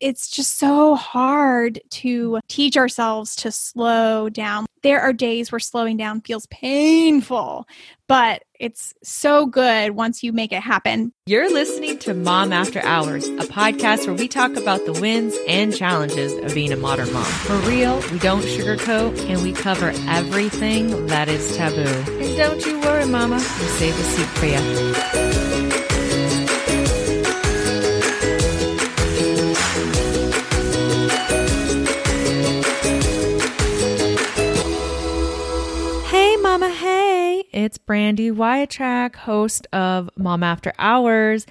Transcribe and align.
it's 0.00 0.28
just 0.28 0.58
so 0.58 0.94
hard 0.94 1.80
to 1.90 2.40
teach 2.48 2.76
ourselves 2.76 3.36
to 3.36 3.50
slow 3.50 4.28
down. 4.28 4.66
There 4.82 5.00
are 5.00 5.12
days 5.12 5.50
where 5.50 5.58
slowing 5.58 5.96
down 5.96 6.20
feels 6.20 6.46
painful, 6.46 7.66
but 8.06 8.44
it's 8.60 8.94
so 9.02 9.46
good 9.46 9.92
once 9.92 10.22
you 10.22 10.32
make 10.32 10.52
it 10.52 10.62
happen. 10.62 11.12
You're 11.26 11.50
listening 11.50 11.98
to 12.00 12.14
Mom 12.14 12.52
After 12.52 12.80
Hours, 12.82 13.26
a 13.26 13.44
podcast 13.44 14.06
where 14.06 14.14
we 14.14 14.28
talk 14.28 14.54
about 14.54 14.84
the 14.86 14.92
wins 14.92 15.36
and 15.48 15.74
challenges 15.74 16.32
of 16.32 16.54
being 16.54 16.72
a 16.72 16.76
modern 16.76 17.12
mom. 17.12 17.24
For 17.24 17.56
real, 17.68 17.96
we 18.12 18.20
don't 18.20 18.42
sugarcoat 18.42 19.18
and 19.28 19.42
we 19.42 19.52
cover 19.52 19.92
everything 20.06 21.06
that 21.08 21.28
is 21.28 21.56
taboo. 21.56 21.80
And 21.80 22.36
don't 22.36 22.64
you 22.64 22.80
worry, 22.80 23.06
Mama, 23.06 23.36
we 23.36 23.40
save 23.40 23.98
a 23.98 24.02
seat 24.02 24.26
for 24.26 24.46
you. 24.46 25.47
It's 37.52 37.78
Brandy 37.78 38.30
Wyatrack, 38.30 39.16
host 39.16 39.66
of 39.72 40.10
Mom 40.16 40.42
After 40.42 40.72
Hours. 40.78 41.46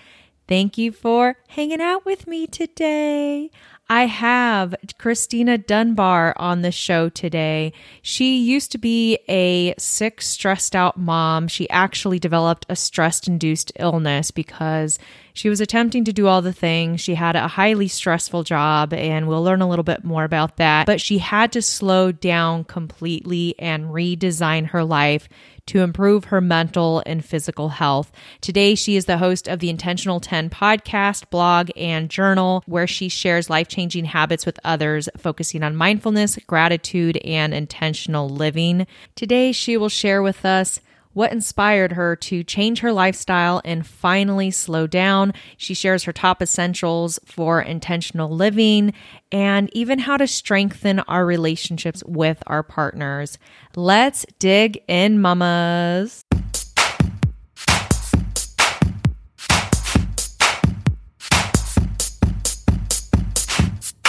Thank 0.47 0.77
you 0.77 0.91
for 0.91 1.35
hanging 1.49 1.81
out 1.81 2.05
with 2.05 2.27
me 2.27 2.47
today. 2.47 3.51
I 3.89 4.05
have 4.05 4.75
Christina 4.97 5.57
Dunbar 5.57 6.33
on 6.37 6.61
the 6.61 6.73
show 6.73 7.07
today. 7.07 7.71
She 8.01 8.37
used 8.37 8.71
to 8.73 8.77
be 8.77 9.19
a 9.29 9.73
sick, 9.77 10.21
stressed 10.21 10.75
out 10.75 10.97
mom. 10.97 11.47
She 11.47 11.69
actually 11.69 12.19
developed 12.19 12.65
a 12.67 12.75
stress 12.75 13.25
induced 13.27 13.71
illness 13.79 14.29
because 14.31 14.99
she 15.33 15.47
was 15.47 15.61
attempting 15.61 16.03
to 16.03 16.11
do 16.11 16.27
all 16.27 16.41
the 16.41 16.51
things. 16.51 16.99
She 16.99 17.15
had 17.15 17.37
a 17.37 17.47
highly 17.47 17.87
stressful 17.87 18.43
job, 18.43 18.93
and 18.93 19.27
we'll 19.27 19.43
learn 19.43 19.61
a 19.61 19.69
little 19.69 19.83
bit 19.83 20.03
more 20.03 20.25
about 20.25 20.57
that. 20.57 20.85
But 20.85 20.99
she 20.99 21.19
had 21.19 21.53
to 21.53 21.61
slow 21.61 22.11
down 22.11 22.65
completely 22.65 23.55
and 23.57 23.85
redesign 23.85 24.67
her 24.67 24.83
life 24.83 25.29
to 25.67 25.81
improve 25.81 26.25
her 26.25 26.41
mental 26.41 27.01
and 27.05 27.23
physical 27.23 27.69
health. 27.69 28.11
Today, 28.41 28.75
she 28.75 28.95
is 28.95 29.05
the 29.05 29.19
host 29.19 29.47
of 29.47 29.59
the 29.59 29.69
Intentional 29.69 30.19
10 30.19 30.49
podcast, 30.49 31.29
blog, 31.29 31.69
and 31.75 32.09
journal, 32.09 32.63
where 32.65 32.87
she 32.87 33.09
shares 33.09 33.49
life 33.49 33.67
changing 33.67 34.05
habits 34.05 34.45
with 34.45 34.59
others, 34.63 35.07
focusing 35.17 35.63
on 35.63 35.75
mindfulness, 35.75 36.37
gratitude, 36.47 37.17
and 37.17 37.53
intentional 37.53 38.27
living. 38.27 38.87
Today, 39.15 39.51
she 39.51 39.77
will 39.77 39.89
share 39.89 40.21
with 40.21 40.45
us 40.45 40.79
what 41.17 41.31
inspired 41.31 41.93
her 41.93 42.15
to 42.15 42.43
change 42.43 42.79
her 42.81 42.93
lifestyle 42.93 43.59
and 43.65 43.87
finally 43.87 44.51
slow 44.51 44.85
down. 44.85 45.33
She 45.57 45.73
shares 45.73 46.03
her 46.03 46.13
top 46.13 46.43
essentials 46.43 47.17
for 47.25 47.59
intentional 47.59 48.29
living 48.29 48.93
and 49.31 49.67
even 49.73 49.97
how 49.97 50.17
to 50.17 50.27
strengthen 50.27 50.99
our 50.99 51.25
relationships 51.25 52.03
with 52.05 52.43
our 52.45 52.61
partners. 52.61 53.39
Let's 53.75 54.27
dig 54.37 54.79
in, 54.87 55.19
mamas. 55.19 56.23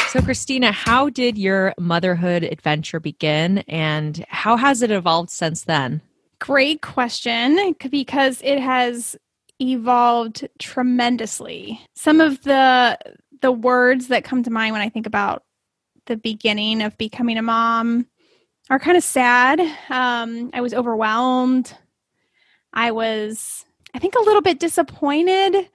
So, 0.09 0.21
Christina, 0.21 0.73
how 0.73 1.09
did 1.09 1.39
your 1.39 1.73
motherhood 1.79 2.43
adventure 2.43 3.01
begin 3.01 3.59
and 3.67 4.27
how 4.29 4.59
has 4.59 4.83
it 4.83 4.91
evolved 4.91 5.31
since 5.31 5.65
then? 5.65 6.03
Great 6.41 6.83
question 6.83 7.75
because 7.91 8.41
it 8.43 8.61
has 8.61 9.17
evolved 9.61 10.49
tremendously. 10.59 11.81
Some 11.95 12.21
of 12.21 12.43
the 12.43 12.99
the 13.41 13.53
words 13.53 14.09
that 14.09 14.25
come 14.25 14.43
to 14.43 14.51
mind 14.51 14.73
when 14.73 14.83
I 14.83 14.89
think 14.89 15.07
about 15.07 15.45
the 16.07 16.17
beginning 16.17 16.83
of 16.83 16.99
becoming 16.99 17.39
a 17.39 17.43
mom 17.43 18.07
are 18.71 18.79
kind 18.79 18.97
of 18.97 19.05
sad. 19.05 19.61
Um, 19.91 20.51
I 20.53 20.61
was 20.61 20.75
overwhelmed. 20.75 21.77
I 22.73 22.91
was, 22.91 23.65
I 23.95 23.99
think, 23.99 24.15
a 24.15 24.23
little 24.23 24.43
bit 24.43 24.61
disappointed 24.61 25.69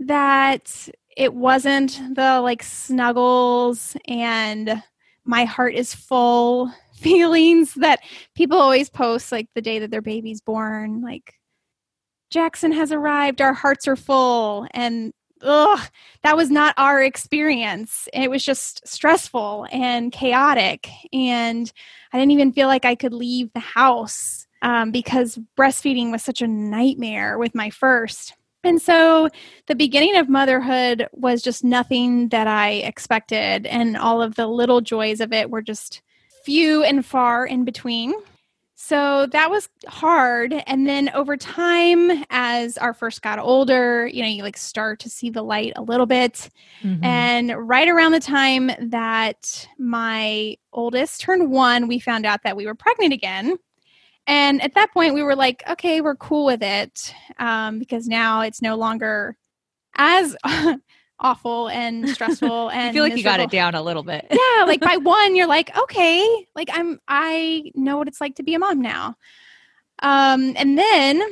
that 0.00 0.88
it 1.16 1.34
wasn't 1.34 2.00
the 2.14 2.40
like 2.40 2.62
snuggles 2.62 3.96
and 4.06 4.82
my 5.24 5.44
heart 5.44 5.74
is 5.74 5.94
full 5.94 6.72
feelings 7.02 7.74
that 7.74 8.00
people 8.34 8.58
always 8.58 8.90
post 8.90 9.32
like 9.32 9.48
the 9.54 9.62
day 9.62 9.78
that 9.78 9.90
their 9.90 10.02
baby's 10.02 10.40
born 10.40 11.00
like 11.00 11.34
jackson 12.30 12.72
has 12.72 12.92
arrived 12.92 13.40
our 13.40 13.54
hearts 13.54 13.88
are 13.88 13.96
full 13.96 14.66
and 14.72 15.12
ugh 15.42 15.80
that 16.22 16.36
was 16.36 16.50
not 16.50 16.74
our 16.76 17.02
experience 17.02 18.08
it 18.12 18.28
was 18.28 18.44
just 18.44 18.86
stressful 18.86 19.66
and 19.70 20.12
chaotic 20.12 20.88
and 21.12 21.72
i 22.12 22.18
didn't 22.18 22.32
even 22.32 22.52
feel 22.52 22.66
like 22.66 22.84
i 22.84 22.94
could 22.94 23.12
leave 23.12 23.52
the 23.52 23.60
house 23.60 24.46
um, 24.60 24.90
because 24.90 25.38
breastfeeding 25.56 26.10
was 26.10 26.22
such 26.22 26.42
a 26.42 26.48
nightmare 26.48 27.38
with 27.38 27.54
my 27.54 27.70
first 27.70 28.34
and 28.64 28.82
so 28.82 29.28
the 29.66 29.74
beginning 29.74 30.16
of 30.16 30.28
motherhood 30.28 31.08
was 31.12 31.42
just 31.42 31.62
nothing 31.62 32.28
that 32.30 32.46
I 32.46 32.72
expected. 32.72 33.66
And 33.66 33.96
all 33.96 34.20
of 34.20 34.34
the 34.34 34.46
little 34.46 34.80
joys 34.80 35.20
of 35.20 35.32
it 35.32 35.50
were 35.50 35.62
just 35.62 36.02
few 36.44 36.82
and 36.84 37.04
far 37.04 37.46
in 37.46 37.64
between. 37.64 38.14
So 38.80 39.26
that 39.32 39.50
was 39.50 39.68
hard. 39.88 40.54
And 40.68 40.86
then 40.86 41.10
over 41.10 41.36
time, 41.36 42.24
as 42.30 42.78
our 42.78 42.94
first 42.94 43.22
got 43.22 43.40
older, 43.40 44.06
you 44.06 44.22
know, 44.22 44.28
you 44.28 44.44
like 44.44 44.56
start 44.56 45.00
to 45.00 45.10
see 45.10 45.30
the 45.30 45.42
light 45.42 45.72
a 45.74 45.82
little 45.82 46.06
bit. 46.06 46.48
Mm-hmm. 46.84 47.04
And 47.04 47.68
right 47.68 47.88
around 47.88 48.12
the 48.12 48.20
time 48.20 48.70
that 48.80 49.68
my 49.78 50.56
oldest 50.72 51.20
turned 51.20 51.50
one, 51.50 51.88
we 51.88 51.98
found 51.98 52.24
out 52.24 52.44
that 52.44 52.56
we 52.56 52.66
were 52.66 52.76
pregnant 52.76 53.12
again. 53.12 53.56
And 54.28 54.62
at 54.62 54.74
that 54.74 54.92
point, 54.92 55.12
we 55.12 55.24
were 55.24 55.36
like, 55.36 55.64
okay, 55.68 56.00
we're 56.00 56.14
cool 56.14 56.44
with 56.46 56.62
it 56.62 57.12
um, 57.40 57.80
because 57.80 58.06
now 58.06 58.42
it's 58.42 58.62
no 58.62 58.76
longer 58.76 59.36
as 59.96 60.36
awful 61.20 61.68
and 61.68 62.08
stressful 62.08 62.68
and 62.72 62.80
I 62.80 62.92
feel 62.92 63.02
like 63.02 63.12
miserable. 63.12 63.18
you 63.18 63.24
got 63.24 63.40
it 63.40 63.50
down 63.50 63.74
a 63.74 63.82
little 63.82 64.02
bit. 64.02 64.26
yeah, 64.30 64.64
like 64.64 64.80
by 64.80 64.96
one 65.02 65.36
you're 65.36 65.46
like, 65.46 65.76
okay, 65.76 66.46
like 66.54 66.68
I'm 66.72 67.00
I 67.08 67.70
know 67.74 67.98
what 67.98 68.08
it's 68.08 68.20
like 68.20 68.36
to 68.36 68.42
be 68.42 68.54
a 68.54 68.58
mom 68.58 68.80
now. 68.80 69.16
Um 70.00 70.54
and 70.56 70.78
then 70.78 71.22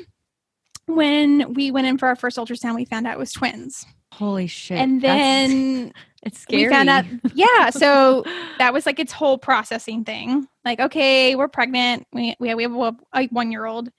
when 0.87 1.55
we 1.55 1.71
went 1.71 1.87
in 1.87 1.99
for 1.99 2.07
our 2.07 2.17
first 2.17 2.37
ultrasound, 2.37 2.77
we 2.77 2.85
found 2.85 3.07
out 3.07 3.15
it 3.15 3.19
was 3.19 3.33
twins. 3.33 3.85
Holy 4.13 4.47
shit. 4.47 4.79
And 4.79 5.01
then 5.03 5.93
it's 6.23 6.41
scary. 6.41 6.65
We 6.65 6.69
found 6.71 6.89
out 6.89 7.05
yeah, 7.35 7.71
so 7.71 8.25
that 8.59 8.73
was 8.73 8.87
like 8.87 8.99
its 8.99 9.13
whole 9.13 9.39
processing 9.39 10.05
thing. 10.05 10.49
Like, 10.65 10.81
okay, 10.81 11.37
we're 11.37 11.49
pregnant. 11.49 12.07
We 12.13 12.35
we 12.41 12.49
have, 12.49 12.57
we 12.57 12.63
have 12.65 12.75
a, 12.75 12.97
a 13.13 13.29
1-year-old. 13.29 13.91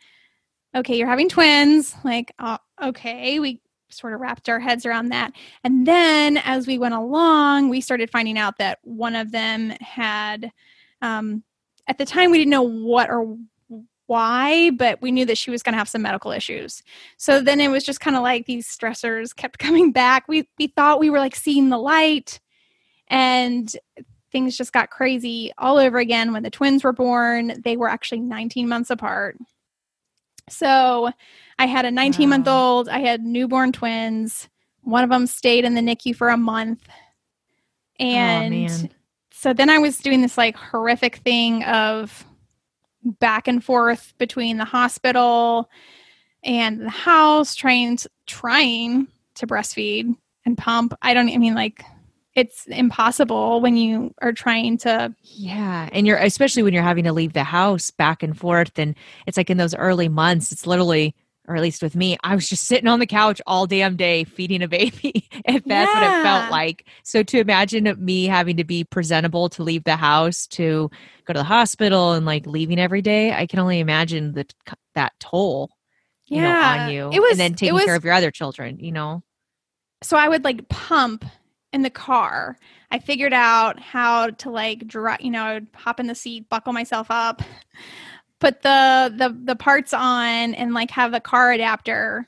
Okay, 0.76 0.98
you're 0.98 1.08
having 1.08 1.30
twins. 1.30 1.96
Like, 2.04 2.34
uh, 2.40 2.58
okay, 2.82 3.40
we 3.40 3.62
sort 3.90 4.14
of 4.14 4.20
wrapped 4.20 4.50
our 4.50 4.60
heads 4.60 4.86
around 4.86 5.10
that. 5.10 5.32
And 5.64 5.88
then 5.88 6.38
as 6.38 6.68
we 6.68 6.78
went 6.78 6.94
along, 6.94 7.70
we 7.70 7.82
started 7.82 8.10
finding 8.10 8.38
out 8.38 8.58
that 8.58 8.80
one 8.84 9.16
of 9.16 9.32
them 9.32 9.72
had, 9.82 10.52
um, 11.02 11.44
at 11.88 11.98
the 11.98 12.06
time, 12.06 12.32
we 12.32 12.38
didn't 12.38 12.52
know 12.52 12.62
what 12.64 13.10
or 13.10 13.38
why, 14.08 14.72
but 14.72 15.02
we 15.02 15.12
knew 15.12 15.26
that 15.26 15.38
she 15.38 15.52
was 15.52 15.62
going 15.62 15.74
to 15.74 15.78
have 15.78 15.90
some 15.90 16.02
medical 16.02 16.32
issues. 16.32 16.82
So 17.18 17.42
then 17.42 17.62
it 17.62 17.70
was 17.70 17.84
just 17.84 18.00
kind 18.00 18.16
of 18.16 18.24
like 18.24 18.46
these 18.46 18.68
stressors 18.68 19.36
kept 19.36 19.60
coming 19.60 19.92
back. 19.92 20.28
We 20.28 20.50
we 20.58 20.68
thought 20.68 21.00
we 21.00 21.10
were 21.10 21.20
like 21.20 21.36
seeing 21.36 21.70
the 21.70 21.78
light, 21.78 22.40
and 23.10 23.74
things 24.32 24.58
just 24.58 24.74
got 24.74 24.90
crazy 24.90 25.52
all 25.58 25.78
over 25.78 26.00
again 26.00 26.34
when 26.34 26.44
the 26.44 26.50
twins 26.50 26.84
were 26.84 26.94
born. 26.94 27.62
They 27.64 27.78
were 27.78 27.90
actually 27.90 28.20
19 28.22 28.68
months 28.68 28.90
apart. 28.90 29.38
So 30.50 31.12
I 31.60 31.66
had 31.66 31.86
a 31.86 31.92
19 31.92 32.30
month 32.30 32.48
old, 32.48 32.90
I 32.90 33.00
had 33.00 33.24
newborn 33.24 33.72
twins. 33.72 34.48
One 34.82 35.04
of 35.04 35.10
them 35.10 35.28
stayed 35.28 35.66
in 35.66 35.74
the 35.74 35.82
NICU 35.82 36.16
for 36.16 36.30
a 36.30 36.38
month. 36.38 36.88
And 38.00 38.70
oh, 38.70 38.88
so 39.32 39.54
then 39.54 39.70
I 39.70 39.80
was 39.80 39.98
doing 39.98 40.22
this 40.22 40.38
like 40.38 40.56
horrific 40.56 41.18
thing 41.18 41.64
of 41.64 42.26
back 43.04 43.48
and 43.48 43.64
forth 43.64 44.14
between 44.18 44.58
the 44.58 44.66
hospital 44.66 45.70
and 46.44 46.82
the 46.82 46.90
house 46.90 47.56
trying 47.56 47.98
to, 47.98 48.10
trying 48.26 49.08
to 49.36 49.48
breastfeed 49.48 50.16
and 50.46 50.58
pump. 50.58 50.94
I 51.02 51.14
don't 51.14 51.30
I 51.30 51.38
mean 51.38 51.56
like 51.56 51.84
it's 52.38 52.68
impossible 52.68 53.60
when 53.62 53.76
you 53.76 54.14
are 54.22 54.32
trying 54.32 54.78
to 54.78 55.14
yeah 55.24 55.90
and 55.92 56.06
you're 56.06 56.18
especially 56.18 56.64
when 56.64 56.74
you're 56.74 56.84
having 56.84 57.04
to 57.04 57.12
leave 57.12 57.34
the 57.34 57.44
house 57.44 57.92
back 57.92 58.22
and 58.22 58.38
forth 58.38 58.78
and 58.78 58.96
it's 59.26 59.38
like 59.38 59.50
in 59.50 59.58
those 59.58 59.76
early 59.76 60.08
months 60.08 60.52
it's 60.52 60.68
literally 60.68 61.16
or 61.48 61.56
at 61.56 61.62
least 61.62 61.82
with 61.82 61.96
me, 61.96 62.18
I 62.24 62.36
was 62.36 62.50
just 62.50 62.66
sitting 62.66 62.90
on 62.90 63.00
the 63.00 63.08
couch 63.08 63.42
all 63.48 63.68
damn 63.68 63.96
day 63.96 64.26
feeding 64.26 64.62
a 64.62 64.68
baby. 64.68 65.28
if 65.32 65.64
that's 65.64 65.92
yeah. 65.94 66.12
what 66.12 66.20
it 66.20 66.24
felt 66.24 66.52
like. 66.52 66.86
So 67.04 67.24
to 67.24 67.40
imagine 67.40 67.94
me 67.98 68.26
having 68.26 68.58
to 68.58 68.66
be 68.66 68.84
presentable 68.84 69.48
to 69.50 69.64
leave 69.64 69.86
the 69.86 69.96
house, 69.96 70.46
to 70.48 70.92
go 71.26 71.34
to 71.34 71.40
the 71.40 71.46
hospital 71.46 72.12
and 72.12 72.26
like 72.26 72.46
leaving 72.46 72.80
every 72.80 73.02
day, 73.02 73.34
I 73.34 73.48
can 73.48 73.60
only 73.60 73.80
imagine 73.80 74.34
that 74.34 74.54
that 74.96 75.14
toll, 75.20 75.72
you 76.26 76.42
yeah. 76.42 76.52
know, 76.52 76.84
on 76.84 76.92
you. 76.92 77.10
It 77.14 77.22
was, 77.22 77.32
and 77.32 77.40
then 77.40 77.54
taking 77.54 77.76
was, 77.76 77.86
care 77.86 77.96
of 77.96 78.04
your 78.04 78.14
other 78.14 78.32
children, 78.32 78.80
you 78.80 78.92
know? 78.92 79.24
So 80.04 80.18
I 80.18 80.28
would 80.28 80.44
like 80.44 80.68
pump 80.68 81.24
in 81.74 81.82
the 81.82 81.90
car. 81.90 82.58
I 82.92 83.00
figured 83.00 83.34
out 83.34 83.80
how 83.80 84.30
to 84.30 84.50
like 84.50 84.88
dry, 84.88 85.18
you 85.20 85.32
know, 85.32 85.60
hop 85.74 86.00
in 86.00 86.08
the 86.08 86.16
seat, 86.16 86.50
buckle 86.50 86.74
myself 86.74 87.08
up, 87.10 87.42
put 88.40 88.62
the 88.62 89.14
the 89.16 89.38
the 89.44 89.56
parts 89.56 89.94
on 89.94 90.54
and 90.54 90.74
like 90.74 90.92
have 90.92 91.12
the 91.12 91.20
car 91.20 91.52
adapter 91.52 92.28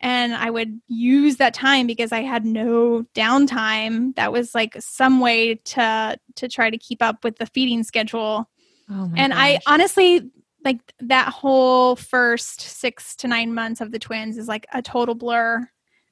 and 0.00 0.34
I 0.34 0.50
would 0.50 0.80
use 0.88 1.36
that 1.36 1.54
time 1.54 1.86
because 1.86 2.10
I 2.10 2.22
had 2.22 2.46
no 2.46 3.04
downtime. 3.14 4.14
That 4.16 4.32
was 4.32 4.54
like 4.54 4.76
some 4.80 5.20
way 5.20 5.56
to 5.56 6.18
to 6.36 6.48
try 6.48 6.70
to 6.70 6.78
keep 6.78 7.02
up 7.02 7.22
with 7.22 7.36
the 7.36 7.46
feeding 7.46 7.82
schedule. 7.82 8.48
Oh 8.90 9.12
and 9.16 9.32
gosh. 9.32 9.40
I 9.40 9.58
honestly 9.66 10.30
like 10.64 10.80
that 11.00 11.28
whole 11.28 11.96
first 11.96 12.60
6 12.60 13.16
to 13.16 13.28
9 13.28 13.54
months 13.54 13.80
of 13.80 13.92
the 13.92 13.98
twins 13.98 14.36
is 14.38 14.48
like 14.48 14.66
a 14.72 14.82
total 14.82 15.14
blur. 15.14 15.68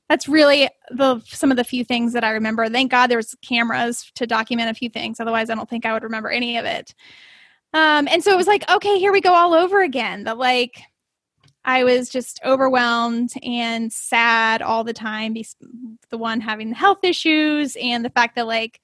That's 0.09 0.29
really 0.29 0.69
the 0.91 1.21
some 1.27 1.51
of 1.51 1.57
the 1.57 1.65
few 1.65 1.85
things 1.85 2.13
that 2.15 2.25
I 2.25 2.31
remember. 2.31 2.69
Thank 2.69 2.91
God 2.91 3.09
there 3.09 3.19
was 3.19 3.35
cameras 3.47 4.11
to 4.15 4.27
document 4.27 4.71
a 4.71 4.75
few 4.75 4.89
things. 4.89 5.21
Otherwise, 5.21 5.51
I 5.51 5.55
don't 5.55 5.69
think 5.69 5.85
I 5.85 5.93
would 5.93 6.03
remember 6.03 6.31
any 6.31 6.57
of 6.57 6.65
it. 6.65 6.95
Um, 7.75 8.09
and 8.09 8.25
so 8.25 8.33
it 8.33 8.37
was 8.37 8.47
like, 8.47 8.69
okay, 8.71 8.99
here 8.99 9.13
we 9.13 9.21
go 9.21 9.35
all 9.35 9.53
over 9.53 9.83
again. 9.83 10.25
The 10.25 10.35
like 10.35 10.83
I 11.69 11.85
was 11.85 12.09
just 12.09 12.41
overwhelmed 12.47 13.33
and 13.43 13.93
sad 13.93 14.63
all 14.63 14.85
the 14.85 14.95
time. 14.95 15.37
The 16.09 16.17
one 16.17 16.41
having 16.41 16.71
the 16.71 16.77
health 16.77 17.05
issues 17.05 17.77
and 17.77 18.03
the 18.03 18.09
fact 18.11 18.37
that, 18.37 18.47
like, 18.47 18.81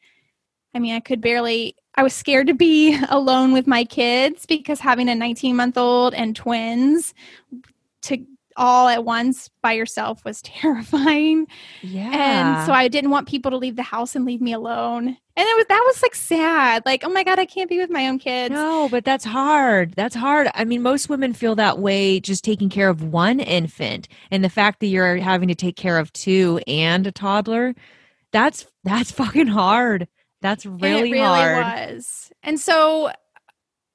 I 0.74 0.80
mean, 0.80 0.94
I 0.94 1.00
could 1.00 1.22
barely, 1.22 1.76
I 1.94 2.02
was 2.02 2.12
scared 2.12 2.48
to 2.48 2.54
be 2.54 2.98
alone 3.08 3.54
with 3.54 3.66
my 3.66 3.84
kids 3.84 4.44
because 4.44 4.80
having 4.80 5.08
a 5.08 5.14
19 5.14 5.56
month 5.56 5.78
old 5.78 6.12
and 6.12 6.36
twins 6.36 7.14
to 8.02 8.26
all 8.56 8.88
at 8.88 9.04
once 9.04 9.50
by 9.62 9.72
yourself 9.72 10.24
was 10.24 10.40
terrifying. 10.42 11.46
Yeah. 11.82 12.10
And 12.12 12.66
so 12.66 12.72
I 12.72 12.88
didn't 12.88 13.10
want 13.10 13.28
people 13.28 13.50
to 13.50 13.56
leave 13.56 13.76
the 13.76 13.82
house 13.82 14.14
and 14.14 14.24
leave 14.24 14.40
me 14.40 14.52
alone. 14.52 15.08
And 15.36 15.46
it 15.48 15.56
was 15.56 15.66
that 15.68 15.82
was 15.86 16.02
like 16.02 16.14
sad. 16.14 16.82
Like, 16.86 17.02
oh 17.04 17.08
my 17.08 17.24
God, 17.24 17.38
I 17.40 17.46
can't 17.46 17.68
be 17.68 17.78
with 17.78 17.90
my 17.90 18.06
own 18.06 18.18
kids. 18.20 18.52
No, 18.52 18.88
but 18.88 19.04
that's 19.04 19.24
hard. 19.24 19.94
That's 19.94 20.14
hard. 20.14 20.48
I 20.54 20.64
mean, 20.64 20.82
most 20.82 21.08
women 21.08 21.32
feel 21.32 21.56
that 21.56 21.80
way 21.80 22.20
just 22.20 22.44
taking 22.44 22.68
care 22.68 22.88
of 22.88 23.02
one 23.02 23.40
infant. 23.40 24.06
And 24.30 24.44
the 24.44 24.48
fact 24.48 24.78
that 24.80 24.86
you're 24.86 25.16
having 25.16 25.48
to 25.48 25.54
take 25.56 25.76
care 25.76 25.98
of 25.98 26.12
two 26.12 26.60
and 26.68 27.06
a 27.06 27.12
toddler, 27.12 27.74
that's 28.30 28.66
that's 28.84 29.10
fucking 29.10 29.48
hard. 29.48 30.06
That's 30.40 30.66
really, 30.66 31.10
really 31.10 31.18
hard. 31.18 31.64
was. 31.64 32.30
And 32.42 32.60
so 32.60 33.10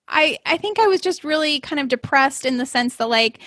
I 0.09 0.39
I 0.45 0.57
think 0.57 0.79
I 0.79 0.87
was 0.87 0.99
just 0.99 1.23
really 1.23 1.59
kind 1.61 1.79
of 1.79 1.87
depressed 1.87 2.45
in 2.45 2.57
the 2.57 2.65
sense 2.65 2.97
that 2.97 3.07
like 3.07 3.39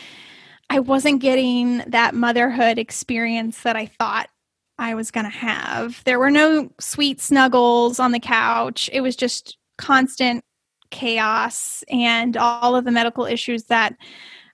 I 0.72 0.78
wasn't 0.78 1.20
getting 1.20 1.82
that 1.88 2.14
motherhood 2.14 2.78
experience 2.78 3.62
that 3.62 3.76
I 3.76 3.84
thought 3.84 4.30
I 4.78 4.94
was 4.94 5.10
going 5.10 5.26
to 5.26 5.30
have. 5.30 6.02
There 6.04 6.18
were 6.18 6.30
no 6.30 6.72
sweet 6.80 7.20
snuggles 7.20 8.00
on 8.00 8.12
the 8.12 8.18
couch. 8.18 8.88
It 8.90 9.02
was 9.02 9.14
just 9.14 9.58
constant 9.76 10.42
chaos 10.90 11.84
and 11.90 12.38
all 12.38 12.74
of 12.74 12.86
the 12.86 12.90
medical 12.90 13.26
issues 13.26 13.64
that 13.64 13.94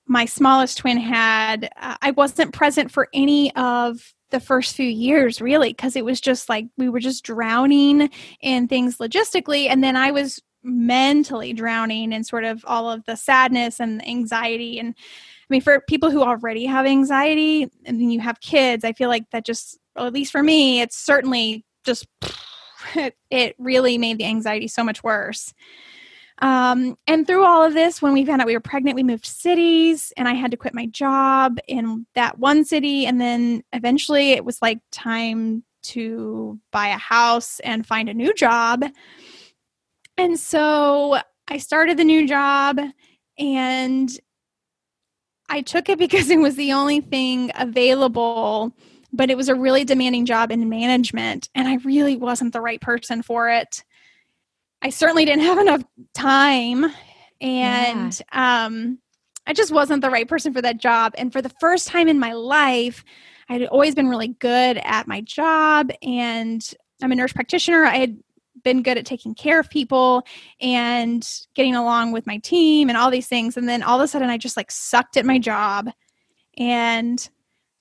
my 0.08 0.24
smallest 0.24 0.78
twin 0.78 0.98
had. 0.98 1.70
Uh, 1.76 1.94
I 2.02 2.10
wasn't 2.10 2.52
present 2.52 2.90
for 2.90 3.06
any 3.14 3.54
of 3.54 4.12
the 4.30 4.40
first 4.40 4.74
few 4.74 4.88
years 4.88 5.40
really 5.40 5.68
because 5.68 5.94
it 5.94 6.04
was 6.04 6.20
just 6.20 6.48
like 6.48 6.66
we 6.76 6.88
were 6.88 6.98
just 6.98 7.22
drowning 7.22 8.10
in 8.40 8.66
things 8.66 8.96
logistically 8.96 9.68
and 9.68 9.84
then 9.84 9.94
I 9.94 10.10
was 10.10 10.42
mentally 10.64 11.52
drowning 11.52 12.12
in 12.12 12.24
sort 12.24 12.44
of 12.44 12.64
all 12.66 12.90
of 12.90 13.04
the 13.04 13.14
sadness 13.14 13.78
and 13.78 14.06
anxiety 14.06 14.80
and 14.80 14.96
mean, 15.50 15.60
for 15.60 15.80
people 15.88 16.10
who 16.10 16.22
already 16.22 16.66
have 16.66 16.86
anxiety 16.86 17.62
and 17.84 18.00
then 18.00 18.10
you 18.10 18.20
have 18.20 18.40
kids, 18.40 18.84
I 18.84 18.92
feel 18.92 19.08
like 19.08 19.30
that 19.30 19.44
just, 19.44 19.78
at 19.96 20.12
least 20.12 20.32
for 20.32 20.42
me, 20.42 20.80
it's 20.80 20.96
certainly 20.96 21.64
just, 21.84 22.06
it 23.30 23.54
really 23.58 23.98
made 23.98 24.18
the 24.18 24.26
anxiety 24.26 24.68
so 24.68 24.84
much 24.84 25.02
worse. 25.02 25.52
Um, 26.40 26.96
and 27.06 27.26
through 27.26 27.44
all 27.44 27.64
of 27.64 27.74
this, 27.74 28.00
when 28.00 28.12
we 28.12 28.24
found 28.24 28.40
out 28.40 28.46
we 28.46 28.54
were 28.54 28.60
pregnant, 28.60 28.94
we 28.94 29.02
moved 29.02 29.26
cities 29.26 30.12
and 30.16 30.28
I 30.28 30.34
had 30.34 30.52
to 30.52 30.56
quit 30.56 30.74
my 30.74 30.86
job 30.86 31.58
in 31.66 32.06
that 32.14 32.38
one 32.38 32.64
city. 32.64 33.06
And 33.06 33.20
then 33.20 33.62
eventually 33.72 34.32
it 34.32 34.44
was 34.44 34.62
like 34.62 34.78
time 34.92 35.64
to 35.82 36.58
buy 36.70 36.88
a 36.88 36.98
house 36.98 37.60
and 37.60 37.86
find 37.86 38.08
a 38.08 38.14
new 38.14 38.32
job. 38.34 38.84
And 40.16 40.38
so 40.38 41.18
I 41.48 41.58
started 41.58 41.96
the 41.96 42.04
new 42.04 42.26
job 42.26 42.78
and 43.38 44.10
I 45.48 45.62
took 45.62 45.88
it 45.88 45.98
because 45.98 46.30
it 46.30 46.38
was 46.38 46.56
the 46.56 46.72
only 46.72 47.00
thing 47.00 47.50
available, 47.54 48.74
but 49.12 49.30
it 49.30 49.36
was 49.36 49.48
a 49.48 49.54
really 49.54 49.84
demanding 49.84 50.26
job 50.26 50.52
in 50.52 50.68
management, 50.68 51.48
and 51.54 51.66
I 51.66 51.76
really 51.76 52.16
wasn't 52.16 52.52
the 52.52 52.60
right 52.60 52.80
person 52.80 53.22
for 53.22 53.48
it. 53.48 53.84
I 54.82 54.90
certainly 54.90 55.24
didn't 55.24 55.44
have 55.44 55.58
enough 55.58 55.82
time, 56.14 56.84
and 57.40 58.20
yeah. 58.32 58.66
um, 58.66 58.98
I 59.46 59.52
just 59.54 59.72
wasn't 59.72 60.02
the 60.02 60.10
right 60.10 60.28
person 60.28 60.52
for 60.52 60.60
that 60.62 60.78
job. 60.78 61.14
And 61.16 61.32
for 61.32 61.40
the 61.40 61.52
first 61.60 61.88
time 61.88 62.08
in 62.08 62.18
my 62.18 62.32
life, 62.32 63.02
I 63.48 63.54
had 63.54 63.64
always 63.64 63.94
been 63.94 64.08
really 64.08 64.28
good 64.28 64.78
at 64.84 65.08
my 65.08 65.22
job, 65.22 65.90
and 66.02 66.62
I'm 67.02 67.12
a 67.12 67.14
nurse 67.14 67.32
practitioner. 67.32 67.84
I 67.84 67.96
had 67.96 68.18
been 68.62 68.82
good 68.82 68.98
at 68.98 69.06
taking 69.06 69.34
care 69.34 69.60
of 69.60 69.70
people 69.70 70.24
and 70.60 71.28
getting 71.54 71.74
along 71.74 72.12
with 72.12 72.26
my 72.26 72.38
team 72.38 72.88
and 72.88 72.98
all 72.98 73.10
these 73.10 73.28
things. 73.28 73.56
And 73.56 73.68
then 73.68 73.82
all 73.82 73.98
of 73.98 74.04
a 74.04 74.08
sudden, 74.08 74.30
I 74.30 74.38
just 74.38 74.56
like 74.56 74.70
sucked 74.70 75.16
at 75.16 75.26
my 75.26 75.38
job 75.38 75.90
and 76.56 77.28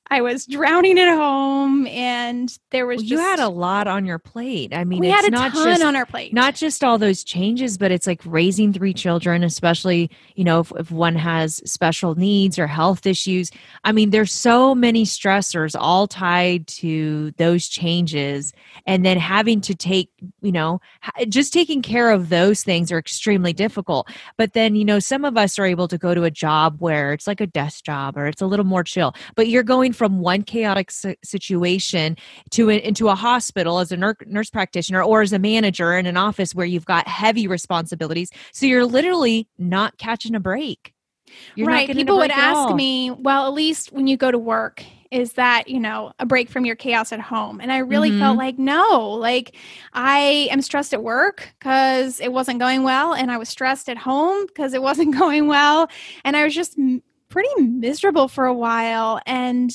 I 0.09 0.21
was 0.21 0.45
drowning 0.45 0.97
at 0.99 1.13
home, 1.13 1.85
and 1.87 2.57
there 2.71 2.85
was 2.85 2.97
well, 2.97 3.03
just, 3.03 3.11
you 3.11 3.19
had 3.19 3.39
a 3.39 3.49
lot 3.49 3.87
on 3.87 4.05
your 4.05 4.19
plate. 4.19 4.73
I 4.73 4.85
mean, 4.85 4.99
we 4.99 5.07
it's 5.07 5.15
had 5.15 5.25
a 5.25 5.31
not 5.31 5.51
ton 5.51 5.65
just, 5.65 5.83
on 5.83 5.95
our 5.95 6.05
plate. 6.05 6.33
Not 6.33 6.55
just 6.55 6.83
all 6.83 6.97
those 6.97 7.23
changes, 7.23 7.77
but 7.77 7.91
it's 7.91 8.07
like 8.07 8.21
raising 8.25 8.71
three 8.71 8.93
children, 8.93 9.43
especially 9.43 10.09
you 10.35 10.45
know 10.45 10.61
if, 10.61 10.71
if 10.77 10.91
one 10.91 11.15
has 11.15 11.61
special 11.69 12.15
needs 12.15 12.57
or 12.57 12.67
health 12.67 13.05
issues. 13.05 13.51
I 13.83 13.91
mean, 13.91 14.11
there's 14.11 14.31
so 14.31 14.73
many 14.73 15.03
stressors 15.03 15.75
all 15.77 16.07
tied 16.07 16.67
to 16.67 17.31
those 17.31 17.67
changes, 17.67 18.53
and 18.85 19.05
then 19.05 19.17
having 19.17 19.59
to 19.61 19.75
take 19.75 20.09
you 20.41 20.53
know 20.53 20.79
just 21.27 21.51
taking 21.51 21.81
care 21.81 22.11
of 22.11 22.29
those 22.29 22.63
things 22.63 22.93
are 22.93 22.99
extremely 22.99 23.51
difficult. 23.51 24.09
But 24.37 24.53
then 24.53 24.75
you 24.75 24.85
know 24.85 24.99
some 24.99 25.25
of 25.25 25.35
us 25.35 25.59
are 25.59 25.65
able 25.65 25.89
to 25.89 25.97
go 25.97 26.15
to 26.15 26.23
a 26.23 26.31
job 26.31 26.77
where 26.79 27.11
it's 27.11 27.27
like 27.27 27.41
a 27.41 27.47
desk 27.47 27.83
job 27.83 28.17
or 28.17 28.27
it's 28.27 28.41
a 28.41 28.47
little 28.47 28.65
more 28.65 28.85
chill, 28.85 29.13
but 29.35 29.49
you're 29.49 29.63
going 29.63 29.91
from 29.97 30.19
one 30.19 30.43
chaotic 30.43 30.91
situation 31.23 32.15
to 32.51 32.69
a, 32.69 32.77
into 32.77 33.09
a 33.09 33.15
hospital 33.15 33.79
as 33.79 33.91
a 33.91 33.97
nurse, 33.97 34.49
practitioner 34.49 35.01
or 35.01 35.21
as 35.21 35.33
a 35.33 35.39
manager 35.39 35.97
in 35.97 36.05
an 36.05 36.15
office 36.15 36.55
where 36.55 36.65
you've 36.65 36.85
got 36.85 37.07
heavy 37.07 37.47
responsibilities. 37.47 38.29
So 38.53 38.65
you're 38.65 38.85
literally 38.85 39.47
not 39.57 39.97
catching 39.97 40.35
a 40.35 40.39
break. 40.39 40.93
You're 41.55 41.67
right. 41.67 41.91
People 41.91 42.17
would 42.17 42.31
ask 42.31 42.73
me, 42.73 43.11
well, 43.11 43.47
at 43.47 43.53
least 43.53 43.91
when 43.91 44.07
you 44.07 44.15
go 44.15 44.31
to 44.31 44.37
work, 44.37 44.83
is 45.11 45.33
that, 45.33 45.67
you 45.67 45.79
know, 45.79 46.11
a 46.19 46.25
break 46.25 46.49
from 46.49 46.65
your 46.65 46.75
chaos 46.75 47.11
at 47.11 47.19
home? 47.19 47.59
And 47.61 47.71
I 47.71 47.79
really 47.79 48.09
mm-hmm. 48.09 48.19
felt 48.19 48.37
like, 48.37 48.57
no, 48.57 49.09
like 49.11 49.55
I 49.93 50.47
am 50.51 50.61
stressed 50.61 50.93
at 50.93 51.03
work 51.03 51.53
because 51.59 52.19
it 52.19 52.31
wasn't 52.31 52.59
going 52.59 52.83
well. 52.83 53.13
And 53.13 53.31
I 53.31 53.37
was 53.37 53.49
stressed 53.49 53.89
at 53.89 53.97
home 53.97 54.45
because 54.47 54.73
it 54.73 54.81
wasn't 54.81 55.15
going 55.19 55.47
well. 55.47 55.89
And 56.23 56.35
I 56.35 56.43
was 56.43 56.55
just 56.55 56.77
pretty 57.29 57.61
miserable 57.61 58.27
for 58.27 58.45
a 58.45 58.53
while. 58.53 59.19
And 59.25 59.71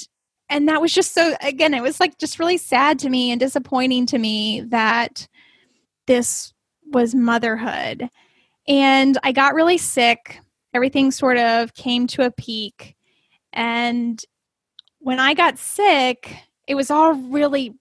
and 0.53 0.69
that 0.69 0.83
was 0.83 0.93
just 0.93 1.15
so 1.15 1.35
again 1.41 1.73
it 1.73 1.83
was 1.83 1.99
like 1.99 2.19
just 2.19 2.39
really 2.39 2.59
sad 2.59 2.99
to 2.99 3.09
me 3.09 3.31
and 3.31 3.41
disappointing 3.41 4.05
to 4.07 4.19
me 4.19 4.61
that 4.69 5.27
this 6.07 6.53
was 6.93 7.15
motherhood. 7.15 8.09
And 8.69 9.19
i 9.23 9.33
got 9.33 9.55
really 9.55 9.79
sick. 9.79 10.41
Everything 10.75 11.11
sort 11.11 11.39
of 11.39 11.75
came 11.75 12.07
to 12.09 12.27
a 12.27 12.31
peak. 12.31 12.97
And 13.53 14.23
when 14.99 15.19
i 15.19 15.35
got 15.35 15.59
sick 15.59 16.37
it 16.69 16.75
was 16.75 16.91
all 16.91 17.15
really 17.15 17.75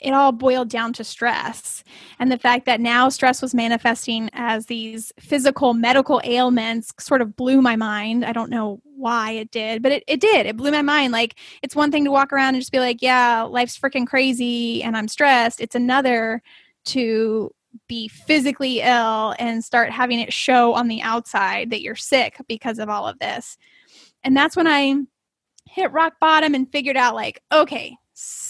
it 0.00 0.12
all 0.12 0.32
boiled 0.32 0.68
down 0.68 0.92
to 0.94 1.04
stress. 1.04 1.82
And 2.18 2.30
the 2.30 2.38
fact 2.38 2.66
that 2.66 2.80
now 2.80 3.08
stress 3.08 3.42
was 3.42 3.54
manifesting 3.54 4.30
as 4.32 4.66
these 4.66 5.12
physical 5.18 5.74
medical 5.74 6.20
ailments 6.24 6.92
sort 6.98 7.22
of 7.22 7.36
blew 7.36 7.60
my 7.60 7.76
mind. 7.76 8.24
I 8.24 8.32
don't 8.32 8.50
know 8.50 8.80
why 8.98 9.32
it 9.32 9.50
did 9.50 9.82
but 9.82 9.92
it, 9.92 10.04
it 10.06 10.20
did. 10.20 10.46
It 10.46 10.56
blew 10.56 10.70
my 10.70 10.82
mind. 10.82 11.12
Like 11.12 11.36
it's 11.62 11.76
one 11.76 11.90
thing 11.90 12.04
to 12.04 12.10
walk 12.10 12.32
around 12.32 12.54
and 12.54 12.62
just 12.62 12.72
be 12.72 12.80
like 12.80 13.00
yeah 13.02 13.42
life's 13.42 13.78
freaking 13.78 14.06
crazy 14.06 14.82
and 14.82 14.96
i'm 14.96 15.08
stressed. 15.08 15.60
It's 15.60 15.74
another 15.74 16.42
to 16.86 17.52
be 17.86 18.08
physically 18.08 18.80
ill 18.80 19.34
and 19.38 19.64
start 19.64 19.90
having 19.90 20.20
it 20.20 20.32
show 20.32 20.74
on 20.74 20.88
the 20.88 21.02
outside 21.02 21.70
that 21.70 21.82
you're 21.82 21.94
sick 21.94 22.40
because 22.48 22.78
of 22.78 22.88
all 22.88 23.06
of 23.06 23.18
this. 23.18 23.56
And 24.24 24.36
that's 24.36 24.56
when 24.56 24.66
i 24.66 24.94
hit 25.66 25.92
rock 25.92 26.14
bottom 26.20 26.54
and 26.54 26.70
figured 26.72 26.96
out 26.96 27.14
like 27.14 27.42
okay 27.52 27.94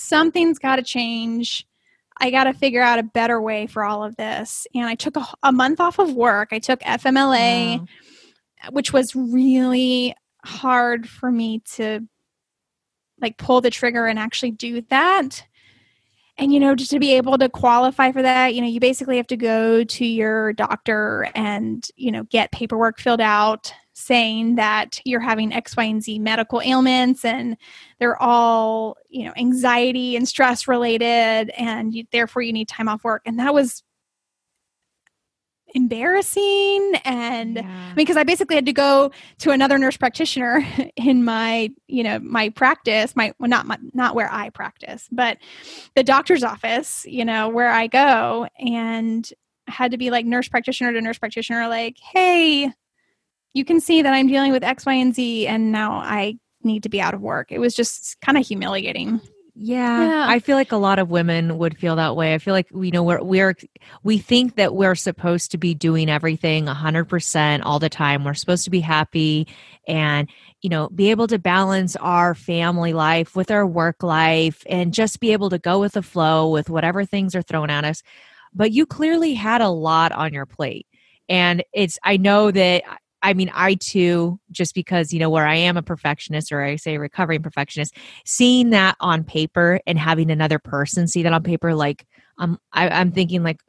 something's 0.08 0.58
got 0.58 0.76
to 0.76 0.82
change. 0.82 1.66
I 2.20 2.30
got 2.30 2.44
to 2.44 2.52
figure 2.52 2.82
out 2.82 2.98
a 2.98 3.04
better 3.04 3.40
way 3.40 3.66
for 3.66 3.84
all 3.84 4.02
of 4.02 4.16
this. 4.16 4.66
And 4.74 4.86
I 4.86 4.94
took 4.94 5.16
a, 5.16 5.26
a 5.42 5.52
month 5.52 5.80
off 5.80 5.98
of 5.98 6.14
work. 6.14 6.48
I 6.52 6.58
took 6.58 6.80
FMLA, 6.80 7.78
wow. 7.78 7.86
which 8.70 8.92
was 8.92 9.14
really 9.14 10.14
hard 10.44 11.08
for 11.08 11.30
me 11.30 11.60
to 11.74 12.00
like 13.20 13.36
pull 13.36 13.60
the 13.60 13.70
trigger 13.70 14.06
and 14.06 14.18
actually 14.18 14.52
do 14.52 14.80
that. 14.90 15.44
and 16.38 16.52
you 16.52 16.60
know 16.60 16.74
just 16.74 16.90
to 16.92 17.00
be 17.00 17.14
able 17.14 17.36
to 17.36 17.48
qualify 17.48 18.12
for 18.12 18.22
that 18.22 18.54
you 18.54 18.60
know 18.60 18.68
you 18.68 18.78
basically 18.78 19.16
have 19.16 19.26
to 19.26 19.36
go 19.36 19.82
to 19.82 20.06
your 20.06 20.52
doctor 20.52 21.28
and 21.34 21.88
you 21.96 22.12
know 22.12 22.22
get 22.24 22.52
paperwork 22.52 23.00
filled 23.00 23.20
out 23.20 23.72
saying 23.99 24.55
that 24.55 25.00
you're 25.05 25.21
having 25.21 25.52
x 25.52 25.76
y 25.76 25.85
and 25.85 26.02
z 26.02 26.19
medical 26.19 26.61
ailments 26.62 27.25
and 27.25 27.57
they're 27.99 28.21
all 28.23 28.97
you 29.09 29.25
know 29.25 29.33
anxiety 29.37 30.17
and 30.17 30.28
stress 30.28 30.69
related 30.69 31.50
and 31.57 31.95
you, 31.95 32.05
therefore 32.12 32.43
you 32.43 32.52
need 32.52 32.69
time 32.69 32.88
off 32.88 33.05
work 33.05 33.23
and 33.26 33.38
that 33.38 33.52
was 33.52 33.83
embarrassing 35.75 36.95
and 37.05 37.57
yeah. 37.57 37.93
because 37.95 38.17
I 38.17 38.23
basically 38.23 38.57
had 38.57 38.67
to 38.67 38.73
go 38.73 39.11
to 39.38 39.50
another 39.50 39.76
nurse 39.76 39.97
practitioner 39.97 40.67
in 40.97 41.25
my 41.25 41.71
you 41.88 42.02
know 42.02 42.19
my 42.21 42.49
practice 42.49 43.14
my 43.14 43.33
well 43.38 43.50
not 43.50 43.67
my, 43.67 43.78
not 43.93 44.14
where 44.14 44.33
I 44.33 44.50
practice 44.50 45.09
but 45.12 45.38
the 45.95 46.02
doctor's 46.02 46.43
office 46.43 47.05
you 47.07 47.25
know 47.25 47.49
where 47.49 47.71
I 47.71 47.87
go 47.87 48.49
and 48.59 49.31
had 49.67 49.90
to 49.90 49.99
be 49.99 50.11
like 50.11 50.25
nurse 50.25 50.49
practitioner 50.49 50.93
to 50.93 51.00
nurse 51.02 51.19
practitioner 51.19 51.69
like 51.69 51.97
hey 52.12 52.73
you 53.55 53.64
can 53.64 53.81
see 53.81 54.02
that 54.02 54.12
I'm 54.12 54.28
dealing 54.28 54.52
with 54.52 54.62
X 54.62 54.87
Y 54.87 54.95
and 54.95 55.14
Z 55.14 55.47
and 55.47 55.73
now 55.73 55.93
I 55.93 56.37
need 56.62 56.83
to 56.85 56.88
be 56.88 57.00
out 57.00 57.14
of 57.14 57.21
work 57.21 57.50
it 57.50 57.59
was 57.59 57.75
just 57.75 58.21
kind 58.21 58.37
of 58.37 58.47
humiliating 58.47 59.21
yeah, 59.61 60.09
yeah, 60.09 60.26
I 60.28 60.38
feel 60.38 60.57
like 60.57 60.71
a 60.71 60.76
lot 60.76 61.00
of 61.00 61.11
women 61.11 61.59
would 61.59 61.76
feel 61.76 61.97
that 61.97 62.14
way. 62.14 62.33
I 62.33 62.38
feel 62.38 62.55
like 62.55 62.69
we 62.71 62.93
know 62.93 63.02
we're 63.02 63.21
we're 63.21 63.57
we 64.05 64.19
think 64.19 64.55
that 64.55 64.73
we're 64.73 64.95
supposed 64.95 65.50
to 65.50 65.59
be 65.59 65.75
doing 65.75 66.09
everything 66.09 66.67
100% 66.67 67.62
all 67.64 67.81
the 67.81 67.88
time. 67.88 68.23
We're 68.23 68.35
supposed 68.35 68.62
to 68.67 68.71
be 68.71 68.78
happy 68.78 69.49
and 69.88 70.28
you 70.61 70.71
know, 70.71 70.88
be 70.88 71.11
able 71.11 71.26
to 71.28 71.38
balance 71.38 71.97
our 71.97 72.35
family 72.35 72.93
life 72.93 73.35
with 73.35 73.50
our 73.50 73.67
work 73.67 74.02
life 74.02 74.62
and 74.69 74.95
just 74.95 75.21
be 75.21 75.33
able 75.33 75.50
to 75.50 75.59
go 75.59 75.81
with 75.81 75.93
the 75.93 76.02
flow 76.02 76.50
with 76.50 76.71
whatever 76.71 77.05
things 77.05 77.35
are 77.35 77.43
thrown 77.43 77.71
at 77.71 77.85
us. 77.85 78.02
But 78.55 78.73
you 78.73 78.87
clearly 78.87 79.35
had 79.35 79.61
a 79.61 79.69
lot 79.69 80.12
on 80.12 80.33
your 80.33 80.47
plate. 80.47 80.87
And 81.28 81.62
it's 81.73 81.99
I 82.05 82.17
know 82.17 82.50
that 82.52 82.83
I 83.22 83.34
mean, 83.34 83.50
I 83.52 83.75
too, 83.75 84.38
just 84.50 84.75
because, 84.75 85.12
you 85.12 85.18
know, 85.18 85.30
where 85.30 85.46
I 85.46 85.56
am 85.56 85.76
a 85.76 85.82
perfectionist 85.82 86.52
or 86.52 86.62
I 86.62 86.76
say 86.76 86.98
recovering 86.98 87.42
perfectionist, 87.42 87.96
seeing 88.25 88.70
that 88.70 88.96
on 89.00 89.25
paper 89.25 89.80
and 89.87 89.98
having 89.98 90.30
another 90.30 90.58
person 90.58 91.08
see 91.08 91.22
that 91.22 91.32
on 91.32 91.42
paper, 91.42 91.75
like, 91.75 92.06
um, 92.38 92.58
I, 92.72 92.88
I'm 92.88 93.10
thinking, 93.10 93.42
like, 93.42 93.60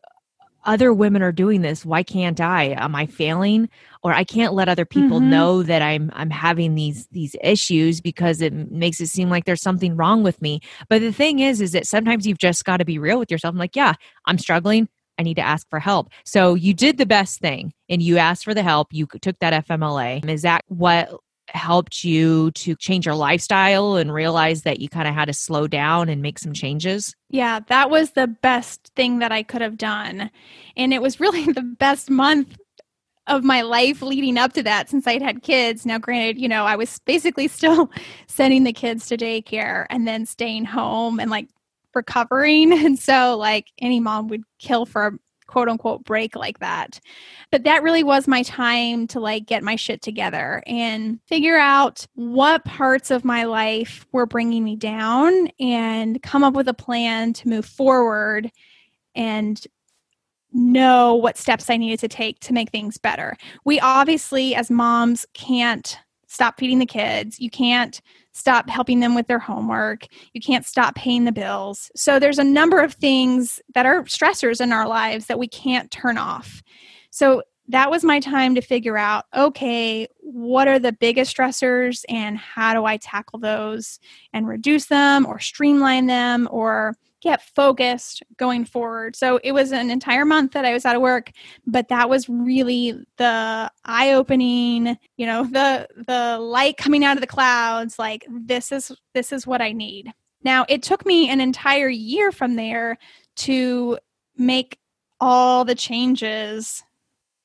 other 0.65 0.94
women 0.94 1.22
are 1.22 1.32
doing 1.32 1.62
this. 1.62 1.86
Why 1.86 2.03
can't 2.03 2.39
i? 2.41 2.75
Am 2.77 2.94
i 2.94 3.06
failing? 3.06 3.70
Or 4.03 4.13
i 4.13 4.24
can't 4.24 4.53
let 4.53 4.70
other 4.70 4.86
people 4.86 5.20
mm-hmm. 5.20 5.29
know 5.29 5.63
that 5.63 5.82
i'm 5.82 6.12
i'm 6.13 6.29
having 6.29 6.75
these 6.75 7.08
these 7.08 7.36
issues 7.41 8.01
because 8.01 8.41
it 8.41 8.53
makes 8.53 9.00
it 9.00 9.08
seem 9.08 9.29
like 9.29 9.46
there's 9.46 9.62
something 9.62 9.96
wrong 9.96 10.22
with 10.22 10.41
me. 10.41 10.60
But 10.89 11.00
the 11.01 11.13
thing 11.13 11.39
is 11.39 11.62
is 11.62 11.72
that 11.72 11.88
sometimes 11.88 12.27
you've 12.27 12.38
just 12.38 12.65
got 12.65 12.77
to 12.77 12.86
be 12.86 13.00
real 13.00 13.20
with 13.20 13.32
yourself 13.32 13.53
i'm 13.53 13.58
like 13.58 13.75
yeah 13.75 13.94
i'm 14.25 14.38
struggling 14.38 14.89
I 15.20 15.24
need 15.24 15.36
to 15.36 15.42
ask 15.42 15.70
for 15.70 15.80
help. 15.80 16.10
So 16.24 16.56
you 16.56 16.74
did 16.74 16.98
the 16.98 17.06
best 17.06 17.40
thing 17.40 17.74
and 17.90 18.02
you 18.02 18.18
asked 18.18 18.46
for 18.46 18.54
the 18.54 18.64
help. 18.64 18.88
You 18.92 19.06
took 19.22 19.38
that 19.40 19.68
FMLA. 19.68 20.28
Is 20.28 20.44
that 20.44 20.64
what 20.68 21.12
helped 21.50 22.04
you 22.04 22.52
to 22.52 22.76
change 22.76 23.06
your 23.06 23.16
lifestyle 23.16 23.96
and 23.96 24.14
realize 24.14 24.62
that 24.64 24.80
you 24.80 24.88
kind 24.88 25.08
of 25.08 25.14
had 25.14 25.26
to 25.26 25.34
slow 25.34 25.68
down 25.68 26.10
and 26.10 26.22
make 26.22 26.40
some 26.40 26.54
changes? 26.54 27.16
Yeah, 27.30 27.60
that 27.68 27.90
was 27.90 28.12
the 28.12 28.28
best 28.28 28.92
thing 28.96 29.20
that 29.20 29.32
I 29.32 29.44
could 29.44 29.62
have 29.62 29.78
done. 29.78 30.32
And 30.78 30.94
it 30.94 31.02
was 31.02 31.20
really 31.20 31.44
the 31.52 31.64
best 31.64 32.10
month 32.10 32.58
of 33.28 33.44
my 33.44 33.62
life 33.62 34.02
leading 34.02 34.38
up 34.38 34.54
to 34.54 34.64
that 34.64 34.90
since 34.90 35.06
I'd 35.06 35.22
had 35.22 35.44
kids. 35.44 35.86
Now, 35.86 36.00
granted, 36.00 36.40
you 36.40 36.48
know, 36.48 36.66
I 36.66 36.76
was 36.76 37.00
basically 37.00 37.48
still 37.50 37.92
sending 38.28 38.64
the 38.64 38.74
kids 38.74 39.08
to 39.08 39.18
daycare 39.18 39.86
and 39.90 40.08
then 40.08 40.26
staying 40.26 40.66
home 40.66 41.20
and 41.20 41.30
like 41.30 41.50
recovering. 41.93 42.74
And 42.89 42.98
so, 42.98 43.38
like, 43.38 43.67
any 43.79 44.00
mom 44.00 44.27
would 44.29 44.43
kill 44.58 44.86
for 44.86 45.08
a 45.08 45.12
quote 45.50 45.67
unquote 45.67 46.03
break 46.05 46.36
like 46.36 46.60
that. 46.60 47.00
But 47.51 47.63
that 47.63 47.84
really 47.84 48.03
was 48.03 48.27
my 48.27 48.43
time 48.43 49.08
to 49.08 49.19
like 49.19 49.48
get 49.48 49.63
my 49.63 49.75
shit 49.75 50.01
together 50.01 50.62
and 50.67 51.19
figure 51.27 51.58
out 51.58 52.05
what 52.13 52.63
parts 52.65 53.10
of 53.10 53.25
my 53.25 53.43
life 53.43 54.05
were 54.12 54.27
bringing 54.27 54.63
me 54.63 54.75
down 54.75 55.48
and 55.60 56.22
come 56.22 56.43
up 56.43 56.53
with 56.53 56.67
a 56.67 56.74
plan 56.74 57.34
to 57.34 57.50
move 57.50 57.65
forward 57.65 58.51
and 59.15 59.65
know 60.53 61.15
what 61.15 61.38
steps 61.38 61.69
I 61.69 61.77
needed 61.77 62.00
to 62.00 62.08
take 62.08 62.39
to 62.41 62.53
make 62.53 62.69
things 62.69 62.98
better. 62.98 63.36
We 63.65 63.79
obviously, 63.79 64.55
as 64.55 64.72
moms, 64.72 65.25
can't 65.34 65.98
stop 66.30 66.60
feeding 66.60 66.80
the 66.80 66.86
kids. 66.86 67.40
You 67.40 67.50
can't 67.50 68.00
stop 68.32 68.70
helping 68.70 69.00
them 69.00 69.16
with 69.16 69.28
their 69.28 69.40
homework. 69.40 70.06
You 70.34 70.40
can't 70.40 70.66
stop 70.66 70.96
paying 70.96 71.26
the 71.26 71.32
bills. 71.32 71.92
So 71.96 72.20
there's 72.20 72.40
a 72.40 72.44
number 72.44 72.82
of 72.82 72.94
things 72.94 73.60
that 73.74 73.86
are 73.86 74.04
stressors 74.04 74.62
in 74.62 74.72
our 74.72 74.88
lives 74.88 75.26
that 75.26 75.40
we 75.40 75.48
can't 75.48 75.92
turn 75.92 76.18
off. 76.18 76.62
So 77.10 77.42
that 77.68 77.90
was 77.90 78.04
my 78.04 78.20
time 78.20 78.56
to 78.56 78.62
figure 78.62 78.98
out 78.98 79.26
okay, 79.36 80.08
what 80.20 80.68
are 80.68 80.80
the 80.80 80.92
biggest 80.92 81.36
stressors 81.36 82.06
and 82.08 82.38
how 82.38 82.74
do 82.74 82.86
I 82.86 82.98
tackle 82.98 83.40
those 83.40 84.00
and 84.32 84.48
reduce 84.48 84.86
them 84.86 85.26
or 85.26 85.40
streamline 85.40 86.06
them 86.06 86.48
or 86.52 86.96
get 87.22 87.42
focused 87.42 88.24
going 88.38 88.66
forward. 88.66 89.16
So 89.16 89.40
it 89.44 89.52
was 89.52 89.72
an 89.72 89.90
entire 89.90 90.26
month 90.26 90.54
that 90.54 90.66
I 90.66 90.74
was 90.74 90.86
out 90.86 90.96
of 90.96 91.02
work, 91.02 91.32
but 91.68 91.90
that 91.90 92.10
was 92.10 92.30
really 92.30 92.94
the 93.18 93.72
eye-opening, 93.86 94.98
you 95.18 95.26
know, 95.26 95.44
the 95.44 95.88
the 96.08 96.38
light 96.40 96.78
coming 96.78 97.04
out 97.04 97.18
of 97.18 97.22
the 97.22 97.28
clouds 97.28 98.00
like 98.00 98.26
this 98.30 98.72
is 98.72 98.92
this 99.14 99.32
is 99.32 99.46
what 99.46 99.62
I 99.62 99.72
need. 99.72 100.12
Now, 100.44 100.66
it 100.70 100.82
took 100.84 101.06
me 101.06 101.30
an 101.30 101.42
entire 101.42 101.90
year 101.90 102.32
from 102.32 102.56
there 102.56 102.98
to 103.38 103.98
make 104.38 104.80
all 105.20 105.66
the 105.66 105.76
changes 105.76 106.84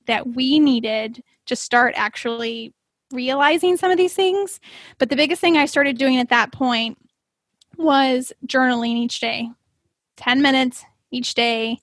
that 0.06 0.28
we 0.28 0.60
needed 0.60 1.22
to 1.46 1.56
start 1.56 1.94
actually 1.96 2.72
realizing 3.10 3.76
some 3.76 3.90
of 3.90 3.96
these 3.96 4.14
things. 4.14 4.60
But 4.98 5.08
the 5.08 5.16
biggest 5.16 5.40
thing 5.40 5.56
I 5.56 5.66
started 5.66 5.98
doing 5.98 6.18
at 6.18 6.28
that 6.28 6.52
point 6.52 6.98
was 7.76 8.32
journaling 8.46 8.96
each 8.96 9.18
day 9.18 9.50
10 10.16 10.42
minutes 10.42 10.84
each 11.10 11.34
day. 11.34 11.80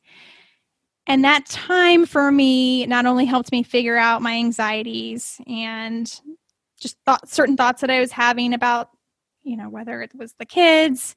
And 1.08 1.24
that 1.24 1.46
time 1.48 2.06
for 2.06 2.32
me 2.32 2.86
not 2.86 3.06
only 3.06 3.26
helped 3.26 3.52
me 3.52 3.64
figure 3.64 3.98
out 3.98 4.22
my 4.22 4.34
anxieties 4.34 5.42
and 5.48 6.08
just 6.80 6.98
thought 7.06 7.30
certain 7.30 7.58
thoughts 7.58 7.82
that 7.82 7.90
I 7.90 8.00
was 8.00 8.12
having 8.12 8.54
about, 8.54 8.90
you 9.44 9.58
know, 9.58 9.70
whether 9.70 10.02
it 10.02 10.12
was 10.16 10.34
the 10.38 10.46
kids, 10.46 11.16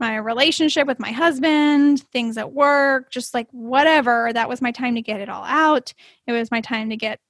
my 0.00 0.16
relationship 0.16 0.86
with 0.86 0.98
my 0.98 1.12
husband, 1.12 2.02
things 2.12 2.36
at 2.36 2.52
work, 2.52 3.10
just 3.10 3.34
like 3.34 3.48
whatever. 3.50 4.32
That 4.32 4.48
was 4.48 4.62
my 4.62 4.72
time 4.72 4.94
to 4.94 5.02
get 5.02 5.20
it 5.20 5.28
all 5.28 5.44
out. 5.44 5.92
It 6.26 6.32
was 6.32 6.50
my 6.50 6.60
time 6.60 6.90
to 6.90 6.96
get 6.96 7.20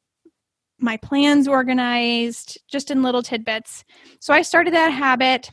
my 0.78 0.96
plans 0.98 1.46
organized, 1.46 2.58
just 2.68 2.90
in 2.90 3.02
little 3.02 3.22
tidbits. 3.22 3.84
So 4.20 4.34
I 4.34 4.42
started 4.42 4.74
that 4.74 4.90
habit 4.90 5.50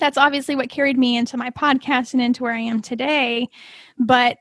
that's 0.00 0.18
obviously 0.18 0.56
what 0.56 0.70
carried 0.70 0.98
me 0.98 1.16
into 1.16 1.36
my 1.36 1.50
podcast 1.50 2.12
and 2.12 2.22
into 2.22 2.42
where 2.42 2.54
I 2.54 2.60
am 2.60 2.80
today. 2.82 3.48
But 3.98 4.38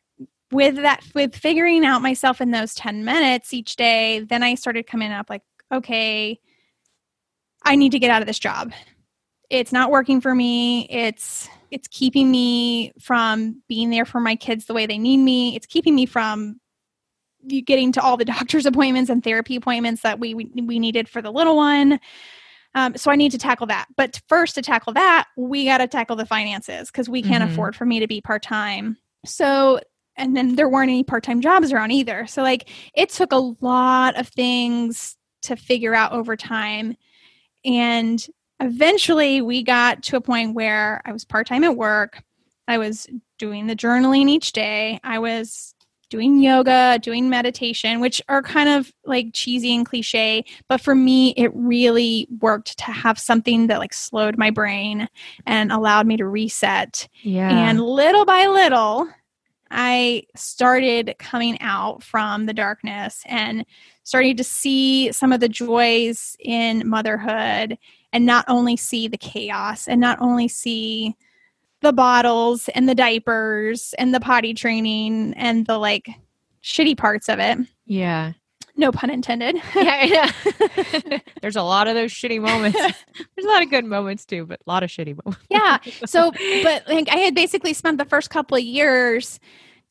with 0.51 0.75
that, 0.77 1.03
with 1.13 1.35
figuring 1.35 1.85
out 1.85 2.01
myself 2.01 2.41
in 2.41 2.51
those 2.51 2.73
10 2.73 3.05
minutes 3.05 3.53
each 3.53 3.75
day, 3.75 4.21
then 4.21 4.41
I 4.41 4.55
started 4.55 4.87
coming 4.87 5.11
up 5.11 5.29
like, 5.29 5.43
okay, 5.71 6.39
I 7.63 7.75
need 7.75 7.91
to 7.91 7.99
get 7.99 8.09
out 8.09 8.21
of 8.21 8.27
this 8.27 8.39
job. 8.39 8.73
It's 9.49 9.71
not 9.71 9.91
working 9.91 10.21
for 10.21 10.33
me. 10.33 10.87
It's 10.89 11.47
it's 11.71 11.87
keeping 11.87 12.31
me 12.31 12.91
from 12.99 13.61
being 13.67 13.91
there 13.91 14.05
for 14.05 14.19
my 14.19 14.35
kids 14.35 14.65
the 14.65 14.73
way 14.73 14.87
they 14.87 14.97
need 14.97 15.17
me. 15.17 15.55
It's 15.55 15.67
keeping 15.67 15.93
me 15.93 16.05
from 16.05 16.59
getting 17.47 17.91
to 17.91 18.01
all 18.01 18.17
the 18.17 18.25
doctor's 18.37 18.65
appointments 18.65 19.09
and 19.09 19.23
therapy 19.23 19.55
appointments 19.55 20.01
that 20.01 20.19
we 20.19 20.33
we, 20.33 20.45
we 20.45 20.79
needed 20.79 21.07
for 21.07 21.21
the 21.21 21.31
little 21.31 21.55
one. 21.55 21.99
Um, 22.75 22.95
so 22.95 23.09
I 23.11 23.15
need 23.15 23.31
to 23.31 23.37
tackle 23.37 23.67
that. 23.67 23.87
But 23.97 24.21
first, 24.27 24.55
to 24.55 24.61
tackle 24.61 24.93
that, 24.93 25.27
we 25.35 25.65
got 25.65 25.79
to 25.79 25.87
tackle 25.87 26.15
the 26.15 26.25
finances 26.25 26.91
because 26.91 27.09
we 27.09 27.21
can't 27.21 27.43
mm-hmm. 27.43 27.53
afford 27.53 27.75
for 27.75 27.85
me 27.85 27.99
to 27.99 28.07
be 28.07 28.21
part 28.21 28.43
time. 28.43 28.97
So, 29.25 29.79
and 30.15 30.35
then 30.35 30.55
there 30.55 30.69
weren't 30.69 30.89
any 30.89 31.03
part 31.03 31.23
time 31.23 31.41
jobs 31.41 31.71
around 31.71 31.91
either. 31.91 32.27
So, 32.27 32.43
like, 32.43 32.69
it 32.93 33.09
took 33.09 33.31
a 33.31 33.55
lot 33.61 34.19
of 34.19 34.27
things 34.27 35.15
to 35.43 35.55
figure 35.55 35.95
out 35.95 36.11
over 36.11 36.35
time. 36.35 36.95
And 37.65 38.25
eventually, 38.59 39.41
we 39.41 39.63
got 39.63 40.03
to 40.03 40.17
a 40.17 40.21
point 40.21 40.53
where 40.53 41.01
I 41.05 41.11
was 41.11 41.25
part 41.25 41.47
time 41.47 41.63
at 41.63 41.75
work. 41.75 42.21
I 42.67 42.77
was 42.77 43.07
doing 43.39 43.65
the 43.65 43.75
journaling 43.75 44.29
each 44.29 44.51
day. 44.51 44.99
I 45.03 45.17
was 45.17 45.73
doing 46.09 46.41
yoga, 46.41 46.99
doing 47.01 47.29
meditation, 47.29 47.99
which 47.99 48.21
are 48.27 48.41
kind 48.41 48.69
of 48.69 48.91
like 49.05 49.27
cheesy 49.33 49.75
and 49.75 49.85
cliche. 49.85 50.43
But 50.67 50.81
for 50.81 50.95
me, 50.95 51.33
it 51.37 51.51
really 51.53 52.27
worked 52.39 52.77
to 52.79 52.85
have 52.85 53.19
something 53.19 53.67
that 53.67 53.79
like 53.79 53.93
slowed 53.93 54.37
my 54.37 54.49
brain 54.49 55.07
and 55.45 55.71
allowed 55.71 56.07
me 56.07 56.17
to 56.17 56.27
reset. 56.27 57.07
Yeah. 57.21 57.49
And 57.49 57.81
little 57.81 58.25
by 58.25 58.47
little, 58.47 59.07
I 59.71 60.23
started 60.35 61.15
coming 61.19 61.59
out 61.61 62.03
from 62.03 62.47
the 62.47 62.53
darkness 62.53 63.23
and 63.25 63.65
starting 64.03 64.35
to 64.37 64.43
see 64.43 65.11
some 65.11 65.31
of 65.31 65.39
the 65.39 65.49
joys 65.49 66.35
in 66.39 66.87
motherhood 66.89 67.77
and 68.11 68.25
not 68.25 68.45
only 68.47 68.75
see 68.75 69.07
the 69.07 69.17
chaos 69.17 69.87
and 69.87 70.01
not 70.01 70.19
only 70.19 70.47
see 70.47 71.15
the 71.81 71.93
bottles 71.93 72.69
and 72.69 72.87
the 72.87 72.95
diapers 72.95 73.93
and 73.97 74.13
the 74.13 74.19
potty 74.19 74.53
training 74.53 75.33
and 75.35 75.65
the 75.65 75.77
like 75.77 76.09
shitty 76.63 76.97
parts 76.97 77.29
of 77.29 77.39
it. 77.39 77.57
Yeah. 77.85 78.33
No 78.75 78.91
pun 78.91 79.09
intended. 79.09 79.57
yeah, 79.75 80.03
yeah. 80.05 81.19
There's 81.41 81.57
a 81.57 81.63
lot 81.63 81.87
of 81.87 81.95
those 81.95 82.11
shitty 82.11 82.39
moments. 82.41 82.77
There's 83.35 83.45
a 83.45 83.49
lot 83.49 83.61
of 83.61 83.69
good 83.69 83.85
moments 83.85 84.25
too, 84.25 84.45
but 84.45 84.61
a 84.65 84.69
lot 84.69 84.83
of 84.83 84.89
shitty 84.89 85.17
moments. 85.23 85.45
yeah. 85.49 85.79
So, 86.05 86.31
but 86.63 86.87
like 86.87 87.09
I 87.09 87.17
had 87.17 87.35
basically 87.35 87.73
spent 87.73 87.97
the 87.97 88.05
first 88.05 88.29
couple 88.29 88.55
of 88.57 88.63
years 88.63 89.39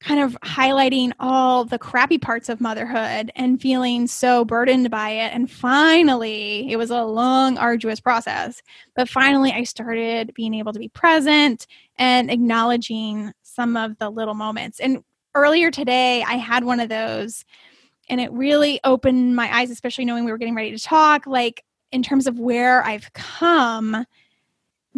kind 0.00 0.20
of 0.20 0.38
highlighting 0.44 1.12
all 1.18 1.64
the 1.64 1.78
crappy 1.78 2.18
parts 2.18 2.48
of 2.48 2.60
motherhood 2.60 3.32
and 3.34 3.60
feeling 3.60 4.06
so 4.06 4.44
burdened 4.44 4.90
by 4.90 5.10
it. 5.10 5.32
And 5.34 5.50
finally, 5.50 6.70
it 6.70 6.76
was 6.76 6.90
a 6.90 7.02
long, 7.02 7.58
arduous 7.58 7.98
process, 7.98 8.62
but 8.94 9.08
finally, 9.08 9.50
I 9.52 9.64
started 9.64 10.32
being 10.34 10.54
able 10.54 10.72
to 10.72 10.78
be 10.78 10.88
present 10.88 11.66
and 11.96 12.30
acknowledging 12.30 13.32
some 13.42 13.76
of 13.76 13.98
the 13.98 14.08
little 14.08 14.34
moments. 14.34 14.78
And 14.78 15.02
earlier 15.34 15.70
today, 15.70 16.22
I 16.22 16.34
had 16.34 16.62
one 16.62 16.78
of 16.78 16.88
those, 16.88 17.44
and 18.08 18.20
it 18.20 18.30
really 18.32 18.78
opened 18.84 19.34
my 19.34 19.52
eyes, 19.52 19.70
especially 19.70 20.04
knowing 20.04 20.24
we 20.24 20.30
were 20.30 20.38
getting 20.38 20.54
ready 20.54 20.70
to 20.70 20.82
talk, 20.82 21.26
like 21.26 21.64
in 21.90 22.02
terms 22.04 22.26
of 22.26 22.38
where 22.38 22.84
I've 22.84 23.12
come 23.14 24.04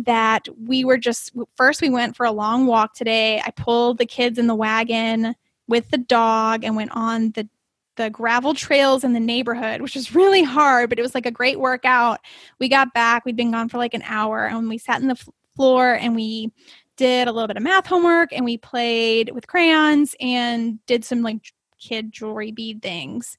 that 0.05 0.49
we 0.67 0.85
were 0.85 0.99
just 0.99 1.33
first 1.57 1.83
we 1.83 1.91
went 1.91 2.17
for 2.17 2.27
a 2.27 2.33
long 2.33 2.67
walk 2.67 2.95
today. 2.95 3.41
I 3.45 3.51
pulled 3.51 3.99
the 3.99 4.07
kids 4.07 4.39
in 4.39 4.47
the 4.47 4.55
wagon 4.55 5.35
with 5.69 5.91
the 5.91 5.99
dog 5.99 6.65
and 6.65 6.77
went 6.77 6.91
on 6.93 7.31
the 7.33 7.49
the 7.97 8.11
gravel 8.11 8.55
trails 8.55 9.05
in 9.05 9.13
the 9.13 9.21
neighborhood, 9.21 9.83
which 9.83 9.95
was 9.95 10.15
really 10.15 10.43
hard, 10.43 10.89
but 10.89 10.99
it 10.99 11.03
was 11.03 11.15
like 11.15 11.27
a 11.27 11.31
great 11.31 11.61
workout. 11.61 12.21
We 12.59 12.69
got 12.69 12.95
back, 12.95 13.25
we'd 13.25 13.37
been 13.37 13.51
gone 13.51 13.69
for 13.69 13.79
like 13.79 13.95
an 13.95 14.03
hour, 14.07 14.47
and 14.47 14.69
we 14.69 14.79
sat 14.79 15.03
in 15.03 15.09
the 15.09 15.13
f- 15.13 15.29
floor 15.55 15.95
and 15.95 16.15
we 16.15 16.51
did 16.97 17.29
a 17.29 17.33
little 17.33 17.49
bit 17.49 17.57
of 17.57 17.63
math 17.63 17.87
homework 17.87 18.31
and 18.33 18.45
we 18.45 18.57
played 18.57 19.31
with 19.31 19.47
crayons 19.47 20.15
and 20.21 20.85
did 20.87 21.05
some 21.05 21.23
like 21.23 21.53
kid 21.79 22.13
jewelry 22.13 22.53
bead 22.53 22.83
things. 22.83 23.37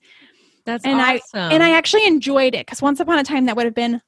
That's 0.65 0.85
and 0.85 0.99
awesome. 0.99 1.39
I 1.39 1.53
and 1.53 1.63
I 1.63 1.71
actually 1.71 2.05
enjoyed 2.05 2.53
it 2.53 2.65
because 2.65 2.81
once 2.81 2.99
upon 2.99 3.19
a 3.19 3.23
time 3.23 3.45
that 3.45 3.55
would 3.55 3.65
have 3.65 3.75
been 3.75 4.01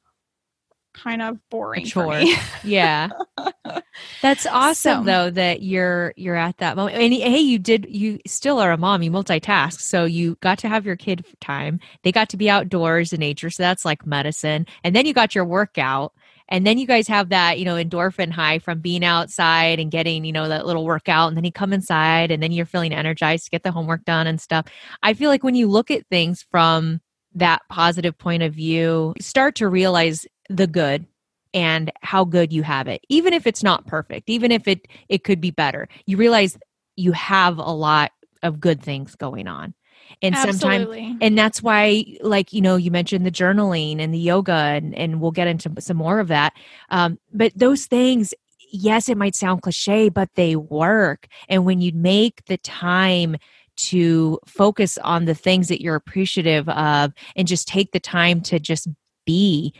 kind 0.93 1.21
of 1.21 1.37
boring 1.49 1.83
me. 1.95 2.35
yeah. 2.63 3.09
That's 4.21 4.45
awesome 4.45 5.01
So- 5.01 5.03
though 5.03 5.29
that 5.31 5.61
you're 5.61 6.13
you're 6.15 6.35
at 6.35 6.57
that 6.57 6.75
moment. 6.75 6.97
And 6.97 7.13
hey, 7.13 7.39
you 7.39 7.59
did 7.59 7.85
you 7.89 8.19
still 8.25 8.59
are 8.59 8.71
a 8.71 8.77
mom, 8.77 9.03
you 9.03 9.11
multitask. 9.11 9.79
So 9.79 10.05
you 10.05 10.37
got 10.41 10.59
to 10.59 10.69
have 10.69 10.85
your 10.85 10.95
kid 10.95 11.25
time. 11.41 11.79
They 12.03 12.11
got 12.11 12.29
to 12.29 12.37
be 12.37 12.49
outdoors 12.49 13.13
in 13.13 13.19
nature, 13.19 13.49
so 13.49 13.63
that's 13.63 13.85
like 13.85 14.05
medicine. 14.05 14.67
And 14.83 14.95
then 14.95 15.05
you 15.05 15.13
got 15.13 15.35
your 15.35 15.45
workout. 15.45 16.13
And 16.49 16.67
then 16.67 16.77
you 16.77 16.85
guys 16.85 17.07
have 17.07 17.29
that, 17.29 17.57
you 17.57 17.65
know, 17.65 17.75
endorphin 17.75 18.29
high 18.29 18.59
from 18.59 18.79
being 18.81 19.03
outside 19.03 19.79
and 19.79 19.89
getting, 19.89 20.25
you 20.25 20.33
know, 20.33 20.49
that 20.49 20.65
little 20.65 20.83
workout. 20.83 21.29
And 21.29 21.37
then 21.37 21.45
you 21.45 21.53
come 21.53 21.71
inside 21.71 22.31
and 22.31 22.43
then 22.43 22.51
you're 22.51 22.65
feeling 22.65 22.93
energized 22.93 23.45
to 23.45 23.49
get 23.49 23.63
the 23.63 23.71
homework 23.71 24.03
done 24.03 24.27
and 24.27 24.39
stuff. 24.41 24.65
I 25.01 25.13
feel 25.13 25.29
like 25.29 25.43
when 25.43 25.55
you 25.55 25.67
look 25.67 25.89
at 25.89 26.05
things 26.07 26.45
from 26.51 26.99
that 27.35 27.61
positive 27.69 28.17
point 28.17 28.43
of 28.43 28.53
view, 28.53 29.13
start 29.21 29.55
to 29.55 29.69
realize 29.69 30.27
the 30.49 30.67
good 30.67 31.05
and 31.53 31.91
how 32.01 32.23
good 32.23 32.51
you 32.51 32.63
have 32.63 32.87
it 32.87 33.03
even 33.09 33.31
if 33.33 33.45
it's 33.45 33.63
not 33.63 33.85
perfect 33.85 34.29
even 34.29 34.51
if 34.51 34.67
it 34.67 34.87
it 35.09 35.23
could 35.23 35.41
be 35.41 35.51
better. 35.51 35.87
You 36.05 36.17
realize 36.17 36.57
you 36.95 37.11
have 37.13 37.57
a 37.57 37.71
lot 37.71 38.11
of 38.41 38.59
good 38.59 38.81
things 38.81 39.15
going 39.15 39.47
on. 39.47 39.73
And 40.21 40.35
sometimes 40.37 40.87
and 41.21 41.37
that's 41.37 41.63
why 41.63 42.05
like 42.21 42.53
you 42.53 42.61
know 42.61 42.75
you 42.75 42.91
mentioned 42.91 43.25
the 43.25 43.31
journaling 43.31 43.99
and 43.99 44.13
the 44.13 44.19
yoga 44.19 44.51
and, 44.51 44.93
and 44.95 45.21
we'll 45.21 45.31
get 45.31 45.47
into 45.47 45.71
some 45.79 45.97
more 45.97 46.19
of 46.19 46.27
that. 46.27 46.53
Um, 46.89 47.19
but 47.33 47.51
those 47.55 47.85
things 47.85 48.33
yes 48.71 49.07
it 49.07 49.17
might 49.17 49.35
sound 49.35 49.61
cliche 49.61 50.09
but 50.09 50.29
they 50.35 50.55
work. 50.55 51.27
And 51.49 51.65
when 51.65 51.81
you 51.81 51.91
make 51.93 52.45
the 52.45 52.57
time 52.57 53.37
to 53.75 54.39
focus 54.45 54.97
on 54.99 55.25
the 55.25 55.33
things 55.33 55.67
that 55.69 55.81
you're 55.81 55.95
appreciative 55.95 56.69
of 56.69 57.11
and 57.35 57.47
just 57.47 57.67
take 57.67 57.91
the 57.91 57.99
time 57.99 58.41
to 58.41 58.59
just 58.59 58.87
be 59.25 59.73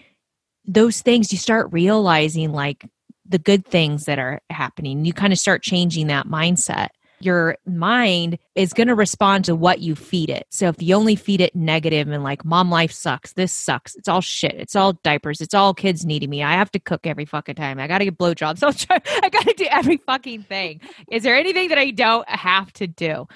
those 0.65 1.01
things 1.01 1.31
you 1.31 1.37
start 1.37 1.71
realizing 1.71 2.51
like 2.51 2.85
the 3.25 3.39
good 3.39 3.65
things 3.65 4.05
that 4.05 4.19
are 4.19 4.41
happening. 4.49 5.05
You 5.05 5.13
kind 5.13 5.33
of 5.33 5.39
start 5.39 5.63
changing 5.63 6.07
that 6.07 6.27
mindset. 6.27 6.89
Your 7.19 7.57
mind 7.65 8.37
is 8.53 8.73
going 8.73 8.89
to 8.89 8.95
respond 8.95 9.45
to 9.45 9.55
what 9.55 9.79
you 9.79 9.95
feed 9.95 10.29
it. 10.29 10.45
So 10.49 10.67
if 10.67 10.81
you 10.81 10.93
only 10.93 11.15
feed 11.15 11.39
it 11.39 11.55
negative 11.55 12.09
and 12.09 12.21
like 12.21 12.43
mom 12.43 12.69
life 12.69 12.91
sucks. 12.91 13.31
This 13.33 13.53
sucks. 13.53 13.95
It's 13.95 14.09
all 14.09 14.19
shit. 14.19 14.55
It's 14.55 14.75
all 14.75 14.93
diapers. 15.03 15.39
It's 15.39 15.53
all 15.53 15.73
kids 15.73 16.05
needing 16.05 16.29
me. 16.29 16.43
I 16.43 16.53
have 16.53 16.69
to 16.71 16.79
cook 16.79 17.07
every 17.07 17.23
fucking 17.23 17.55
time. 17.55 17.79
I 17.79 17.87
gotta 17.87 18.03
get 18.03 18.17
blowjobs. 18.17 18.61
I 19.23 19.29
gotta 19.29 19.53
do 19.55 19.65
every 19.71 19.97
fucking 19.97 20.43
thing. 20.43 20.81
Is 21.09 21.23
there 21.23 21.37
anything 21.37 21.69
that 21.69 21.77
i 21.77 21.91
don't 21.91 22.27
have 22.27 22.73
to 22.73 22.87
do 22.87 23.27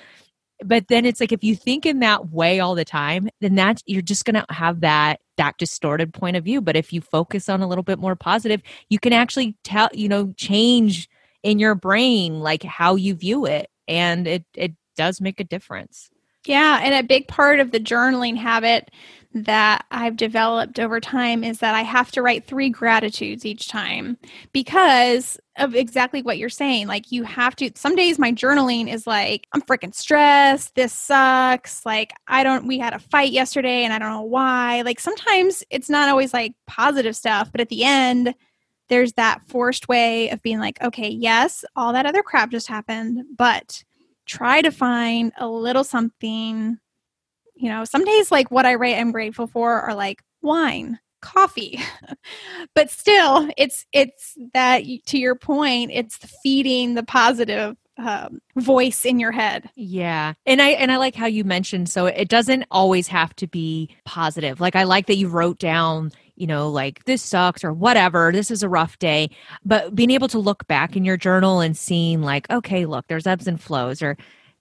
but 0.63 0.87
then 0.87 1.05
it's 1.05 1.19
like 1.19 1.31
if 1.31 1.43
you 1.43 1.55
think 1.55 1.85
in 1.85 1.99
that 1.99 2.29
way 2.29 2.59
all 2.59 2.75
the 2.75 2.85
time 2.85 3.29
then 3.41 3.55
that's 3.55 3.83
you're 3.85 4.01
just 4.01 4.25
going 4.25 4.35
to 4.35 4.45
have 4.53 4.81
that 4.81 5.19
that 5.37 5.55
distorted 5.59 6.15
point 6.15 6.35
of 6.35 6.43
view. 6.43 6.61
But 6.61 6.75
if 6.75 6.91
you 6.91 6.99
focus 6.99 7.47
on 7.47 7.61
a 7.61 7.67
little 7.67 7.83
bit 7.83 7.99
more 7.99 8.15
positive 8.15 8.61
you 8.89 8.99
can 8.99 9.13
actually 9.13 9.55
tell 9.63 9.89
you 9.93 10.09
know 10.09 10.33
change 10.37 11.09
in 11.43 11.59
your 11.59 11.75
brain 11.75 12.39
like 12.39 12.63
how 12.63 12.95
you 12.95 13.13
view 13.13 13.45
it 13.45 13.69
and 13.87 14.27
it 14.27 14.45
it 14.53 14.73
does 14.95 15.21
make 15.21 15.39
a 15.39 15.43
difference. 15.43 16.09
Yeah, 16.45 16.79
and 16.81 16.93
a 16.93 17.03
big 17.03 17.27
part 17.27 17.59
of 17.59 17.71
the 17.71 17.79
journaling 17.79 18.37
habit 18.37 18.89
that 19.33 19.85
I've 19.91 20.15
developed 20.15 20.79
over 20.79 20.99
time 20.99 21.43
is 21.43 21.59
that 21.59 21.75
I 21.75 21.81
have 21.81 22.11
to 22.11 22.21
write 22.21 22.45
three 22.45 22.69
gratitudes 22.69 23.45
each 23.45 23.67
time 23.67 24.17
because 24.51 25.39
of 25.57 25.75
exactly 25.75 26.21
what 26.21 26.37
you're 26.37 26.49
saying. 26.49 26.87
Like, 26.87 27.11
you 27.11 27.23
have 27.23 27.55
to, 27.57 27.71
some 27.75 27.95
days 27.95 28.17
my 28.17 28.31
journaling 28.31 28.91
is 28.91 29.05
like, 29.05 29.47
I'm 29.53 29.61
freaking 29.61 29.93
stressed. 29.93 30.75
This 30.75 30.93
sucks. 30.93 31.85
Like, 31.85 32.13
I 32.27 32.43
don't, 32.43 32.67
we 32.67 32.79
had 32.79 32.93
a 32.93 32.99
fight 32.99 33.31
yesterday 33.31 33.83
and 33.83 33.93
I 33.93 33.99
don't 33.99 34.11
know 34.11 34.21
why. 34.21 34.81
Like, 34.81 34.99
sometimes 34.99 35.63
it's 35.69 35.89
not 35.89 36.09
always 36.09 36.33
like 36.33 36.53
positive 36.65 37.15
stuff, 37.15 37.51
but 37.51 37.61
at 37.61 37.69
the 37.69 37.83
end, 37.83 38.33
there's 38.89 39.13
that 39.13 39.41
forced 39.47 39.87
way 39.87 40.29
of 40.29 40.41
being 40.41 40.59
like, 40.59 40.81
okay, 40.81 41.09
yes, 41.09 41.65
all 41.75 41.93
that 41.93 42.05
other 42.05 42.23
crap 42.23 42.49
just 42.49 42.67
happened, 42.67 43.23
but 43.37 43.83
try 44.25 44.61
to 44.61 44.71
find 44.71 45.31
a 45.37 45.47
little 45.47 45.83
something 45.83 46.79
you 47.57 47.69
know 47.69 47.83
some 47.83 48.03
days 48.05 48.31
like 48.31 48.49
what 48.51 48.65
i 48.65 48.75
write 48.75 48.97
i'm 48.97 49.11
grateful 49.11 49.47
for 49.47 49.81
are 49.81 49.95
like 49.95 50.23
wine 50.41 50.99
coffee 51.21 51.79
but 52.75 52.89
still 52.89 53.49
it's 53.57 53.85
it's 53.91 54.37
that 54.53 54.83
to 55.05 55.17
your 55.17 55.35
point 55.35 55.91
it's 55.93 56.17
feeding 56.43 56.93
the 56.93 57.03
positive 57.03 57.75
um, 57.97 58.39
voice 58.55 59.05
in 59.05 59.19
your 59.19 59.31
head 59.31 59.69
Yeah. 59.75 60.33
And 60.45 60.61
I 60.61 60.69
and 60.69 60.91
I 60.91 60.97
like 60.97 61.15
how 61.15 61.25
you 61.25 61.43
mentioned 61.43 61.89
so 61.89 62.05
it 62.05 62.29
doesn't 62.29 62.65
always 62.69 63.07
have 63.07 63.35
to 63.37 63.47
be 63.47 63.89
positive. 64.05 64.59
Like 64.59 64.75
I 64.75 64.83
like 64.83 65.07
that 65.07 65.15
you 65.15 65.27
wrote 65.27 65.57
down, 65.57 66.11
you 66.35 66.45
know, 66.45 66.69
like 66.69 67.05
this 67.05 67.23
sucks 67.23 67.63
or 67.63 67.73
whatever, 67.73 68.31
this 68.31 68.51
is 68.51 68.61
a 68.61 68.69
rough 68.69 68.99
day, 68.99 69.31
but 69.65 69.95
being 69.95 70.11
able 70.11 70.27
to 70.27 70.37
look 70.37 70.67
back 70.67 70.95
in 70.95 71.05
your 71.05 71.17
journal 71.17 71.59
and 71.59 71.75
seeing 71.75 72.21
like 72.21 72.47
okay, 72.51 72.85
look, 72.85 73.07
there's 73.07 73.25
ebbs 73.25 73.47
and 73.47 73.59
flows 73.59 74.03
or 74.03 74.15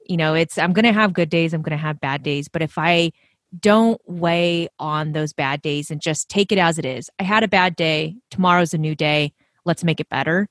you 0.09 0.17
know, 0.17 0.35
it's 0.35 0.59
I'm 0.59 0.73
going 0.73 0.85
to 0.85 0.93
have 0.93 1.13
good 1.13 1.31
days, 1.31 1.53
I'm 1.53 1.63
going 1.63 1.77
to 1.77 1.83
have 1.83 2.01
bad 2.01 2.23
days, 2.23 2.49
but 2.49 2.63
if 2.63 2.79
I 2.79 3.13
don't 3.59 4.01
weigh 4.07 4.69
on 4.79 5.13
those 5.13 5.33
bad 5.33 5.63
days 5.63 5.91
and 5.91 6.01
just 6.01 6.29
take 6.29 6.53
it 6.53 6.59
as 6.59 6.79
it 6.79 6.85
is. 6.85 7.09
I 7.19 7.23
had 7.23 7.43
a 7.43 7.49
bad 7.49 7.77
day, 7.77 8.17
tomorrow's 8.31 8.75
a 8.75 8.79
new 8.79 8.95
day, 8.95 9.33
let's 9.65 9.85
make 9.85 10.01
it 10.01 10.09
better. 10.09 10.49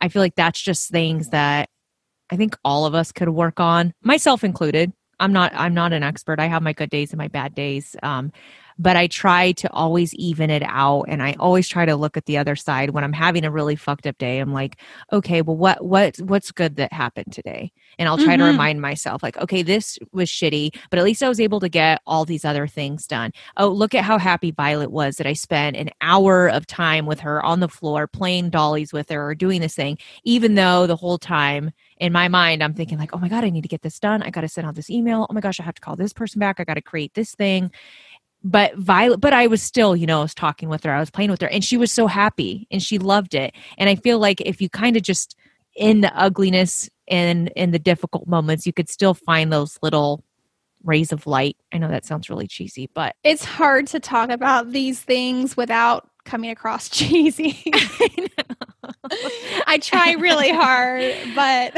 I 0.00 0.08
feel 0.08 0.22
like 0.22 0.36
that's 0.36 0.60
just 0.60 0.90
things 0.90 1.30
that 1.30 1.68
I 2.30 2.36
think 2.36 2.56
all 2.64 2.86
of 2.86 2.94
us 2.94 3.12
could 3.12 3.28
work 3.28 3.60
on, 3.60 3.94
myself 4.02 4.44
included. 4.44 4.92
I'm 5.18 5.32
not 5.32 5.52
I'm 5.54 5.74
not 5.74 5.92
an 5.92 6.02
expert. 6.02 6.38
I 6.40 6.46
have 6.46 6.62
my 6.62 6.72
good 6.72 6.90
days 6.90 7.10
and 7.12 7.18
my 7.18 7.28
bad 7.28 7.54
days. 7.54 7.96
Um, 8.02 8.32
but 8.78 8.94
I 8.96 9.06
try 9.06 9.52
to 9.52 9.72
always 9.72 10.12
even 10.14 10.50
it 10.50 10.62
out 10.62 11.04
and 11.08 11.22
I 11.22 11.34
always 11.38 11.66
try 11.66 11.86
to 11.86 11.96
look 11.96 12.18
at 12.18 12.26
the 12.26 12.36
other 12.36 12.54
side 12.54 12.90
when 12.90 13.04
I'm 13.04 13.14
having 13.14 13.44
a 13.46 13.50
really 13.50 13.74
fucked 13.76 14.06
up 14.06 14.18
day. 14.18 14.38
I'm 14.38 14.52
like, 14.52 14.78
okay, 15.12 15.40
well 15.40 15.56
what 15.56 15.82
what 15.84 16.16
what's 16.18 16.50
good 16.52 16.76
that 16.76 16.92
happened 16.92 17.32
today? 17.32 17.72
And 17.98 18.06
I'll 18.08 18.18
try 18.18 18.36
to 18.36 18.42
Mhm. 18.42 18.46
remind 18.48 18.82
myself 18.82 19.22
like, 19.22 19.38
okay, 19.38 19.62
this 19.62 19.98
was 20.12 20.28
shitty, 20.28 20.74
but 20.90 20.98
at 20.98 21.04
least 21.06 21.22
I 21.22 21.28
was 21.28 21.40
able 21.40 21.60
to 21.60 21.70
get 21.70 22.02
all 22.06 22.26
these 22.26 22.44
other 22.44 22.66
things 22.66 23.06
done. 23.06 23.32
Oh, 23.56 23.68
look 23.68 23.94
at 23.94 24.04
how 24.04 24.18
happy 24.18 24.50
Violet 24.50 24.90
was 24.90 25.16
that 25.16 25.26
I 25.26 25.32
spent 25.32 25.76
an 25.76 25.90
hour 26.02 26.48
of 26.48 26.66
time 26.66 27.06
with 27.06 27.20
her 27.20 27.42
on 27.44 27.60
the 27.60 27.68
floor 27.68 28.06
playing 28.06 28.50
dollies 28.50 28.92
with 28.92 29.08
her 29.10 29.26
or 29.30 29.34
doing 29.34 29.62
this 29.62 29.74
thing, 29.74 29.96
even 30.24 30.54
though 30.54 30.86
the 30.86 30.96
whole 30.96 31.18
time 31.18 31.70
in 31.98 32.12
my 32.12 32.28
mind 32.28 32.62
i'm 32.62 32.74
thinking 32.74 32.98
like 32.98 33.10
oh 33.14 33.18
my 33.18 33.28
god 33.28 33.44
i 33.44 33.50
need 33.50 33.62
to 33.62 33.68
get 33.68 33.82
this 33.82 33.98
done. 33.98 34.22
I 34.22 34.30
got 34.30 34.42
to 34.42 34.48
send 34.48 34.66
out 34.66 34.74
this 34.74 34.90
email. 34.90 35.26
Oh 35.28 35.32
my 35.34 35.40
gosh 35.40 35.60
i 35.60 35.62
have 35.62 35.74
to 35.74 35.80
call 35.80 35.96
this 35.96 36.12
person 36.12 36.38
back. 36.38 36.60
I 36.60 36.64
got 36.64 36.74
to 36.74 36.82
create 36.82 37.14
this 37.14 37.34
thing. 37.34 37.70
But 38.44 38.76
violet 38.76 39.20
but 39.20 39.32
i 39.32 39.46
was 39.46 39.62
still 39.62 39.96
you 39.96 40.06
know 40.06 40.20
i 40.20 40.22
was 40.22 40.34
talking 40.34 40.68
with 40.68 40.84
her. 40.84 40.92
I 40.92 41.00
was 41.00 41.10
playing 41.10 41.30
with 41.30 41.40
her 41.40 41.48
and 41.48 41.64
she 41.64 41.76
was 41.76 41.92
so 41.92 42.06
happy 42.06 42.66
and 42.70 42.82
she 42.82 42.98
loved 42.98 43.34
it. 43.34 43.54
And 43.78 43.88
i 43.88 43.94
feel 43.96 44.18
like 44.18 44.40
if 44.40 44.60
you 44.60 44.68
kind 44.68 44.96
of 44.96 45.02
just 45.02 45.36
in 45.74 46.00
the 46.00 46.14
ugliness 46.18 46.88
and 47.08 47.48
in 47.54 47.70
the 47.70 47.78
difficult 47.78 48.26
moments 48.26 48.66
you 48.66 48.72
could 48.72 48.88
still 48.88 49.14
find 49.14 49.52
those 49.52 49.78
little 49.82 50.24
rays 50.84 51.12
of 51.12 51.26
light. 51.26 51.56
I 51.72 51.78
know 51.78 51.88
that 51.88 52.04
sounds 52.04 52.30
really 52.30 52.46
cheesy 52.46 52.90
but 52.94 53.16
it's 53.24 53.44
hard 53.44 53.86
to 53.88 54.00
talk 54.00 54.30
about 54.30 54.70
these 54.70 55.00
things 55.00 55.56
without 55.56 56.08
coming 56.26 56.50
across 56.50 56.88
cheesy 56.90 57.72
I 59.66 59.78
try 59.78 60.12
really 60.12 60.50
hard, 60.50 61.14
but 61.34 61.72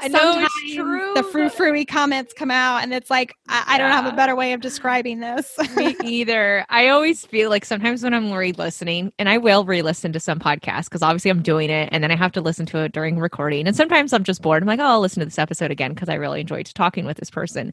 I 0.00 0.08
know 0.08 0.18
sometimes 0.18 0.74
true, 0.74 1.12
the 1.14 1.22
frou 1.22 1.48
frou 1.48 1.84
comments 1.84 2.32
come 2.32 2.50
out, 2.50 2.82
and 2.82 2.92
it's 2.92 3.10
like 3.10 3.34
I, 3.48 3.64
I 3.68 3.78
don't 3.78 3.90
have 3.90 4.06
a 4.06 4.16
better 4.16 4.34
way 4.34 4.52
of 4.52 4.60
describing 4.60 5.20
this. 5.20 5.56
Me 5.76 5.96
either. 6.04 6.64
I 6.68 6.88
always 6.88 7.24
feel 7.24 7.50
like 7.50 7.64
sometimes 7.64 8.02
when 8.02 8.14
I'm 8.14 8.32
re-listening, 8.32 9.12
and 9.18 9.28
I 9.28 9.38
will 9.38 9.64
re-listen 9.64 10.12
to 10.12 10.20
some 10.20 10.38
podcasts 10.38 10.84
because 10.84 11.02
obviously 11.02 11.30
I'm 11.30 11.42
doing 11.42 11.70
it, 11.70 11.88
and 11.92 12.02
then 12.02 12.10
I 12.10 12.16
have 12.16 12.32
to 12.32 12.40
listen 12.40 12.66
to 12.66 12.78
it 12.78 12.92
during 12.92 13.18
recording. 13.18 13.66
And 13.66 13.76
sometimes 13.76 14.12
I'm 14.12 14.24
just 14.24 14.42
bored. 14.42 14.62
I'm 14.62 14.68
like, 14.68 14.80
oh, 14.80 14.84
I'll 14.84 15.00
listen 15.00 15.20
to 15.20 15.26
this 15.26 15.38
episode 15.38 15.70
again 15.70 15.94
because 15.94 16.08
I 16.08 16.14
really 16.14 16.40
enjoyed 16.40 16.66
talking 16.74 17.04
with 17.04 17.18
this 17.18 17.30
person. 17.30 17.72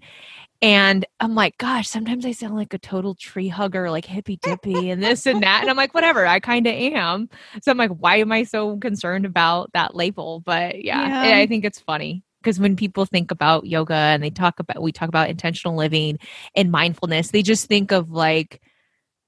And 0.62 1.06
I'm 1.22 1.36
like, 1.36 1.58
gosh, 1.58 1.88
sometimes 1.88 2.26
I 2.26 2.34
sound 2.34 2.56
like 2.56 2.74
a 2.74 2.78
total 2.78 3.15
tree 3.15 3.48
hugger, 3.48 3.89
like 3.89 4.04
hippy 4.06 4.36
dippy 4.38 4.89
and 4.89 5.02
this 5.02 5.26
and 5.26 5.41
that. 5.41 5.62
And 5.62 5.69
I'm 5.69 5.78
like, 5.78 5.93
whatever, 5.93 6.26
I 6.26 6.41
kind 6.41 6.67
of 6.67 6.74
am. 6.74 7.30
So 7.62 7.72
I'm 7.72 7.78
like, 7.78 7.91
why 7.91 8.17
am 8.17 8.32
I 8.34 8.43
so 8.43 8.78
concerned 8.78 9.26
about 9.26 9.72
that 9.74 9.95
label? 9.95 10.41
But 10.41 10.84
yeah, 10.84 11.08
Yeah. 11.30 11.38
I 11.38 11.48
think 11.48 11.63
it's 11.63 11.80
funny 11.80 12.24
because 12.41 12.60
when 12.60 12.76
people 12.76 13.06
think 13.06 13.32
about 13.32 13.67
yoga 13.67 13.93
and 13.93 14.22
they 14.22 14.30
talk 14.32 14.60
about, 14.60 14.82
we 14.82 14.91
talk 14.91 15.08
about 15.08 15.30
intentional 15.30 15.76
living 15.78 16.19
and 16.56 16.72
mindfulness, 16.72 17.32
they 17.32 17.41
just 17.41 17.67
think 17.67 17.91
of 17.91 18.12
like, 18.12 18.62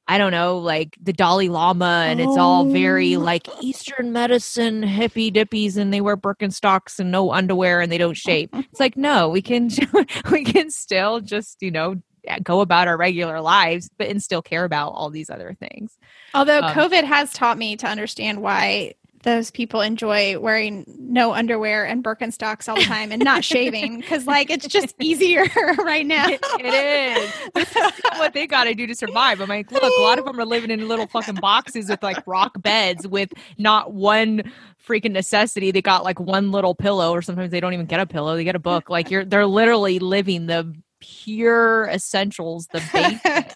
I 0.08 0.18
don't 0.18 0.32
know, 0.32 0.58
like 0.58 0.98
the 1.02 1.14
Dalai 1.14 1.48
Lama, 1.48 2.06
and 2.08 2.20
it's 2.20 2.36
all 2.38 2.66
very 2.66 3.16
Oh. 3.16 3.20
like 3.20 3.48
Eastern 3.62 4.12
medicine, 4.12 4.84
hippy 4.84 5.32
dippies, 5.32 5.78
and 5.78 5.94
they 5.94 6.02
wear 6.02 6.18
Birkenstocks 6.18 7.00
and 7.00 7.12
no 7.12 7.32
underwear 7.32 7.80
and 7.82 7.92
they 7.92 7.98
don't 7.98 8.18
shave. 8.18 8.50
It's 8.54 8.80
like, 8.80 8.98
no, 8.98 9.30
we 9.30 9.42
can, 9.42 9.70
we 10.32 10.44
can 10.44 10.70
still 10.70 11.22
just, 11.22 11.62
you 11.62 11.72
know, 11.72 11.96
go 12.44 12.60
about 12.62 12.88
our 12.88 12.98
regular 12.98 13.40
lives, 13.42 13.90
but 13.98 14.08
and 14.08 14.22
still 14.22 14.42
care 14.42 14.66
about 14.66 14.90
all 14.90 15.10
these 15.10 15.30
other 15.30 15.56
things. 15.60 15.98
Although 16.34 16.60
Um, 16.62 16.74
COVID 16.74 17.04
has 17.06 17.32
taught 17.32 17.58
me 17.58 17.76
to 17.78 17.88
understand 17.88 18.42
why 18.42 18.94
those 19.24 19.52
people 19.52 19.82
enjoy 19.82 20.40
wearing 20.40 20.86
no 21.00 21.34
underwear 21.34 21.86
and 21.86 22.04
Birkenstocks 22.04 22.68
all 22.68 22.76
the 22.76 22.84
time 22.84 23.12
and 23.12 23.24
not 23.24 23.44
shaving 23.52 24.00
because, 24.00 24.26
like, 24.26 24.50
it's 24.50 24.68
just 24.68 24.96
easier 25.00 25.46
right 25.78 26.06
now. 26.06 26.28
it 26.28 26.42
is. 26.66 27.34
This 27.54 27.76
is 27.76 27.92
what 28.18 28.34
they 28.34 28.48
got 28.48 28.66
to 28.66 28.74
do 28.74 28.88
to 28.88 28.96
survive. 28.96 29.42
I'm 29.42 29.50
like, 29.50 29.72
look, 29.72 29.84
a 29.84 30.02
lot 30.02 30.20
of 30.20 30.26
them 30.26 30.40
are 30.40 30.46
living 30.46 30.72
in 30.72 30.88
little 30.88 31.08
fucking 31.08 31.36
boxes 31.36 31.90
with 31.90 32.02
like 32.04 32.26
rock 32.26 32.62
beds 32.62 33.08
with 33.08 33.32
not 33.58 33.94
one 33.94 34.52
freaking 34.86 35.12
necessity. 35.12 35.72
They 35.72 35.82
got 35.82 36.04
like 36.04 36.20
one 36.20 36.52
little 36.52 36.76
pillow, 36.76 37.12
or 37.12 37.22
sometimes 37.22 37.52
they 37.52 37.60
don't 37.60 37.74
even 37.74 37.86
get 37.86 38.00
a 38.00 38.06
pillow. 38.06 38.36
They 38.36 38.44
get 38.44 38.56
a 38.56 38.60
book. 38.60 38.90
Like 38.90 39.12
you're, 39.12 39.26
they're 39.26 39.46
literally 39.46 40.00
living 40.00 40.48
the 40.48 40.74
pure 41.00 41.86
essentials, 41.88 42.68
the 42.68 42.82
basics. 42.94 43.56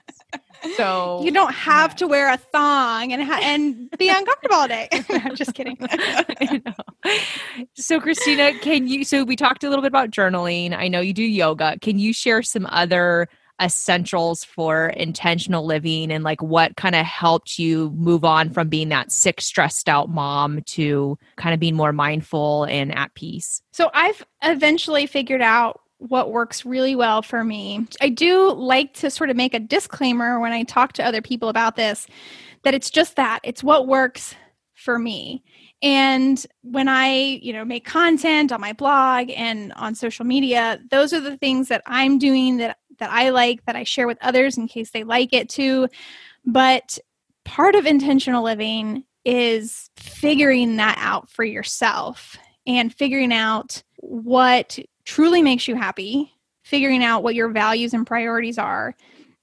So 0.76 1.22
You 1.24 1.32
don't 1.32 1.54
have 1.54 1.92
yeah. 1.92 1.96
to 1.96 2.08
wear 2.08 2.34
a 2.34 2.38
thong 2.38 3.14
and 3.14 3.24
ha- 3.24 3.40
and 3.42 3.90
be 3.98 4.10
uncomfortable 4.10 4.56
all 4.56 4.68
day. 4.68 4.88
I'm 5.10 5.36
just 5.36 5.54
kidding. 5.54 5.78
So, 7.76 8.00
Christina, 8.00 8.58
can 8.60 8.88
you? 8.88 9.04
So, 9.04 9.24
we 9.24 9.36
talked 9.36 9.64
a 9.64 9.70
little 9.70 9.84
bit 9.84 9.90
about 9.90 10.10
journaling. 10.10 10.76
I 10.76 10.88
know 10.88 11.02
you 11.02 11.14
do 11.14 11.24
yoga. 11.24 11.78
Can 11.80 12.00
you 12.00 12.14
share 12.14 12.42
some 12.42 12.66
other 12.72 13.28
essentials 13.62 14.44
for 14.44 14.88
intentional 14.88 15.66
living 15.66 16.12
and 16.12 16.24
like 16.24 16.42
what 16.42 16.76
kind 16.76 16.96
of 16.96 17.06
helped 17.06 17.58
you 17.58 17.92
move 17.92 18.26
on 18.26 18.50
from 18.50 18.68
being 18.70 18.90
that 18.90 19.12
sick, 19.12 19.40
stressed 19.40 19.88
out 19.88 20.10
mom 20.10 20.62
to 20.64 21.18
kind 21.38 21.54
of 21.54 21.60
being 21.60 21.76
more 21.76 21.94
mindful 21.94 22.66
and 22.66 22.94
at 22.94 23.14
peace? 23.14 23.62
So 23.72 23.90
I've 23.94 24.26
eventually 24.44 25.06
figured 25.06 25.42
out 25.42 25.82
what 25.98 26.32
works 26.32 26.66
really 26.66 26.96
well 26.96 27.22
for 27.22 27.44
me. 27.44 27.88
I 28.02 28.10
do 28.10 28.52
like 28.52 28.94
to 28.96 29.10
sort 29.10 29.30
of 29.30 29.38
make 29.38 29.54
a 29.54 29.60
disclaimer 29.60 30.40
when 30.40 30.52
I 30.52 30.64
talk 30.64 30.94
to 30.94 31.06
other 31.06 31.22
people 31.22 31.50
about 31.50 31.76
this 31.76 32.08
that 32.64 32.74
it's 32.74 32.90
just 32.90 33.16
that 33.16 33.40
it's 33.44 33.64
what 33.64 33.88
works 33.88 34.36
for 34.74 35.00
me. 35.00 35.44
And 35.82 36.44
when 36.64 36.88
I, 36.88 37.40
you 37.42 37.54
know, 37.54 37.64
make 37.64 37.86
content 37.86 38.52
on 38.52 38.60
my 38.60 38.74
blog 38.74 39.30
and 39.30 39.72
on 39.74 39.96
social 39.96 40.26
media, 40.26 40.80
those 40.90 41.14
are 41.14 41.20
the 41.20 41.38
things 41.38 41.68
that 41.68 41.84
I'm 41.86 42.18
doing 42.18 42.58
that 42.58 42.78
that 43.00 43.12
I 43.12 43.30
like 43.30 43.66
that 43.66 43.76
I 43.76 43.84
share 43.84 44.08
with 44.08 44.18
others 44.22 44.58
in 44.58 44.68
case 44.68 44.92
they 44.92 45.04
like 45.04 45.34
it 45.34 45.50
too. 45.50 45.88
But 46.46 46.98
part 47.44 47.76
of 47.76 47.86
intentional 47.86 48.44
living 48.44 49.04
is 49.26 49.90
figuring 49.98 50.78
that 50.78 50.98
out 51.00 51.30
for 51.30 51.44
yourself 51.44 52.38
and 52.66 52.94
figuring 52.94 53.34
out 53.34 53.84
what 53.98 54.80
truly 55.06 55.42
makes 55.42 55.68
you 55.68 55.76
happy, 55.76 56.34
figuring 56.64 57.04
out 57.04 57.24
what 57.24 57.36
your 57.36 57.50
values 57.50 57.94
and 57.94 58.06
priorities 58.06 58.58
are, 58.58 58.96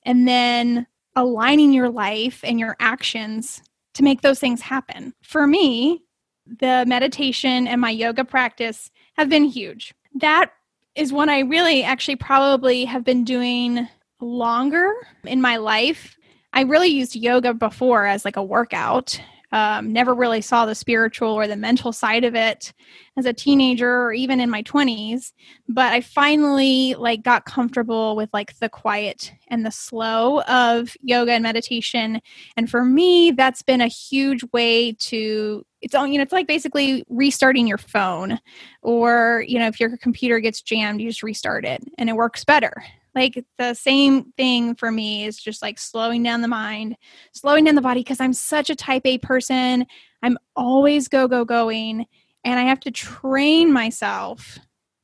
and 0.05 0.27
then 0.29 0.87
aligning 1.17 1.73
your 1.73 1.89
life 1.89 2.41
and 2.43 2.59
your 2.59 2.77
actions 2.81 3.63
to 3.95 4.03
make 4.03 4.23
those 4.23 4.41
things 4.41 4.61
happen. 4.61 5.15
For 5.23 5.47
me, 5.47 6.03
the 6.47 6.85
meditation 6.87 7.67
and 7.67 7.81
my 7.81 7.91
yoga 7.91 8.25
practice 8.25 8.91
have 9.17 9.29
been 9.29 9.45
huge. 9.45 9.95
That 10.17 10.53
is 10.95 11.13
one 11.13 11.29
I 11.29 11.41
really 11.41 11.83
actually 11.83 12.17
probably 12.17 12.85
have 12.85 13.05
been 13.05 13.25
doing 13.25 13.89
longer 14.21 14.93
in 15.25 15.41
my 15.41 15.57
life. 15.57 16.17
I 16.53 16.63
really 16.63 16.89
used 16.89 17.17
yoga 17.17 17.55
before 17.55 18.05
as 18.07 18.25
like 18.25 18.37
a 18.37 18.43
workout. 18.43 19.21
Um, 19.53 19.93
never 19.93 20.15
really 20.15 20.41
saw 20.41 20.65
the 20.65 20.75
spiritual 20.75 21.29
or 21.29 21.47
the 21.47 21.57
mental 21.57 21.93
side 21.93 22.25
of 22.25 22.35
it 22.35 22.73
as 23.17 23.27
a 23.27 23.35
teenager 23.35 24.05
or 24.05 24.13
even 24.15 24.41
in 24.41 24.49
my 24.49 24.63
20s 24.63 25.33
but 25.69 25.93
i 25.93 26.01
finally 26.01 26.95
like 26.95 27.23
got 27.23 27.45
comfortable 27.45 28.17
with 28.17 28.31
like 28.33 28.59
the 28.61 28.71
quiet 28.71 29.31
and 29.53 29.67
the 29.67 29.71
slow 29.71 30.41
of 30.43 30.97
yoga 31.03 31.33
and 31.33 31.43
meditation. 31.43 32.21
And 32.57 32.69
for 32.69 32.85
me 32.85 33.31
that's 33.31 33.63
been 33.63 33.81
a 33.81 33.87
huge 33.87 34.43
way 34.53 34.93
to 34.93 35.65
it's 35.81 35.95
all 35.95 36.07
you 36.07 36.17
know 36.17 36.23
it's 36.23 36.33
like 36.33 36.47
basically 36.47 37.05
restarting 37.09 37.67
your 37.67 37.79
phone 37.79 38.39
or 38.83 39.45
you 39.47 39.59
know 39.59 39.67
if 39.67 39.79
your 39.79 39.97
computer 39.99 40.41
gets 40.41 40.63
jammed 40.63 41.01
you 41.01 41.09
just 41.09 41.23
restart 41.23 41.65
it 41.65 41.83
and 41.99 42.09
it 42.09 42.17
works 42.17 42.45
better 42.45 42.83
like 43.15 43.45
the 43.59 43.75
same 43.75 44.33
thing 44.37 44.75
for 44.75 44.91
me 44.91 45.25
is 45.25 45.37
just 45.39 45.63
like 45.63 45.79
slowing 45.79 46.23
down 46.23 46.41
the 46.41 46.49
mind 46.49 46.97
slowing 47.33 47.65
down 47.65 47.75
the 47.75 47.81
body 47.81 48.01
because 48.01 48.21
i'm 48.21 48.33
such 48.33 48.71
a 48.71 48.75
type 48.77 49.03
a 49.05 49.19
person 49.19 49.87
i'm 50.23 50.39
always 50.57 51.09
go 51.09 51.29
go 51.29 51.45
going 51.45 52.07
and 52.45 52.59
I 52.59 52.65
have 52.65 52.81
to 52.81 52.91
train 52.91 53.73
myself 53.73 54.59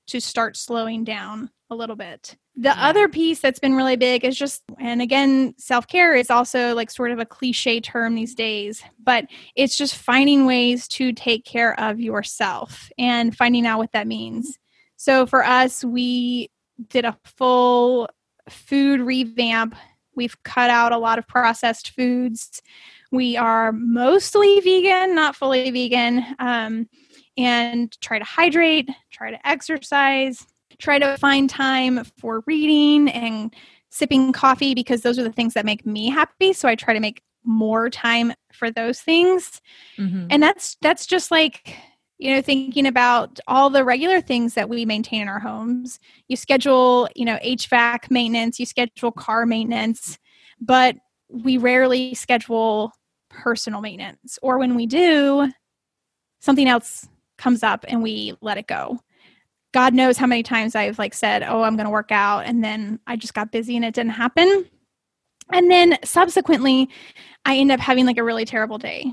to 0.08 0.20
start 0.20 0.56
slowing 0.56 1.04
down 1.04 1.50
a 1.70 1.74
little 1.74 1.96
bit. 1.96 2.36
The 2.56 2.70
Yeah. 2.70 2.88
other 2.88 3.08
piece 3.08 3.40
that's 3.40 3.60
been 3.60 3.74
really 3.74 3.96
big 3.96 4.24
is 4.24 4.36
just, 4.36 4.62
and 4.80 5.00
again, 5.00 5.54
self 5.58 5.86
care 5.86 6.14
is 6.16 6.30
also 6.30 6.74
like 6.74 6.90
sort 6.90 7.12
of 7.12 7.20
a 7.20 7.26
cliche 7.26 7.80
term 7.80 8.14
these 8.14 8.34
days, 8.34 8.82
but 8.98 9.26
it's 9.54 9.76
just 9.76 9.94
finding 9.94 10.46
ways 10.46 10.88
to 10.88 11.12
take 11.12 11.44
care 11.44 11.78
of 11.78 12.00
yourself 12.00 12.90
and 12.98 13.36
finding 13.36 13.66
out 13.66 13.78
what 13.78 13.92
that 13.92 14.08
means. 14.08 14.58
So 14.96 15.26
for 15.26 15.44
us, 15.44 15.84
we 15.84 16.50
did 16.88 17.04
a 17.04 17.18
full 17.24 18.08
food 18.48 19.00
revamp. 19.00 19.74
We've 20.14 20.40
cut 20.42 20.70
out 20.70 20.92
a 20.92 20.98
lot 20.98 21.18
of 21.18 21.26
processed 21.26 21.90
foods. 21.90 22.62
We 23.10 23.36
are 23.36 23.72
mostly 23.72 24.60
vegan, 24.60 25.14
not 25.14 25.36
fully 25.36 25.70
vegan. 25.70 26.24
Um, 26.38 26.88
and 27.36 27.98
try 28.00 28.18
to 28.18 28.24
hydrate, 28.24 28.90
try 29.12 29.30
to 29.30 29.48
exercise, 29.48 30.44
try 30.78 30.98
to 30.98 31.16
find 31.18 31.48
time 31.48 32.04
for 32.18 32.42
reading 32.46 33.08
and 33.08 33.54
sipping 33.90 34.32
coffee 34.32 34.74
because 34.74 35.02
those 35.02 35.18
are 35.18 35.22
the 35.22 35.32
things 35.32 35.54
that 35.54 35.64
make 35.64 35.86
me 35.86 36.10
happy. 36.10 36.52
So 36.52 36.68
I 36.68 36.74
try 36.74 36.94
to 36.94 37.00
make 37.00 37.22
more 37.44 37.88
time 37.88 38.32
for 38.52 38.70
those 38.70 39.00
things. 39.00 39.60
Mhm. 39.98 40.26
And 40.30 40.42
that's 40.42 40.76
that's 40.82 41.06
just 41.06 41.30
like 41.30 41.76
you 42.18 42.34
know 42.34 42.42
thinking 42.42 42.86
about 42.86 43.38
all 43.46 43.70
the 43.70 43.84
regular 43.84 44.20
things 44.20 44.54
that 44.54 44.68
we 44.68 44.84
maintain 44.84 45.22
in 45.22 45.28
our 45.28 45.38
homes. 45.38 45.98
You 46.28 46.36
schedule, 46.36 47.08
you 47.14 47.24
know, 47.24 47.38
HVAC 47.44 48.10
maintenance, 48.10 48.58
you 48.58 48.66
schedule 48.66 49.12
car 49.12 49.46
maintenance, 49.46 50.18
but 50.60 50.96
we 51.28 51.58
rarely 51.58 52.14
schedule 52.14 52.92
personal 53.30 53.80
maintenance 53.80 54.38
or 54.42 54.58
when 54.58 54.74
we 54.74 54.86
do 54.86 55.50
something 56.40 56.68
else 56.68 57.06
comes 57.36 57.62
up 57.62 57.84
and 57.88 58.02
we 58.02 58.34
let 58.40 58.58
it 58.58 58.66
go. 58.66 58.98
God 59.72 59.94
knows 59.94 60.16
how 60.16 60.26
many 60.26 60.42
times 60.42 60.74
I've 60.74 60.98
like 60.98 61.14
said, 61.14 61.42
"Oh, 61.42 61.62
I'm 61.62 61.76
going 61.76 61.84
to 61.84 61.90
work 61.90 62.10
out," 62.10 62.46
and 62.46 62.64
then 62.64 62.98
I 63.06 63.16
just 63.16 63.34
got 63.34 63.52
busy 63.52 63.76
and 63.76 63.84
it 63.84 63.94
didn't 63.94 64.12
happen. 64.12 64.64
And 65.52 65.70
then 65.70 65.98
subsequently, 66.04 66.88
I 67.44 67.56
end 67.56 67.70
up 67.70 67.80
having 67.80 68.06
like 68.06 68.18
a 68.18 68.24
really 68.24 68.44
terrible 68.44 68.78
day. 68.78 69.12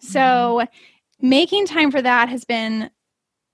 So, 0.00 0.20
mm-hmm. 0.20 0.74
Making 1.20 1.66
time 1.66 1.90
for 1.90 2.02
that 2.02 2.28
has 2.28 2.44
been 2.44 2.90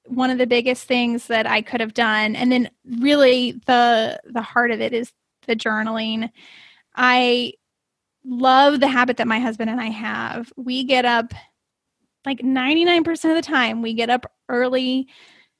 one 0.07 0.31
of 0.31 0.39
the 0.39 0.47
biggest 0.47 0.87
things 0.87 1.27
that 1.29 1.47
I 1.47 1.63
could 1.63 1.81
have 1.81 1.95
done. 1.95 2.37
And 2.37 2.53
then 2.53 2.71
really 2.99 3.53
the 3.67 4.21
the 4.25 4.43
heart 4.43 4.71
of 4.71 4.81
it 4.81 4.93
is 4.93 5.13
the 5.47 5.57
journaling. 5.57 6.31
I 6.95 7.55
love 8.25 8.81
the 8.81 8.89
habit 8.89 9.17
that 9.19 9.27
my 9.27 9.39
husband 9.39 9.71
and 9.71 9.81
I 9.81 9.91
have. 9.91 10.53
We 10.57 10.85
get 10.85 11.05
up 11.05 11.33
like 12.25 12.41
99% 12.41 13.11
of 13.11 13.37
the 13.37 13.43
time, 13.43 13.83
we 13.83 13.93
get 13.93 14.09
up 14.09 14.31
early, 14.49 15.09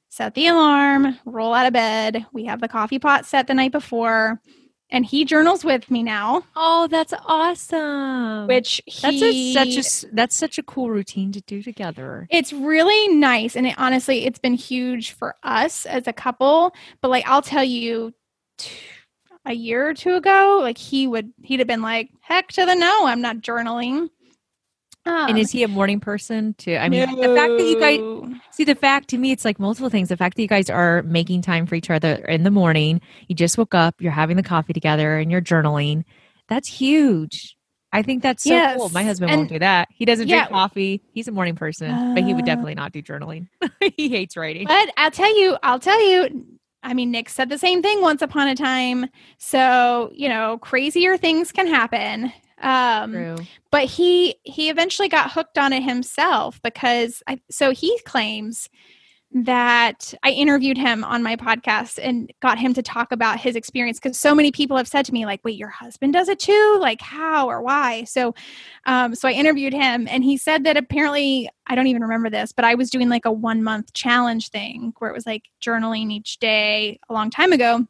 set 0.09 0.33
the 0.33 0.47
alarm, 0.47 1.19
roll 1.25 1.53
out 1.53 1.67
of 1.67 1.73
bed. 1.73 2.25
We 2.33 2.45
have 2.45 2.59
the 2.59 2.67
coffee 2.67 2.97
pot 2.97 3.25
set 3.25 3.45
the 3.47 3.53
night 3.53 3.71
before. 3.71 4.41
And 4.89 5.05
he 5.05 5.25
journals 5.25 5.65
with 5.65 5.89
me 5.89 6.03
now. 6.03 6.43
Oh, 6.55 6.87
that's 6.87 7.13
awesome. 7.25 8.47
Which 8.47 8.81
that's 9.01 9.15
he, 9.17 9.57
a, 9.57 9.65
such 9.65 10.05
a 10.05 10.15
that's 10.15 10.35
such 10.35 10.57
a 10.57 10.63
cool 10.63 10.89
routine 10.89 11.31
to 11.31 11.41
do 11.41 11.61
together. 11.63 12.27
it's 12.29 12.53
really 12.53 13.07
nice 13.15 13.55
and 13.55 13.67
it 13.67 13.75
honestly 13.77 14.25
it's 14.25 14.39
been 14.39 14.53
huge 14.53 15.11
for 15.11 15.35
us 15.43 15.85
as 15.85 16.07
a 16.07 16.13
couple 16.13 16.73
but 17.01 17.09
like 17.09 17.27
i'll 17.27 17.41
tell 17.41 17.63
you 17.63 18.13
t- 18.57 18.71
a 19.45 19.53
year 19.53 19.87
or 19.89 19.93
two 19.93 20.15
ago 20.15 20.59
like 20.61 20.77
he 20.77 21.07
would 21.07 21.31
he'd 21.43 21.59
have 21.59 21.67
been 21.67 21.81
like 21.81 22.09
heck 22.21 22.47
to 22.49 22.65
the 22.65 22.75
no 22.75 23.05
i'm 23.05 23.21
not 23.21 23.37
journaling 23.37 24.09
um, 25.05 25.29
and 25.29 25.37
is 25.37 25.51
he 25.51 25.63
a 25.63 25.67
morning 25.67 25.99
person 25.99 26.53
too? 26.57 26.75
I 26.75 26.89
mean, 26.89 27.01
the 27.19 27.35
fact 27.35 27.53
that 27.57 27.63
you 27.65 27.79
guys 27.79 28.39
see 28.51 28.63
the 28.63 28.75
fact 28.75 29.09
to 29.09 29.17
me, 29.17 29.31
it's 29.31 29.45
like 29.45 29.59
multiple 29.59 29.89
things. 29.89 30.09
The 30.09 30.17
fact 30.17 30.35
that 30.35 30.41
you 30.41 30.47
guys 30.47 30.69
are 30.69 31.03
making 31.03 31.41
time 31.41 31.65
for 31.65 31.75
each 31.75 31.89
other 31.89 32.15
in 32.15 32.43
the 32.43 32.51
morning, 32.51 33.01
you 33.27 33.35
just 33.35 33.57
woke 33.57 33.75
up, 33.75 33.95
you're 33.99 34.11
having 34.11 34.37
the 34.37 34.43
coffee 34.43 34.73
together, 34.73 35.17
and 35.17 35.31
you're 35.31 35.41
journaling. 35.41 36.03
That's 36.47 36.67
huge. 36.69 37.55
I 37.93 38.01
think 38.01 38.23
that's 38.23 38.43
so 38.43 38.49
Yes, 38.49 38.77
cool. 38.77 38.89
My 38.89 39.03
husband 39.03 39.31
and- 39.31 39.39
won't 39.41 39.49
do 39.49 39.59
that. 39.59 39.87
He 39.91 40.03
doesn't 40.05 40.27
drink 40.27 40.49
coffee. 40.49 41.01
He's 41.13 41.27
a 41.29 41.31
morning 41.31 41.55
person, 41.55 42.13
but 42.13 42.23
he 42.23 42.33
would 42.33 42.43
Uh, 42.43 42.47
definitely 42.47 42.75
not 42.75 42.91
do 42.91 43.01
journaling. 43.01 43.47
he 43.95 44.09
hates 44.09 44.35
writing. 44.35 44.67
But 44.67 44.89
I'll 44.97 45.11
tell 45.11 45.33
you, 45.39 45.57
I'll 45.63 45.79
tell 45.79 46.05
you. 46.05 46.45
I 46.83 46.93
mean, 46.93 47.09
Nick 47.09 47.29
said 47.29 47.49
the 47.49 47.57
same 47.57 47.81
thing 47.81 48.01
once 48.01 48.21
upon 48.21 48.47
a 48.49 48.55
time. 48.55 49.07
So 49.37 50.11
you 50.13 50.27
know, 50.29 50.57
crazier 50.57 51.15
things 51.17 51.51
can 51.53 51.67
happen. 51.67 52.33
Um, 52.61 53.11
True. 53.11 53.35
but 53.71 53.85
he 53.85 54.35
he 54.43 54.69
eventually 54.69 55.09
got 55.09 55.31
hooked 55.31 55.57
on 55.57 55.73
it 55.73 55.83
himself 55.83 56.61
because 56.61 57.21
I, 57.27 57.41
so 57.49 57.71
he 57.71 57.99
claims 58.05 58.69
that 59.37 60.13
I 60.23 60.29
interviewed 60.29 60.77
him 60.77 61.03
on 61.03 61.21
my 61.21 61.35
podcast 61.35 61.99
and 62.01 62.31
got 62.41 62.57
him 62.57 62.73
to 62.73 62.81
talk 62.81 63.11
about 63.11 63.37
his 63.37 63.57
experience 63.57 63.99
because 63.99 64.17
so 64.17 64.33
many 64.33 64.49
people 64.49 64.77
have 64.77 64.87
said 64.87 65.03
to 65.05 65.11
me 65.11 65.25
like 65.25 65.41
wait 65.43 65.57
your 65.57 65.69
husband 65.69 66.13
does 66.13 66.29
it 66.29 66.39
too? 66.39 66.77
Like 66.79 67.01
how 67.01 67.49
or 67.49 67.61
why? 67.61 68.05
So 68.05 68.33
um 68.85 69.13
so 69.13 69.27
I 69.27 69.33
interviewed 69.33 69.73
him 69.73 70.07
and 70.09 70.23
he 70.23 70.37
said 70.37 70.63
that 70.63 70.77
apparently 70.77 71.49
I 71.67 71.75
don't 71.75 71.87
even 71.87 72.03
remember 72.03 72.29
this 72.29 72.53
but 72.53 72.63
I 72.63 72.75
was 72.75 72.89
doing 72.89 73.09
like 73.09 73.25
a 73.25 73.31
1 73.31 73.61
month 73.61 73.91
challenge 73.91 74.49
thing 74.49 74.93
where 74.99 75.11
it 75.11 75.13
was 75.13 75.25
like 75.25 75.43
journaling 75.61 76.11
each 76.11 76.39
day 76.39 76.99
a 77.09 77.13
long 77.13 77.29
time 77.29 77.51
ago. 77.51 77.85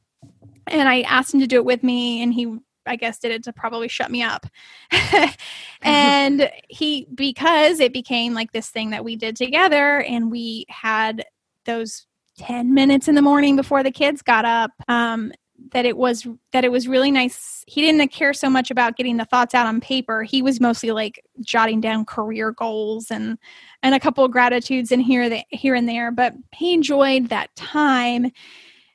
And 0.65 0.89
I 0.89 1.01
asked 1.01 1.31
him 1.31 1.41
to 1.41 1.47
do 1.47 1.57
it 1.57 1.65
with 1.65 1.83
me 1.83 2.23
and 2.23 2.33
he 2.33 2.57
I 2.85 2.95
guess 2.95 3.19
did 3.19 3.31
it 3.31 3.43
to 3.43 3.53
probably 3.53 3.87
shut 3.87 4.11
me 4.11 4.23
up. 4.23 4.45
and 5.81 6.49
he 6.69 7.07
because 7.13 7.79
it 7.79 7.93
became 7.93 8.33
like 8.33 8.51
this 8.51 8.69
thing 8.69 8.91
that 8.91 9.03
we 9.03 9.15
did 9.15 9.35
together 9.35 10.01
and 10.01 10.31
we 10.31 10.65
had 10.69 11.25
those 11.65 12.05
10 12.37 12.73
minutes 12.73 13.07
in 13.07 13.15
the 13.15 13.21
morning 13.21 13.55
before 13.55 13.81
the 13.81 13.91
kids 13.91 14.21
got 14.21 14.43
up 14.43 14.71
um 14.89 15.31
that 15.71 15.85
it 15.85 15.97
was 15.97 16.27
that 16.51 16.65
it 16.65 16.71
was 16.71 16.87
really 16.87 17.11
nice. 17.11 17.63
He 17.67 17.81
didn't 17.81 18.09
care 18.09 18.33
so 18.33 18.49
much 18.49 18.71
about 18.71 18.97
getting 18.97 19.17
the 19.17 19.25
thoughts 19.25 19.55
out 19.55 19.67
on 19.67 19.79
paper. 19.79 20.23
He 20.23 20.41
was 20.41 20.59
mostly 20.59 20.91
like 20.91 21.23
jotting 21.41 21.81
down 21.81 22.05
career 22.05 22.51
goals 22.51 23.09
and 23.11 23.37
and 23.83 23.95
a 23.95 23.99
couple 23.99 24.23
of 24.23 24.31
gratitudes 24.31 24.91
in 24.91 24.99
here 24.99 25.29
that 25.29 25.45
here 25.49 25.75
and 25.75 25.87
there. 25.87 26.11
But 26.11 26.33
he 26.53 26.73
enjoyed 26.73 27.29
that 27.29 27.55
time 27.55 28.31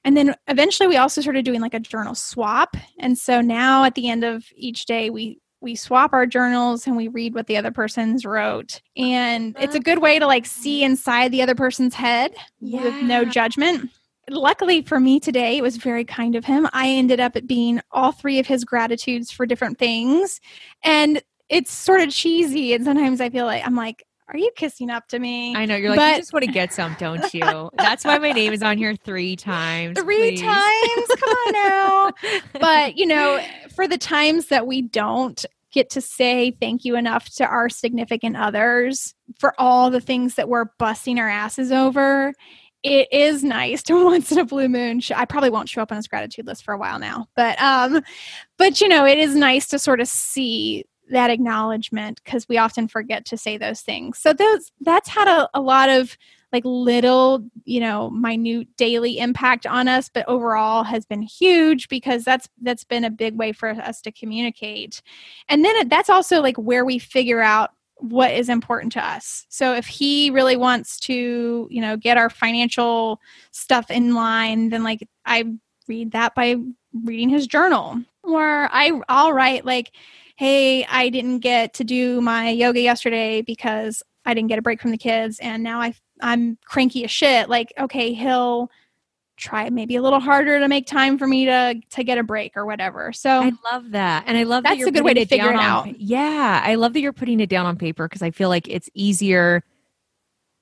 and 0.04 0.16
then 0.16 0.34
eventually 0.48 0.88
we 0.88 0.96
also 0.96 1.20
started 1.20 1.44
doing 1.44 1.60
like 1.60 1.74
a 1.74 1.80
journal 1.80 2.14
swap. 2.14 2.76
And 2.98 3.18
so 3.18 3.40
now 3.40 3.84
at 3.84 3.94
the 3.94 4.08
end 4.08 4.24
of 4.24 4.44
each 4.56 4.86
day 4.86 5.10
we 5.10 5.38
we 5.62 5.74
swap 5.76 6.14
our 6.14 6.26
journals 6.26 6.86
and 6.86 6.96
we 6.96 7.08
read 7.08 7.34
what 7.34 7.46
the 7.46 7.56
other 7.56 7.70
person's 7.70 8.24
wrote. 8.24 8.80
And 8.96 9.54
it's 9.60 9.74
a 9.74 9.80
good 9.80 9.98
way 9.98 10.18
to 10.18 10.26
like 10.26 10.46
see 10.46 10.82
inside 10.82 11.32
the 11.32 11.42
other 11.42 11.54
person's 11.54 11.94
head 11.94 12.32
with 12.62 13.02
no 13.02 13.26
judgment. 13.26 13.90
Luckily 14.30 14.80
for 14.80 14.98
me 14.98 15.20
today, 15.20 15.58
it 15.58 15.62
was 15.62 15.76
very 15.76 16.04
kind 16.04 16.34
of 16.34 16.46
him. 16.46 16.66
I 16.72 16.88
ended 16.88 17.20
up 17.20 17.36
being 17.46 17.82
all 17.90 18.12
three 18.12 18.38
of 18.38 18.46
his 18.46 18.64
gratitudes 18.64 19.30
for 19.30 19.44
different 19.44 19.78
things. 19.78 20.40
And 20.82 21.20
it's 21.50 21.72
sort 21.72 22.00
of 22.00 22.10
cheesy. 22.10 22.72
And 22.72 22.84
sometimes 22.84 23.20
I 23.20 23.28
feel 23.28 23.44
like 23.44 23.66
I'm 23.66 23.76
like, 23.76 24.06
are 24.32 24.38
you 24.38 24.50
kissing 24.56 24.90
up 24.90 25.08
to 25.08 25.18
me? 25.18 25.54
I 25.56 25.64
know 25.66 25.76
you're 25.76 25.90
like 25.90 25.98
But- 25.98 26.14
you 26.14 26.20
just 26.20 26.32
want 26.32 26.44
to 26.44 26.52
get 26.52 26.72
some, 26.72 26.94
don't 26.98 27.32
you? 27.34 27.70
That's 27.76 28.04
why 28.04 28.18
my 28.18 28.32
name 28.32 28.52
is 28.52 28.62
on 28.62 28.78
here 28.78 28.94
three 28.96 29.36
times. 29.36 29.98
Three 30.00 30.36
please. 30.36 30.40
times? 30.40 31.06
Come 31.18 31.28
on 31.30 31.52
now. 31.52 32.12
but 32.60 32.96
you 32.96 33.06
know 33.06 33.40
for 33.74 33.86
the 33.88 33.98
times 33.98 34.46
that 34.46 34.66
we 34.66 34.82
don't 34.82 35.44
get 35.72 35.88
to 35.90 36.00
say 36.00 36.50
thank 36.60 36.84
you 36.84 36.96
enough 36.96 37.28
to 37.36 37.44
our 37.46 37.68
significant 37.68 38.36
others 38.36 39.14
for 39.38 39.54
all 39.58 39.90
the 39.90 40.00
things 40.00 40.34
that 40.34 40.48
we're 40.48 40.66
busting 40.78 41.18
our 41.20 41.28
asses 41.28 41.70
over 41.70 42.32
it 42.82 43.06
is 43.12 43.44
nice 43.44 43.82
to 43.84 44.04
once 44.06 44.32
in 44.32 44.38
a 44.38 44.44
blue 44.44 44.68
moon 44.68 44.98
sh- 44.98 45.12
i 45.14 45.24
probably 45.24 45.50
won't 45.50 45.68
show 45.68 45.80
up 45.80 45.92
on 45.92 45.96
his 45.96 46.08
gratitude 46.08 46.44
list 46.46 46.64
for 46.64 46.74
a 46.74 46.78
while 46.78 46.98
now 46.98 47.26
but 47.36 47.60
um 47.62 48.02
but 48.58 48.80
you 48.80 48.88
know 48.88 49.04
it 49.06 49.16
is 49.18 49.36
nice 49.36 49.68
to 49.68 49.78
sort 49.78 50.00
of 50.00 50.08
see 50.08 50.84
that 51.10 51.30
acknowledgement 51.30 52.20
because 52.24 52.48
we 52.48 52.58
often 52.58 52.88
forget 52.88 53.24
to 53.26 53.36
say 53.36 53.56
those 53.56 53.80
things. 53.80 54.18
So 54.18 54.32
those 54.32 54.72
that's 54.80 55.08
had 55.08 55.28
a, 55.28 55.48
a 55.54 55.60
lot 55.60 55.88
of 55.88 56.16
like 56.52 56.64
little 56.64 57.44
you 57.64 57.80
know 57.80 58.10
minute 58.10 58.68
daily 58.76 59.18
impact 59.18 59.66
on 59.66 59.86
us 59.86 60.08
but 60.08 60.28
overall 60.28 60.82
has 60.82 61.04
been 61.04 61.22
huge 61.22 61.88
because 61.88 62.24
that's 62.24 62.48
that's 62.62 62.84
been 62.84 63.04
a 63.04 63.10
big 63.10 63.36
way 63.36 63.52
for 63.52 63.70
us 63.70 64.00
to 64.02 64.12
communicate. 64.12 65.02
And 65.48 65.64
then 65.64 65.88
that's 65.88 66.10
also 66.10 66.40
like 66.40 66.56
where 66.56 66.84
we 66.84 66.98
figure 66.98 67.40
out 67.40 67.70
what 67.96 68.32
is 68.32 68.48
important 68.48 68.92
to 68.92 69.06
us. 69.06 69.44
So 69.50 69.74
if 69.74 69.86
he 69.86 70.30
really 70.30 70.56
wants 70.56 70.98
to 71.00 71.68
you 71.70 71.80
know 71.80 71.96
get 71.96 72.16
our 72.16 72.30
financial 72.30 73.20
stuff 73.52 73.90
in 73.90 74.14
line 74.14 74.70
then 74.70 74.82
like 74.82 75.06
i 75.26 75.44
read 75.88 76.12
that 76.12 76.34
by 76.34 76.56
reading 77.04 77.28
his 77.28 77.46
journal. 77.46 78.00
Or 78.22 78.68
i 78.72 78.92
i'll 79.08 79.32
write 79.32 79.64
like 79.64 79.92
hey 80.40 80.86
i 80.86 81.10
didn't 81.10 81.40
get 81.40 81.74
to 81.74 81.84
do 81.84 82.18
my 82.22 82.48
yoga 82.48 82.80
yesterday 82.80 83.42
because 83.42 84.02
i 84.24 84.32
didn't 84.32 84.48
get 84.48 84.58
a 84.58 84.62
break 84.62 84.80
from 84.80 84.90
the 84.90 84.96
kids 84.96 85.38
and 85.40 85.62
now 85.62 85.78
i 85.80 85.92
i'm 86.22 86.56
cranky 86.64 87.04
as 87.04 87.10
shit 87.10 87.50
like 87.50 87.74
okay 87.78 88.14
he'll 88.14 88.70
try 89.36 89.68
maybe 89.68 89.96
a 89.96 90.02
little 90.02 90.18
harder 90.20 90.58
to 90.58 90.66
make 90.66 90.86
time 90.86 91.18
for 91.18 91.26
me 91.26 91.44
to 91.44 91.74
to 91.90 92.02
get 92.02 92.16
a 92.16 92.22
break 92.22 92.56
or 92.56 92.64
whatever 92.64 93.12
so 93.12 93.42
I 93.42 93.52
love 93.70 93.90
that. 93.92 94.24
And 94.26 94.36
I 94.36 94.42
love 94.42 94.62
that 94.64 94.70
That's 94.70 94.80
you're 94.80 94.88
a 94.88 94.92
good 94.92 95.04
way 95.04 95.14
to 95.14 95.24
figure 95.26 95.46
down 95.46 95.54
it 95.54 95.62
out. 95.62 95.84
pa- 95.86 95.92
Yeah. 95.98 96.62
I 96.64 96.74
love 96.74 96.92
that 96.92 97.00
you're 97.00 97.12
putting 97.14 97.40
it 97.40 97.48
down 97.48 97.64
on 97.64 97.76
paper 97.76 98.06
because 98.06 98.20
I 98.22 98.30
feel 98.30 98.50
like 98.50 98.68
it's 98.68 98.90
easier 98.92 99.62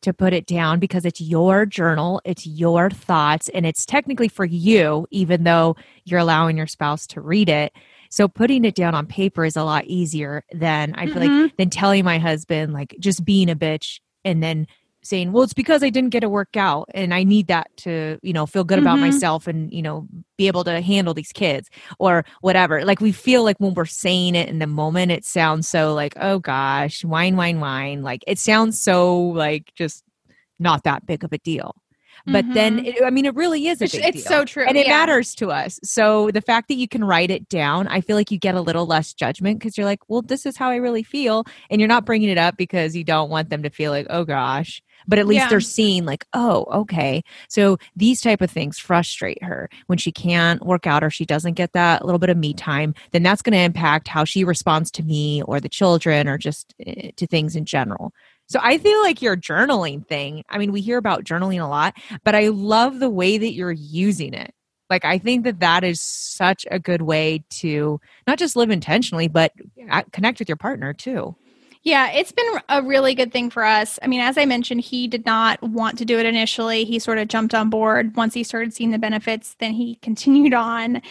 to 0.03 0.13
put 0.13 0.33
it 0.33 0.47
down 0.47 0.79
because 0.79 1.05
it's 1.05 1.21
your 1.21 1.67
journal, 1.67 2.21
it's 2.25 2.47
your 2.47 2.89
thoughts, 2.89 3.49
and 3.49 3.67
it's 3.67 3.85
technically 3.85 4.29
for 4.29 4.45
you, 4.45 5.09
even 5.11 5.43
though 5.43 5.75
you're 6.05 6.21
allowing 6.21 6.57
your 6.57 6.69
spouse 6.69 7.05
to 7.09 7.21
read 7.21 7.49
it. 7.49 7.73
So 8.11 8.29
putting 8.29 8.65
it 8.65 8.75
down 8.75 8.95
on 8.95 9.07
paper 9.07 9.45
is 9.45 9.57
a 9.57 9.65
lot 9.65 9.85
easier 9.87 10.45
than 10.53 10.95
I 10.97 11.07
feel 11.07 11.21
like 11.23 11.31
Mhm. 11.31 11.57
than 11.59 11.71
telling 11.71 12.05
my 12.05 12.19
husband 12.19 12.73
like 12.73 12.97
just 13.01 13.25
being 13.25 13.51
a 13.51 13.57
bitch 13.57 14.01
and 14.25 14.43
then 14.43 14.67
saying, 15.03 15.31
"Well, 15.33 15.45
it's 15.45 15.55
because 15.55 15.83
I 15.85 15.91
didn't 15.91 16.11
get 16.11 16.21
to 16.21 16.29
work 16.29 16.57
out 16.57 16.89
and 16.93 17.15
I 17.15 17.23
need 17.23 17.47
that 17.47 17.69
to, 17.79 18.19
you 18.23 18.33
know, 18.33 18.47
feel 18.47 18.65
good 18.65 18.81
about 18.81 18.99
Mhm. 18.99 19.03
myself 19.03 19.47
and, 19.47 19.73
you 19.73 19.81
know, 19.81 20.07
be 20.37 20.49
able 20.49 20.65
to 20.65 20.81
handle 20.81 21.15
these 21.15 21.31
kids 21.33 21.69
or 22.01 22.25
whatever." 22.41 22.85
Like 22.85 23.01
we 23.01 23.13
feel 23.13 23.45
like 23.45 23.59
when 23.61 23.75
we're 23.75 23.85
saying 23.87 24.35
it 24.35 24.49
in 24.49 24.59
the 24.59 24.67
moment 24.67 25.13
it 25.13 25.25
sounds 25.25 25.69
so 25.69 25.95
like, 25.95 26.15
"Oh 26.21 26.41
gosh, 26.41 27.05
whine, 27.05 27.37
whine, 27.37 27.61
whine." 27.61 28.03
Like 28.03 28.25
it 28.27 28.39
sounds 28.39 28.81
so 28.81 29.17
like 29.19 29.73
just 29.77 30.03
not 30.59 30.83
that 30.85 31.07
big 31.07 31.25
of 31.25 31.33
a 31.33 31.39
deal. 31.39 31.75
But 32.33 32.45
then 32.55 32.79
Mhm. 32.79 32.87
it, 32.87 33.05
I 33.05 33.11
mean 33.11 33.25
it 33.27 33.35
really 33.35 33.69
is 33.69 33.81
a 33.81 33.85
it's, 33.85 33.95
big 33.97 34.17
it's 34.17 34.25
so 34.25 34.45
true 34.45 34.65
and 34.67 34.77
it 34.77 34.87
yeah. 34.87 34.93
matters 34.99 35.35
to 35.37 35.51
us. 35.51 35.81
So 35.83 36.31
the 36.31 36.41
fact 36.41 36.69
that 36.69 36.75
you 36.75 36.89
can 36.89 37.05
write 37.05 37.31
it 37.31 37.49
down, 37.49 37.89
I 37.89 38.01
feel 38.01 38.17
like 38.17 38.31
you 38.31 38.39
get 38.39 38.55
a 38.55 38.61
little 38.61 38.87
less 38.87 39.13
judgment 39.15 39.59
because 39.59 39.77
you're 39.77 39.87
like, 39.87 40.01
well, 40.09 40.23
this 40.23 40.47
is 40.47 40.57
how 40.57 40.71
I 40.71 40.77
really 40.77 41.03
feel, 41.03 41.45
and 41.71 41.81
you're 41.81 41.89
not 41.89 42.05
bringing 42.05 42.29
it 42.29 42.39
up 42.39 42.57
because 42.57 42.95
you 42.97 43.05
don't 43.05 43.31
want 43.31 43.51
them 43.51 43.63
to 43.63 43.71
feel 43.71 43.91
like, 43.93 44.07
oh 44.11 44.25
gosh. 44.25 44.83
But 45.07 45.19
at 45.21 45.27
least 45.29 45.45
Yeah. 45.45 45.49
they're 45.49 45.61
seeing 45.61 46.05
like, 46.05 46.27
oh, 46.35 46.65
okay. 46.73 47.23
So 47.49 47.79
these 47.97 48.21
type 48.21 48.41
of 48.43 48.51
things 48.51 48.79
frustrate 48.79 49.43
her 49.45 49.71
when 49.87 49.97
she 49.97 50.11
can't 50.13 50.65
work 50.67 50.87
out 50.87 51.05
or 51.05 51.09
she 51.11 51.25
doesn't 51.25 51.55
get 51.55 51.73
that 51.73 52.05
little 52.05 52.19
bit 52.19 52.31
of 52.31 52.37
me 52.37 52.53
time. 52.53 52.95
Then 53.13 53.23
that's 53.23 53.41
going 53.41 53.53
to 53.53 53.59
impact 53.59 54.09
how 54.09 54.25
she 54.25 54.43
responds 54.45 54.91
to 54.93 55.03
me 55.05 55.41
or 55.43 55.61
the 55.61 55.69
children 55.69 56.29
or 56.29 56.37
just 56.37 56.75
eh, 56.85 57.13
to 57.17 57.27
things 57.27 57.55
in 57.57 57.65
general. 57.65 58.13
So 58.49 58.59
I 58.63 58.79
feel 58.79 59.01
like 59.03 59.21
your 59.21 59.37
journaling 59.37 60.07
thing, 60.07 60.43
I 60.49 60.57
mean, 60.59 60.73
we 60.73 60.81
hear 60.81 60.97
about 60.97 61.25
journaling 61.25 61.63
a 61.63 61.69
lot, 61.69 61.97
but 62.25 62.35
I 62.35 62.49
love 62.49 62.99
the 62.99 63.11
way 63.11 63.37
that 63.37 63.53
you're 63.53 63.73
using 63.73 64.33
it. 64.33 64.55
Like, 64.89 65.05
I 65.05 65.19
think 65.19 65.45
that 65.45 65.61
that 65.61 65.85
is 65.85 66.01
such 66.01 66.67
a 66.71 66.79
good 66.79 67.03
way 67.03 67.45
to 67.51 68.01
not 68.27 68.39
just 68.39 68.57
live 68.57 68.71
intentionally, 68.71 69.29
but 69.29 69.53
connect 70.13 70.39
with 70.39 70.49
your 70.49 70.57
partner 70.57 70.95
too. 70.95 71.37
Yeah, 71.83 72.11
it's 72.11 72.33
been 72.33 72.61
a 72.69 72.83
really 72.83 73.15
good 73.15 73.33
thing 73.33 73.51
for 73.51 73.65
us. 73.65 73.99
I 74.03 74.09
mean, 74.09 74.21
as 74.21 74.37
I 74.37 74.47
mentioned, 74.47 74.81
he 74.81 75.07
did 75.07 75.25
not 75.25 75.63
want 75.63 75.99
to 75.99 76.05
do 76.05 76.19
it 76.19 76.27
initially. 76.27 76.85
He 76.85 76.99
sort 76.99 77.19
of 77.19 77.29
jumped 77.29 77.55
on 77.55 77.71
board 77.71 78.17
once 78.17 78.35
he 78.35 78.43
started 78.43 78.75
seeing 78.75 78.91
the 78.91 78.99
benefits, 78.99 79.57
then 79.61 79.75
he 79.75 79.95
continued 80.03 80.55
on. 80.55 81.03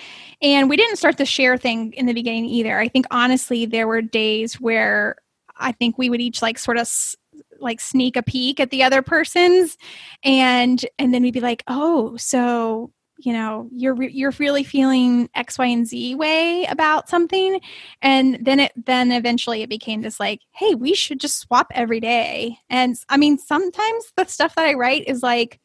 And 0.42 0.70
we 0.70 0.76
didn't 0.76 0.98
start 0.98 1.18
the 1.18 1.26
share 1.26 1.58
thing 1.58 1.94
in 1.94 2.08
the 2.08 2.14
beginning 2.14 2.46
either. 2.46 2.80
I 2.80 2.88
think 2.88 3.06
honestly, 3.12 3.66
there 3.66 3.88
were 3.88 4.02
days 4.02 4.60
where 4.60 5.18
I 5.60 5.72
think 5.72 5.98
we 5.98 6.10
would 6.10 6.22
each 6.22 6.42
like 6.42 6.58
sort 6.58 6.78
of 6.78 6.88
like 7.60 7.80
sneak 7.80 8.16
a 8.16 8.24
peek 8.24 8.60
at 8.60 8.70
the 8.72 8.84
other 8.84 9.02
person's 9.02 9.78
and 10.24 10.86
and 11.00 11.14
then 11.14 11.24
we'd 11.24 11.34
be 11.34 11.40
like, 11.40 11.64
"Oh, 11.68 12.16
so 12.18 12.92
you 13.20 13.34
know 13.34 13.68
you're 13.72 13.96
re- 13.96 14.12
you're 14.12 14.34
really 14.40 14.64
feeling 14.64 15.30
x 15.36 15.58
y 15.58 15.66
and 15.66 15.88
z 15.88 16.16
way 16.16 16.66
about 16.66 17.10
something? 17.10 17.60
And 18.02 18.38
then 18.42 18.60
it 18.60 18.72
then 18.86 19.12
eventually 19.12 19.62
it 19.62 19.70
became 19.70 20.02
this 20.02 20.20
like 20.20 20.42
hey 20.52 20.76
we 20.76 20.94
should 20.94 21.20
just 21.20 21.40
swap 21.40 21.68
every 21.74 22.00
day. 22.00 22.58
And 22.70 22.96
i 23.10 23.18
mean 23.18 23.38
sometimes 23.38 24.14
the 24.16 24.26
stuff 24.26 24.56
that 24.56 24.66
i 24.66 24.74
write 24.74 25.08
is 25.08 25.24
like 25.24 25.60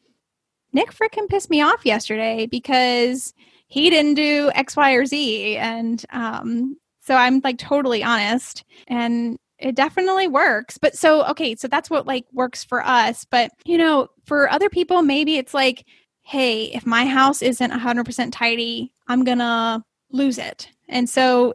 nick 0.73 0.91
frickin 0.91 1.29
pissed 1.29 1.49
me 1.49 1.61
off 1.61 1.85
yesterday 1.85 2.47
because 2.47 3.33
he 3.67 3.89
didn't 3.89 4.15
do 4.15 4.51
x 4.55 4.75
y 4.75 4.93
or 4.93 5.05
z 5.05 5.57
and 5.57 6.05
um 6.11 6.77
so 7.01 7.15
i'm 7.15 7.39
like 7.43 7.57
totally 7.57 8.03
honest 8.03 8.63
and 8.87 9.37
it 9.63 9.75
definitely 9.75 10.27
works 10.27 10.77
but 10.77 10.95
so 10.95 11.25
okay 11.25 11.55
so 11.55 11.67
that's 11.67 11.89
what 11.89 12.05
like 12.05 12.25
works 12.33 12.63
for 12.63 12.85
us 12.85 13.25
but 13.25 13.51
you 13.65 13.77
know 13.77 14.07
for 14.25 14.49
other 14.49 14.69
people 14.69 15.01
maybe 15.01 15.37
it's 15.37 15.53
like 15.53 15.85
hey, 16.23 16.65
if 16.65 16.85
my 16.85 17.05
house 17.05 17.41
isn't 17.41 17.71
100% 17.71 18.31
tidy, 18.31 18.91
I'm 19.07 19.23
going 19.23 19.39
to 19.39 19.83
lose 20.11 20.37
it. 20.37 20.69
And 20.89 21.09
so 21.09 21.53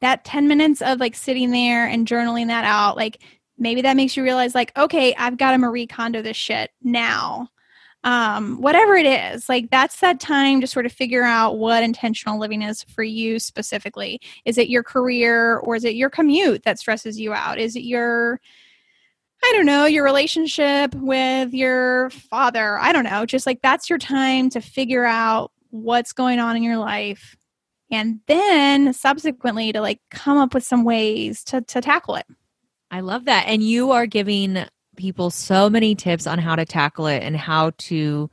that 0.00 0.24
10 0.24 0.48
minutes 0.48 0.82
of 0.82 0.98
like 0.98 1.14
sitting 1.14 1.50
there 1.50 1.86
and 1.86 2.06
journaling 2.06 2.46
that 2.48 2.64
out, 2.64 2.96
like 2.96 3.22
maybe 3.58 3.82
that 3.82 3.96
makes 3.96 4.16
you 4.16 4.22
realize, 4.22 4.54
like, 4.54 4.76
okay, 4.76 5.14
I've 5.16 5.36
got 5.36 5.52
to 5.52 5.58
Marie 5.58 5.86
Kondo 5.86 6.22
this 6.22 6.36
shit 6.36 6.70
now. 6.82 7.48
Um, 8.04 8.60
whatever 8.60 8.94
it 8.94 9.06
is, 9.06 9.48
like 9.48 9.70
that's 9.70 10.00
that 10.00 10.20
time 10.20 10.60
to 10.60 10.66
sort 10.66 10.86
of 10.86 10.92
figure 10.92 11.24
out 11.24 11.58
what 11.58 11.82
intentional 11.82 12.38
living 12.38 12.62
is 12.62 12.84
for 12.84 13.02
you 13.02 13.38
specifically. 13.40 14.20
Is 14.44 14.56
it 14.56 14.68
your 14.68 14.84
career 14.84 15.58
or 15.58 15.74
is 15.74 15.84
it 15.84 15.96
your 15.96 16.08
commute 16.08 16.62
that 16.62 16.78
stresses 16.78 17.18
you 17.18 17.34
out? 17.34 17.58
Is 17.58 17.74
it 17.74 17.82
your 17.82 18.40
I 19.42 19.52
don't 19.54 19.66
know, 19.66 19.84
your 19.84 20.04
relationship 20.04 20.94
with 20.96 21.52
your 21.54 22.10
father. 22.10 22.78
I 22.80 22.92
don't 22.92 23.04
know. 23.04 23.24
Just 23.24 23.46
like 23.46 23.62
that's 23.62 23.88
your 23.88 23.98
time 23.98 24.50
to 24.50 24.60
figure 24.60 25.04
out 25.04 25.52
what's 25.70 26.12
going 26.12 26.40
on 26.40 26.56
in 26.56 26.62
your 26.62 26.78
life 26.78 27.36
and 27.90 28.20
then 28.26 28.92
subsequently 28.92 29.72
to 29.72 29.80
like 29.80 30.00
come 30.10 30.38
up 30.38 30.54
with 30.54 30.64
some 30.64 30.84
ways 30.84 31.42
to 31.44 31.60
to 31.62 31.80
tackle 31.80 32.16
it. 32.16 32.26
I 32.90 33.00
love 33.00 33.26
that. 33.26 33.46
And 33.46 33.62
you 33.62 33.92
are 33.92 34.06
giving 34.06 34.64
people 34.98 35.30
so 35.30 35.70
many 35.70 35.94
tips 35.94 36.26
on 36.26 36.38
how 36.38 36.56
to 36.56 36.66
tackle 36.66 37.06
it 37.06 37.22
and 37.22 37.36
how 37.36 37.70
to 37.78 38.28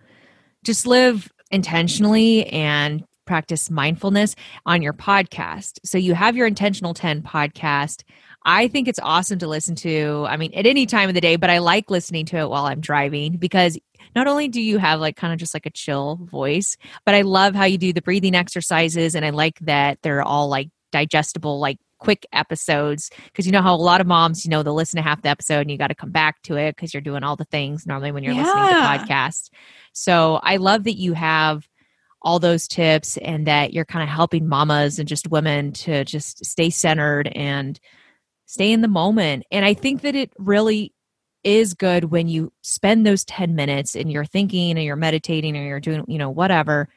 just 0.63 0.85
live 0.85 1.31
intentionally 1.51 2.47
and 2.47 3.05
practice 3.25 3.69
mindfulness 3.71 4.35
on 4.65 4.81
your 4.81 4.93
podcast. 4.93 5.79
So 5.83 5.97
you 5.97 6.13
have 6.13 6.35
your 6.35 6.47
intentional 6.47 6.93
10 6.93 7.21
podcast. 7.21 8.03
I 8.43 8.67
think 8.67 8.87
it's 8.87 8.99
awesome 9.01 9.39
to 9.39 9.47
listen 9.47 9.75
to. 9.75 10.25
I 10.29 10.37
mean, 10.37 10.53
at 10.53 10.67
any 10.67 10.85
time 10.85 11.09
of 11.09 11.15
the 11.15 11.21
day, 11.21 11.35
but 11.35 11.49
I 11.49 11.57
like 11.57 11.89
listening 11.89 12.25
to 12.27 12.37
it 12.37 12.49
while 12.49 12.65
I'm 12.65 12.79
driving 12.79 13.37
because 13.37 13.77
not 14.15 14.27
only 14.27 14.47
do 14.47 14.61
you 14.61 14.77
have 14.77 14.99
like 14.99 15.15
kind 15.15 15.33
of 15.33 15.39
just 15.39 15.53
like 15.53 15.65
a 15.65 15.71
chill 15.71 16.19
voice, 16.21 16.77
but 17.05 17.15
I 17.15 17.21
love 17.21 17.55
how 17.55 17.65
you 17.65 17.77
do 17.77 17.93
the 17.93 18.03
breathing 18.03 18.35
exercises 18.35 19.15
and 19.15 19.25
I 19.25 19.31
like 19.31 19.59
that 19.61 19.99
they're 20.03 20.21
all 20.21 20.47
like 20.47 20.69
digestible, 20.91 21.59
like 21.59 21.79
quick 22.05 22.27
episodes 22.31 23.09
because 23.25 23.47
you 23.47 23.51
know 23.51 23.63
how 23.63 23.73
a 23.73 23.77
lot 23.77 23.99
of 23.99 24.05
moms, 24.05 24.45
you 24.45 24.51
know, 24.51 24.61
they'll 24.61 24.75
listen 24.75 24.97
to 24.97 25.01
half 25.01 25.23
the 25.23 25.29
episode 25.29 25.61
and 25.61 25.71
you 25.71 25.77
got 25.77 25.87
to 25.87 25.95
come 25.95 26.11
back 26.11 26.39
to 26.43 26.55
it 26.55 26.75
because 26.75 26.93
you're 26.93 27.01
doing 27.01 27.23
all 27.23 27.35
the 27.35 27.45
things 27.45 27.87
normally 27.87 28.11
when 28.11 28.23
you're 28.23 28.33
yeah. 28.33 28.43
listening 28.43 28.69
to 28.69 29.13
podcasts. 29.13 29.49
So 29.91 30.39
I 30.43 30.57
love 30.57 30.83
that 30.83 30.99
you 30.99 31.13
have 31.13 31.67
all 32.21 32.37
those 32.37 32.67
tips 32.67 33.17
and 33.17 33.47
that 33.47 33.73
you're 33.73 33.85
kind 33.85 34.03
of 34.03 34.09
helping 34.09 34.47
mamas 34.47 34.99
and 34.99 35.07
just 35.07 35.29
women 35.29 35.71
to 35.71 36.05
just 36.05 36.45
stay 36.45 36.69
centered 36.69 37.27
and 37.29 37.79
stay 38.45 38.71
in 38.71 38.81
the 38.81 38.87
moment. 38.87 39.43
And 39.51 39.65
I 39.65 39.73
think 39.73 40.01
that 40.01 40.15
it 40.15 40.31
really 40.37 40.93
is 41.43 41.73
good 41.73 42.05
when 42.05 42.27
you 42.27 42.53
spend 42.61 43.05
those 43.05 43.25
10 43.25 43.55
minutes 43.55 43.95
and 43.95 44.11
you're 44.11 44.25
thinking 44.25 44.71
and 44.71 44.83
you're 44.83 44.95
meditating 44.95 45.57
or 45.57 45.63
you're 45.63 45.79
doing, 45.79 46.05
you 46.07 46.19
know, 46.19 46.29
whatever 46.29 46.87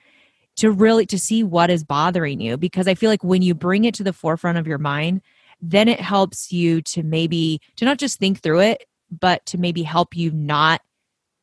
to 0.59 0.71
really 0.73 1.07
to 1.07 1.19
see 1.19 1.43
what 1.43 1.71
is 1.71 1.85
bothering 1.85 2.41
you 2.41 2.57
because 2.57 2.89
I 2.89 2.95
feel 2.95 3.11
like 3.11 3.23
when 3.23 3.43
you 3.43 3.55
bring 3.55 3.85
it 3.85 3.95
to 3.95 4.05
the 4.05 4.13
forefront 4.13 4.59
of 4.59 4.67
your 4.67 4.79
mind, 4.79 5.23
then 5.61 5.89
it 5.89 6.01
helps 6.01 6.53
you 6.53 6.83
to 6.83 7.03
maybe 7.03 7.61
to 7.77 7.85
not 7.85 7.99
just 7.99 8.19
think 8.19 8.41
through 8.41 8.61
it, 8.61 8.85
but 9.11 9.45
to 9.47 9.59
maybe 9.59 9.83
help 9.83 10.17
you 10.17 10.31
not 10.33 10.81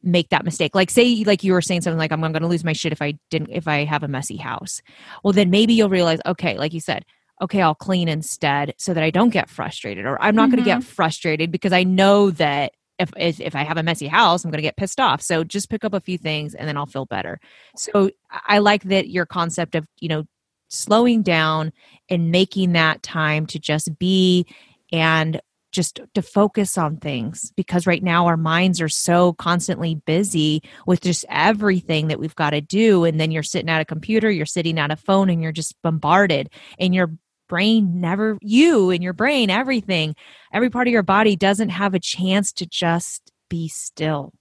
make 0.03 0.29
that 0.29 0.45
mistake. 0.45 0.75
Like 0.75 0.89
say 0.89 1.23
like 1.25 1.43
you 1.43 1.53
were 1.53 1.61
saying 1.61 1.81
something 1.81 1.97
like 1.97 2.11
I'm 2.11 2.19
going 2.19 2.33
to 2.33 2.47
lose 2.47 2.63
my 2.63 2.73
shit 2.73 2.91
if 2.91 3.01
I 3.01 3.17
didn't 3.29 3.49
if 3.51 3.67
I 3.67 3.85
have 3.85 4.03
a 4.03 4.07
messy 4.07 4.37
house. 4.37 4.81
Well, 5.23 5.33
then 5.33 5.49
maybe 5.49 5.73
you'll 5.73 5.89
realize 5.89 6.19
okay, 6.25 6.57
like 6.57 6.73
you 6.73 6.81
said, 6.81 7.05
okay, 7.41 7.61
I'll 7.61 7.75
clean 7.75 8.09
instead 8.09 8.75
so 8.77 8.93
that 8.93 9.03
I 9.03 9.11
don't 9.11 9.29
get 9.29 9.49
frustrated 9.49 10.05
or 10.05 10.21
I'm 10.21 10.35
not 10.35 10.49
mm-hmm. 10.49 10.55
going 10.55 10.63
to 10.63 10.69
get 10.69 10.83
frustrated 10.83 11.51
because 11.51 11.73
I 11.73 11.83
know 11.83 12.31
that 12.31 12.73
if, 12.99 13.11
if, 13.17 13.39
if 13.39 13.55
I 13.55 13.63
have 13.63 13.77
a 13.77 13.83
messy 13.83 14.07
house, 14.07 14.43
I'm 14.43 14.51
going 14.51 14.59
to 14.59 14.63
get 14.63 14.77
pissed 14.77 14.99
off. 14.99 15.21
So 15.21 15.43
just 15.43 15.69
pick 15.69 15.83
up 15.83 15.93
a 15.93 15.99
few 15.99 16.17
things 16.17 16.55
and 16.55 16.67
then 16.67 16.77
I'll 16.77 16.85
feel 16.85 17.05
better. 17.05 17.39
So 17.75 18.11
I 18.31 18.59
like 18.59 18.83
that 18.83 19.09
your 19.09 19.25
concept 19.25 19.75
of, 19.75 19.85
you 19.99 20.09
know, 20.09 20.25
slowing 20.69 21.21
down 21.21 21.71
and 22.09 22.31
making 22.31 22.73
that 22.73 23.03
time 23.03 23.45
to 23.47 23.59
just 23.59 23.97
be 23.99 24.45
and 24.91 25.41
just 25.71 25.99
to 26.13 26.21
focus 26.21 26.77
on 26.77 26.95
things 26.97 27.51
because 27.57 27.85
right 27.85 28.01
now 28.01 28.27
our 28.27 28.37
minds 28.37 28.79
are 28.79 28.87
so 28.87 29.33
constantly 29.33 29.95
busy 30.05 30.63
with 30.87 31.01
just 31.01 31.25
everything 31.27 32.07
that 32.07 32.17
we've 32.17 32.35
got 32.35 32.51
to 32.51 32.61
do 32.61 33.03
and 33.03 33.19
then 33.19 33.29
you're 33.29 33.43
sitting 33.43 33.69
at 33.69 33.81
a 33.81 33.85
computer 33.85 34.31
you're 34.31 34.45
sitting 34.45 34.79
at 34.79 34.89
a 34.89 34.95
phone 34.95 35.29
and 35.29 35.43
you're 35.43 35.51
just 35.51 35.75
bombarded 35.81 36.49
and 36.79 36.95
you're 36.95 37.11
brain 37.47 38.01
never 38.01 38.37
you 38.41 38.89
and 38.89 39.03
your 39.03 39.13
brain 39.13 39.49
everything 39.49 40.15
every 40.53 40.69
part 40.69 40.87
of 40.87 40.91
your 40.91 41.03
body 41.03 41.35
doesn't 41.35 41.69
have 41.69 41.93
a 41.93 41.99
chance 41.99 42.51
to 42.53 42.65
just 42.65 43.31
be 43.49 43.67
still. 43.67 44.33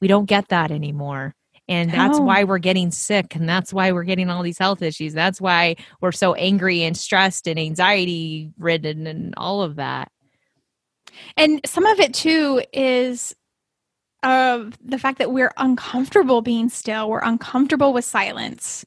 We 0.00 0.08
don't 0.08 0.26
get 0.26 0.48
that 0.48 0.70
anymore. 0.70 1.34
And 1.68 1.90
that's 1.90 2.18
oh. 2.18 2.22
why 2.22 2.44
we're 2.44 2.58
getting 2.58 2.90
sick 2.90 3.34
and 3.34 3.46
that's 3.46 3.74
why 3.74 3.92
we're 3.92 4.04
getting 4.04 4.30
all 4.30 4.42
these 4.42 4.58
health 4.58 4.80
issues. 4.80 5.12
That's 5.12 5.40
why 5.40 5.76
we're 6.00 6.12
so 6.12 6.32
angry 6.34 6.82
and 6.82 6.96
stressed 6.96 7.46
and 7.46 7.58
anxiety 7.58 8.50
ridden 8.58 9.06
and 9.06 9.34
all 9.36 9.62
of 9.62 9.76
that. 9.76 10.10
And 11.36 11.60
some 11.66 11.84
of 11.84 12.00
it 12.00 12.14
too 12.14 12.62
is 12.72 13.34
of 14.22 14.78
the 14.82 14.98
fact 14.98 15.18
that 15.18 15.32
we're 15.32 15.52
uncomfortable 15.58 16.40
being 16.40 16.70
still. 16.70 17.10
We're 17.10 17.20
uncomfortable 17.20 17.92
with 17.92 18.04
silence 18.04 18.84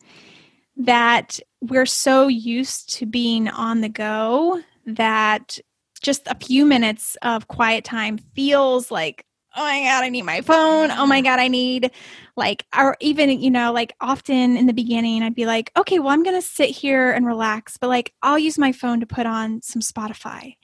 that 0.85 1.39
we're 1.61 1.85
so 1.85 2.27
used 2.27 2.93
to 2.93 3.05
being 3.05 3.47
on 3.47 3.81
the 3.81 3.89
go 3.89 4.61
that 4.85 5.59
just 6.01 6.27
a 6.27 6.35
few 6.35 6.65
minutes 6.65 7.15
of 7.21 7.47
quiet 7.47 7.83
time 7.83 8.17
feels 8.35 8.89
like 8.89 9.25
oh 9.55 9.63
my 9.63 9.81
god 9.81 10.03
i 10.03 10.09
need 10.09 10.23
my 10.23 10.41
phone. 10.41 10.89
Oh 10.91 11.05
my 11.05 11.21
god 11.21 11.39
i 11.39 11.47
need 11.47 11.91
like 12.35 12.65
or 12.75 12.97
even 12.99 13.29
you 13.29 13.51
know 13.51 13.71
like 13.71 13.93
often 14.01 14.57
in 14.57 14.65
the 14.65 14.73
beginning 14.73 15.21
i'd 15.21 15.35
be 15.35 15.45
like 15.45 15.71
okay 15.77 15.99
well 15.99 16.09
i'm 16.09 16.23
gonna 16.23 16.41
sit 16.41 16.69
here 16.69 17.11
and 17.11 17.27
relax 17.27 17.77
but 17.77 17.87
like 17.87 18.13
i'll 18.23 18.39
use 18.39 18.57
my 18.57 18.71
phone 18.71 18.99
to 18.99 19.05
put 19.05 19.25
on 19.25 19.61
some 19.61 19.81
spotify 19.81 20.55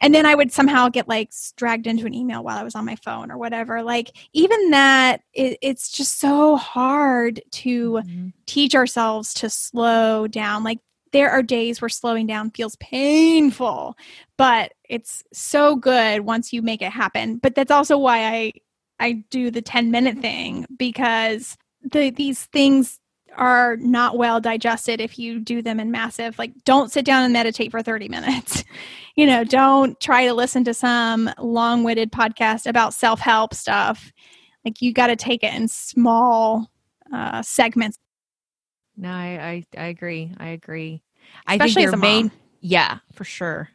and 0.00 0.14
then 0.14 0.26
i 0.26 0.34
would 0.34 0.52
somehow 0.52 0.88
get 0.88 1.08
like 1.08 1.30
dragged 1.56 1.86
into 1.86 2.06
an 2.06 2.14
email 2.14 2.42
while 2.42 2.58
i 2.58 2.62
was 2.62 2.74
on 2.74 2.84
my 2.84 2.96
phone 2.96 3.30
or 3.30 3.38
whatever. 3.38 3.82
Like 3.82 4.16
even 4.32 4.70
that 4.70 5.22
it, 5.32 5.58
it's 5.60 5.90
just 5.90 6.18
so 6.18 6.56
hard 6.56 7.42
to 7.52 7.92
mm-hmm. 7.92 8.28
teach 8.46 8.74
ourselves 8.74 9.34
to 9.34 9.50
slow 9.50 10.26
down. 10.26 10.64
Like 10.64 10.78
there 11.12 11.30
are 11.30 11.42
days 11.42 11.80
where 11.80 11.88
slowing 11.88 12.26
down 12.26 12.50
feels 12.50 12.76
painful 12.76 13.96
but 14.36 14.72
it's 14.88 15.22
so 15.32 15.76
good 15.76 16.22
once 16.22 16.52
you 16.52 16.60
make 16.60 16.82
it 16.82 16.90
happen. 16.90 17.36
But 17.36 17.54
that's 17.54 17.70
also 17.70 17.98
why 17.98 18.26
i 18.26 18.52
i 19.00 19.12
do 19.30 19.50
the 19.50 19.62
10 19.62 19.90
minute 19.90 20.18
thing 20.18 20.66
because 20.76 21.56
the 21.92 22.10
these 22.10 22.46
things 22.46 23.00
are 23.36 23.76
not 23.76 24.16
well 24.16 24.40
digested 24.40 25.00
if 25.00 25.18
you 25.18 25.38
do 25.38 25.62
them 25.62 25.80
in 25.80 25.90
massive 25.90 26.38
like 26.38 26.52
don't 26.64 26.92
sit 26.92 27.04
down 27.04 27.24
and 27.24 27.32
meditate 27.32 27.70
for 27.70 27.82
30 27.82 28.08
minutes. 28.08 28.64
You 29.16 29.26
know 29.26 29.44
don't 29.44 30.00
try 30.00 30.26
to 30.26 30.34
listen 30.34 30.64
to 30.64 30.74
some 30.74 31.30
long-witted 31.38 32.10
podcast 32.10 32.66
about 32.66 32.92
self-help 32.94 33.54
stuff. 33.54 34.12
Like 34.64 34.82
you 34.82 34.92
got 34.92 35.06
to 35.06 35.14
take 35.14 35.44
it 35.44 35.54
in 35.54 35.68
small 35.68 36.68
uh, 37.12 37.40
segments. 37.40 37.96
No 38.96 39.10
I, 39.10 39.64
I 39.76 39.80
i 39.84 39.86
agree. 39.86 40.34
I 40.36 40.48
agree. 40.48 41.04
Especially 41.46 41.54
i 41.54 41.58
think 41.68 41.80
your 41.92 41.96
main 41.96 42.24
mom. 42.24 42.32
yeah 42.60 42.98
for 43.12 43.22
sure. 43.22 43.68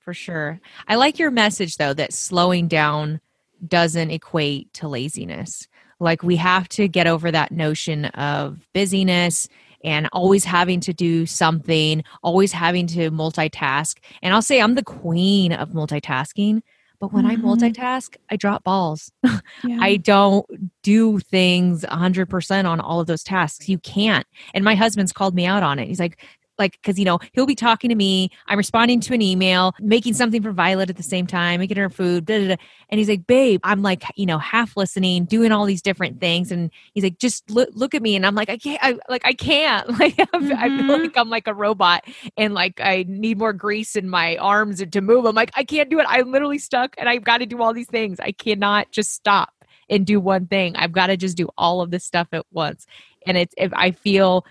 For 0.00 0.12
sure. 0.12 0.60
I 0.86 0.96
like 0.96 1.18
your 1.18 1.30
message 1.30 1.78
though 1.78 1.94
that 1.94 2.12
slowing 2.12 2.68
down 2.68 3.22
doesn't 3.66 4.10
equate 4.10 4.74
to 4.74 4.88
laziness 4.88 5.68
like 6.02 6.22
we 6.22 6.36
have 6.36 6.68
to 6.70 6.88
get 6.88 7.06
over 7.06 7.30
that 7.30 7.52
notion 7.52 8.06
of 8.06 8.58
busyness 8.74 9.48
and 9.84 10.08
always 10.12 10.44
having 10.44 10.80
to 10.80 10.92
do 10.92 11.26
something, 11.26 12.04
always 12.22 12.52
having 12.52 12.86
to 12.88 13.10
multitask. 13.10 13.98
And 14.22 14.34
I'll 14.34 14.42
say 14.42 14.60
I'm 14.60 14.74
the 14.74 14.84
queen 14.84 15.52
of 15.52 15.70
multitasking, 15.70 16.62
but 17.00 17.12
when 17.12 17.24
mm-hmm. 17.24 17.46
I 17.46 17.48
multitask, 17.48 18.16
I 18.30 18.36
drop 18.36 18.64
balls. 18.64 19.10
Yeah. 19.64 19.78
I 19.80 19.96
don't 19.96 20.44
do 20.82 21.20
things 21.20 21.84
100% 21.84 22.64
on 22.64 22.80
all 22.80 22.98
of 22.98 23.06
those 23.06 23.22
tasks. 23.22 23.68
You 23.68 23.78
can't. 23.78 24.26
And 24.54 24.64
my 24.64 24.74
husband's 24.74 25.12
called 25.12 25.36
me 25.36 25.46
out 25.46 25.62
on 25.62 25.78
it. 25.78 25.86
He's 25.86 26.00
like, 26.00 26.20
like 26.58 26.72
because 26.72 26.98
you 26.98 27.04
know 27.04 27.18
he'll 27.32 27.46
be 27.46 27.54
talking 27.54 27.88
to 27.88 27.94
me 27.94 28.30
i'm 28.46 28.58
responding 28.58 29.00
to 29.00 29.14
an 29.14 29.22
email 29.22 29.74
making 29.80 30.14
something 30.14 30.42
for 30.42 30.52
violet 30.52 30.90
at 30.90 30.96
the 30.96 31.02
same 31.02 31.26
time 31.26 31.60
making 31.60 31.76
her 31.76 31.90
food 31.90 32.28
and 32.30 32.58
he's 32.90 33.08
like 33.08 33.26
babe 33.26 33.60
i'm 33.64 33.82
like 33.82 34.04
you 34.16 34.26
know 34.26 34.38
half 34.38 34.76
listening 34.76 35.24
doing 35.24 35.52
all 35.52 35.64
these 35.64 35.82
different 35.82 36.20
things. 36.20 36.52
And 36.52 36.70
he's 36.92 37.04
like 37.04 37.18
just 37.18 37.50
look, 37.50 37.70
look 37.72 37.94
at 37.94 38.02
me. 38.02 38.16
And 38.16 38.26
i'm 38.26 38.34
like 38.34 38.50
i 38.50 38.58
can't 38.58 38.82
I, 38.82 38.98
like 39.08 39.22
i 39.24 39.32
can't. 39.32 39.88
Like 40.02 40.16
mm-hmm. 40.16 40.52
i 40.56 40.68
feel 40.68 41.00
like 41.00 41.16
i'm 41.16 41.30
like 41.30 41.46
a 41.46 41.54
robot 41.54 42.04
and 42.36 42.54
like 42.54 42.80
i 42.80 43.04
need 43.06 43.38
more 43.38 43.52
grease 43.52 43.94
in 43.94 44.08
my 44.08 44.36
arms 44.36 44.82
to 44.84 45.00
move. 45.00 45.24
I'm 45.24 45.34
like 45.34 45.52
i 45.54 45.64
can't 45.64 45.88
do 45.88 46.00
it. 46.00 46.06
I'm 46.08 46.32
literally 46.32 46.58
stuck 46.58 46.94
and 46.98 47.08
i've 47.08 47.24
got 47.24 47.38
to 47.38 47.46
do 47.46 47.62
all 47.62 47.72
these 47.72 47.88
things. 47.88 48.18
I 48.20 48.32
cannot 48.32 48.90
just 48.90 49.12
stop 49.12 49.52
and 49.88 50.06
do 50.06 50.18
one 50.18 50.46
thing. 50.46 50.74
I've 50.76 50.92
got 50.92 51.08
to 51.08 51.16
just 51.16 51.36
do 51.36 51.48
all 51.56 51.80
of 51.80 51.90
this 51.90 52.04
stuff 52.04 52.28
at 52.32 52.46
once. 52.50 52.86
And 53.26 53.36
it's 53.36 53.54
if 53.56 53.72
i 53.74 53.92
feel 53.92 54.44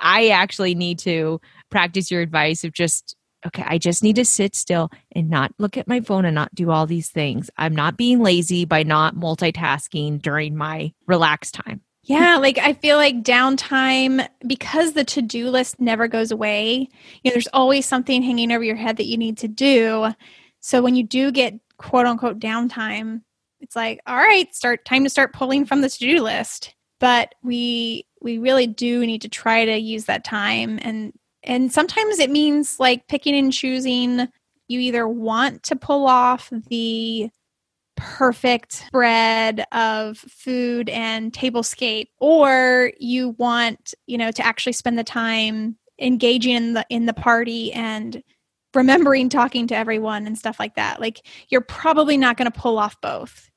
I 0.00 0.28
actually 0.28 0.74
need 0.74 0.98
to 1.00 1.40
practice 1.70 2.10
your 2.10 2.20
advice 2.22 2.64
of 2.64 2.72
just 2.72 3.16
okay, 3.46 3.64
I 3.66 3.78
just 3.78 4.02
need 4.02 4.16
to 4.16 4.24
sit 4.24 4.54
still 4.54 4.90
and 5.12 5.30
not 5.30 5.52
look 5.58 5.76
at 5.76 5.88
my 5.88 6.00
phone 6.00 6.24
and 6.24 6.34
not 6.34 6.54
do 6.54 6.70
all 6.70 6.86
these 6.86 7.08
things. 7.08 7.50
I'm 7.56 7.74
not 7.74 7.96
being 7.96 8.20
lazy 8.20 8.64
by 8.64 8.82
not 8.82 9.14
multitasking 9.14 10.20
during 10.20 10.56
my 10.56 10.92
relaxed 11.06 11.54
time. 11.54 11.80
Yeah, 12.02 12.36
like 12.36 12.58
I 12.58 12.72
feel 12.72 12.96
like 12.96 13.22
downtime 13.22 14.26
because 14.46 14.92
the 14.92 15.04
to-do 15.04 15.48
list 15.50 15.80
never 15.80 16.08
goes 16.08 16.30
away. 16.30 16.88
You 17.22 17.30
know, 17.30 17.34
there's 17.34 17.48
always 17.52 17.86
something 17.86 18.22
hanging 18.22 18.52
over 18.52 18.64
your 18.64 18.76
head 18.76 18.96
that 18.96 19.06
you 19.06 19.16
need 19.16 19.38
to 19.38 19.48
do. 19.48 20.08
So 20.60 20.82
when 20.82 20.96
you 20.96 21.04
do 21.04 21.30
get 21.30 21.54
quote 21.76 22.06
unquote 22.06 22.40
downtime, 22.40 23.22
it's 23.60 23.76
like, 23.76 24.00
all 24.06 24.16
right, 24.16 24.52
start 24.54 24.84
time 24.84 25.04
to 25.04 25.10
start 25.10 25.34
pulling 25.34 25.66
from 25.66 25.82
the 25.82 25.90
to-do 25.90 26.22
list. 26.22 26.74
But 26.98 27.34
we 27.42 28.06
we 28.20 28.38
really 28.38 28.66
do 28.66 29.04
need 29.06 29.22
to 29.22 29.28
try 29.28 29.64
to 29.64 29.78
use 29.78 30.04
that 30.06 30.24
time. 30.24 30.78
And 30.82 31.12
and 31.42 31.72
sometimes 31.72 32.18
it 32.18 32.30
means 32.30 32.78
like 32.78 33.08
picking 33.08 33.34
and 33.34 33.52
choosing. 33.52 34.28
You 34.68 34.80
either 34.80 35.08
want 35.08 35.62
to 35.64 35.76
pull 35.76 36.06
off 36.06 36.50
the 36.68 37.30
perfect 37.96 38.72
spread 38.72 39.64
of 39.72 40.16
food 40.16 40.88
and 40.88 41.32
tablescape 41.32 42.06
or 42.18 42.92
you 42.98 43.30
want 43.30 43.92
you 44.06 44.16
know 44.16 44.30
to 44.30 44.46
actually 44.46 44.72
spend 44.72 44.98
the 44.98 45.04
time 45.04 45.76
engaging 45.98 46.54
in 46.54 46.72
the 46.72 46.86
in 46.88 47.04
the 47.04 47.12
party 47.12 47.72
and 47.74 48.22
remembering 48.74 49.28
talking 49.28 49.66
to 49.66 49.76
everyone 49.76 50.26
and 50.26 50.38
stuff 50.38 50.58
like 50.58 50.76
that. 50.76 51.00
Like 51.00 51.26
you're 51.48 51.60
probably 51.60 52.16
not 52.16 52.36
going 52.36 52.50
to 52.50 52.58
pull 52.58 52.78
off 52.78 53.00
both 53.00 53.49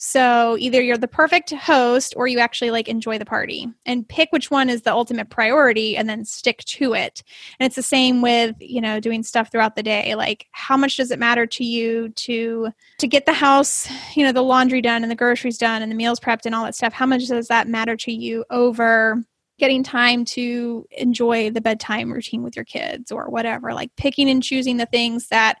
so 0.00 0.56
either 0.60 0.80
you're 0.80 0.96
the 0.96 1.08
perfect 1.08 1.50
host 1.50 2.14
or 2.16 2.28
you 2.28 2.38
actually 2.38 2.70
like 2.70 2.86
enjoy 2.86 3.18
the 3.18 3.24
party 3.24 3.66
and 3.84 4.08
pick 4.08 4.30
which 4.30 4.48
one 4.48 4.70
is 4.70 4.82
the 4.82 4.92
ultimate 4.92 5.28
priority 5.28 5.96
and 5.96 6.08
then 6.08 6.24
stick 6.24 6.58
to 6.66 6.94
it. 6.94 7.24
And 7.58 7.66
it's 7.66 7.74
the 7.74 7.82
same 7.82 8.22
with, 8.22 8.54
you 8.60 8.80
know, 8.80 9.00
doing 9.00 9.24
stuff 9.24 9.50
throughout 9.50 9.74
the 9.74 9.82
day. 9.82 10.14
Like 10.14 10.46
how 10.52 10.76
much 10.76 10.96
does 10.96 11.10
it 11.10 11.18
matter 11.18 11.46
to 11.46 11.64
you 11.64 12.10
to 12.10 12.68
to 12.98 13.06
get 13.08 13.26
the 13.26 13.32
house, 13.32 13.88
you 14.14 14.24
know, 14.24 14.30
the 14.30 14.40
laundry 14.40 14.80
done 14.80 15.02
and 15.02 15.10
the 15.10 15.16
groceries 15.16 15.58
done 15.58 15.82
and 15.82 15.90
the 15.90 15.96
meals 15.96 16.20
prepped 16.20 16.46
and 16.46 16.54
all 16.54 16.64
that 16.64 16.76
stuff? 16.76 16.92
How 16.92 17.06
much 17.06 17.26
does 17.26 17.48
that 17.48 17.66
matter 17.66 17.96
to 17.96 18.12
you 18.12 18.44
over 18.50 19.24
getting 19.58 19.82
time 19.82 20.24
to 20.24 20.86
enjoy 20.96 21.50
the 21.50 21.60
bedtime 21.60 22.12
routine 22.12 22.44
with 22.44 22.54
your 22.54 22.64
kids 22.64 23.10
or 23.10 23.28
whatever? 23.30 23.74
Like 23.74 23.90
picking 23.96 24.30
and 24.30 24.44
choosing 24.44 24.76
the 24.76 24.86
things 24.86 25.26
that 25.28 25.58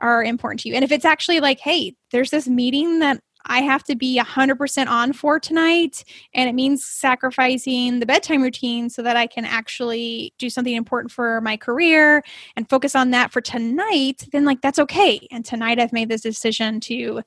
are 0.00 0.24
important 0.24 0.60
to 0.60 0.68
you. 0.68 0.74
And 0.74 0.82
if 0.82 0.90
it's 0.90 1.04
actually 1.04 1.38
like, 1.38 1.60
hey, 1.60 1.94
there's 2.10 2.30
this 2.30 2.48
meeting 2.48 2.98
that 2.98 3.22
I 3.46 3.62
have 3.62 3.84
to 3.84 3.96
be 3.96 4.20
100% 4.20 4.86
on 4.88 5.12
for 5.12 5.40
tonight. 5.40 6.04
And 6.34 6.48
it 6.48 6.54
means 6.54 6.84
sacrificing 6.84 8.00
the 8.00 8.06
bedtime 8.06 8.42
routine 8.42 8.90
so 8.90 9.02
that 9.02 9.16
I 9.16 9.26
can 9.26 9.44
actually 9.44 10.34
do 10.38 10.50
something 10.50 10.74
important 10.74 11.12
for 11.12 11.40
my 11.40 11.56
career 11.56 12.22
and 12.56 12.68
focus 12.68 12.94
on 12.94 13.10
that 13.10 13.32
for 13.32 13.40
tonight. 13.40 14.28
Then, 14.32 14.44
like, 14.44 14.60
that's 14.60 14.78
okay. 14.78 15.26
And 15.30 15.44
tonight 15.44 15.78
I've 15.78 15.92
made 15.92 16.08
this 16.08 16.20
decision 16.20 16.80
to, 16.80 17.22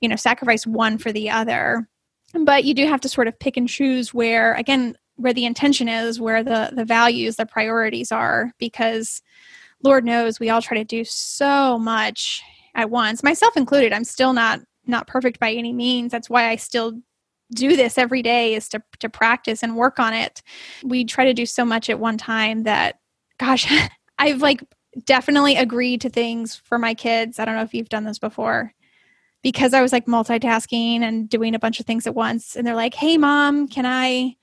you 0.00 0.08
know, 0.08 0.16
sacrifice 0.16 0.66
one 0.66 0.98
for 0.98 1.12
the 1.12 1.30
other. 1.30 1.88
But 2.34 2.64
you 2.64 2.74
do 2.74 2.86
have 2.86 3.00
to 3.02 3.08
sort 3.08 3.28
of 3.28 3.38
pick 3.38 3.56
and 3.56 3.68
choose 3.68 4.14
where, 4.14 4.54
again, 4.54 4.96
where 5.16 5.34
the 5.34 5.44
intention 5.44 5.88
is, 5.88 6.20
where 6.20 6.42
the 6.42 6.70
the 6.74 6.84
values, 6.84 7.36
the 7.36 7.46
priorities 7.46 8.10
are, 8.10 8.52
because 8.58 9.20
Lord 9.82 10.04
knows 10.04 10.40
we 10.40 10.48
all 10.48 10.62
try 10.62 10.78
to 10.78 10.84
do 10.84 11.04
so 11.04 11.78
much 11.78 12.42
at 12.74 12.90
once, 12.90 13.22
myself 13.22 13.56
included. 13.56 13.92
I'm 13.92 14.04
still 14.04 14.32
not 14.32 14.60
not 14.86 15.06
perfect 15.06 15.38
by 15.38 15.52
any 15.52 15.72
means. 15.72 16.12
That's 16.12 16.30
why 16.30 16.48
I 16.48 16.56
still 16.56 17.00
do 17.54 17.76
this 17.76 17.98
every 17.98 18.22
day 18.22 18.54
is 18.54 18.68
to 18.70 18.82
to 19.00 19.08
practice 19.08 19.62
and 19.62 19.76
work 19.76 19.98
on 19.98 20.14
it. 20.14 20.42
We 20.82 21.04
try 21.04 21.24
to 21.24 21.34
do 21.34 21.46
so 21.46 21.64
much 21.64 21.90
at 21.90 22.00
one 22.00 22.18
time 22.18 22.62
that 22.64 22.98
gosh, 23.38 23.72
I've 24.18 24.42
like 24.42 24.62
definitely 25.04 25.56
agreed 25.56 26.00
to 26.02 26.10
things 26.10 26.56
for 26.56 26.78
my 26.78 26.94
kids. 26.94 27.38
I 27.38 27.44
don't 27.44 27.56
know 27.56 27.62
if 27.62 27.74
you've 27.74 27.88
done 27.88 28.04
this 28.04 28.18
before. 28.18 28.72
Because 29.42 29.74
I 29.74 29.82
was 29.82 29.92
like 29.92 30.06
multitasking 30.06 31.00
and 31.00 31.28
doing 31.28 31.56
a 31.56 31.58
bunch 31.58 31.80
of 31.80 31.86
things 31.86 32.06
at 32.06 32.14
once 32.14 32.54
and 32.54 32.64
they're 32.64 32.76
like, 32.76 32.94
"Hey 32.94 33.18
mom, 33.18 33.66
can 33.66 33.84
I 33.84 34.36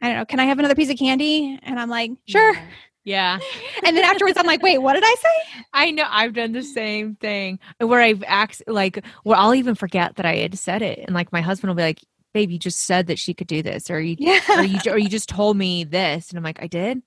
I 0.00 0.08
don't 0.08 0.16
know, 0.16 0.24
can 0.24 0.38
I 0.40 0.44
have 0.44 0.58
another 0.60 0.76
piece 0.76 0.88
of 0.90 0.98
candy?" 0.98 1.58
And 1.64 1.80
I'm 1.80 1.90
like, 1.90 2.12
"Sure." 2.26 2.54
Yeah. 2.54 2.62
Yeah. 3.04 3.38
and 3.84 3.96
then 3.96 4.04
afterwards, 4.04 4.36
I'm 4.36 4.46
like, 4.46 4.62
wait, 4.62 4.78
what 4.78 4.94
did 4.94 5.04
I 5.04 5.14
say? 5.14 5.64
I 5.72 5.90
know 5.90 6.04
I've 6.08 6.34
done 6.34 6.52
the 6.52 6.62
same 6.62 7.16
thing 7.16 7.58
where 7.78 8.00
I've 8.00 8.22
asked, 8.24 8.62
like, 8.66 9.04
well, 9.24 9.40
I'll 9.40 9.54
even 9.54 9.74
forget 9.74 10.16
that 10.16 10.26
I 10.26 10.36
had 10.36 10.58
said 10.58 10.82
it. 10.82 11.00
And 11.06 11.14
like, 11.14 11.32
my 11.32 11.40
husband 11.40 11.70
will 11.70 11.76
be 11.76 11.82
like, 11.82 12.00
babe, 12.34 12.50
you 12.50 12.58
just 12.58 12.80
said 12.80 13.06
that 13.08 13.18
she 13.18 13.34
could 13.34 13.46
do 13.46 13.62
this, 13.62 13.90
or 13.90 14.00
you, 14.00 14.16
yeah. 14.18 14.40
or 14.50 14.62
you, 14.62 14.78
or 14.86 14.98
you 14.98 15.08
just 15.08 15.28
told 15.28 15.56
me 15.56 15.84
this. 15.84 16.28
And 16.28 16.38
I'm 16.38 16.44
like, 16.44 16.62
I 16.62 16.66
did. 16.66 17.02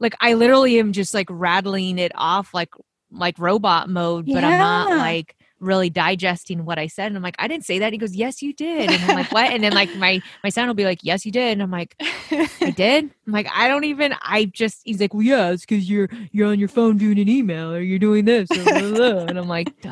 Like, 0.00 0.14
I 0.20 0.34
literally 0.34 0.78
am 0.78 0.92
just 0.92 1.14
like 1.14 1.26
rattling 1.30 1.98
it 1.98 2.12
off 2.14 2.54
like, 2.54 2.70
like 3.10 3.38
robot 3.38 3.88
mode, 3.88 4.26
but 4.26 4.42
yeah. 4.42 4.48
I'm 4.48 4.58
not 4.58 4.90
like, 4.90 5.34
really 5.60 5.90
digesting 5.90 6.64
what 6.64 6.78
I 6.78 6.86
said. 6.86 7.06
And 7.06 7.16
I'm 7.16 7.22
like, 7.22 7.36
I 7.38 7.48
didn't 7.48 7.64
say 7.64 7.78
that. 7.80 7.92
He 7.92 7.98
goes, 7.98 8.14
Yes, 8.14 8.42
you 8.42 8.52
did. 8.52 8.90
And 8.90 9.02
I'm 9.04 9.16
like, 9.16 9.32
What? 9.32 9.50
And 9.50 9.62
then 9.62 9.72
like 9.72 9.94
my 9.96 10.20
my 10.42 10.50
son 10.50 10.66
will 10.66 10.74
be 10.74 10.84
like, 10.84 11.00
Yes, 11.02 11.26
you 11.26 11.32
did. 11.32 11.52
And 11.52 11.62
I'm 11.62 11.70
like, 11.70 11.94
I 12.30 12.72
did. 12.76 13.04
I'm 13.26 13.32
like, 13.32 13.48
I 13.54 13.68
don't 13.68 13.84
even. 13.84 14.14
I 14.22 14.46
just. 14.46 14.82
He's 14.84 15.00
like, 15.00 15.14
Well, 15.14 15.22
yeah, 15.22 15.50
it's 15.50 15.64
because 15.64 15.88
you're 15.88 16.08
you're 16.32 16.48
on 16.48 16.58
your 16.58 16.68
phone 16.68 16.96
doing 16.96 17.18
an 17.18 17.28
email 17.28 17.72
or 17.72 17.80
you're 17.80 17.98
doing 17.98 18.24
this. 18.24 18.48
Blah, 18.48 18.64
blah, 18.64 18.90
blah. 18.92 19.24
And 19.26 19.38
I'm 19.38 19.48
like. 19.48 19.72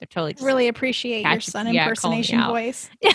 They're 0.00 0.06
totally 0.06 0.36
really 0.40 0.68
appreciate 0.68 1.26
your 1.26 1.40
son 1.40 1.66
impersonation 1.66 2.40
voice. 2.44 2.88
Yeah, 3.02 3.10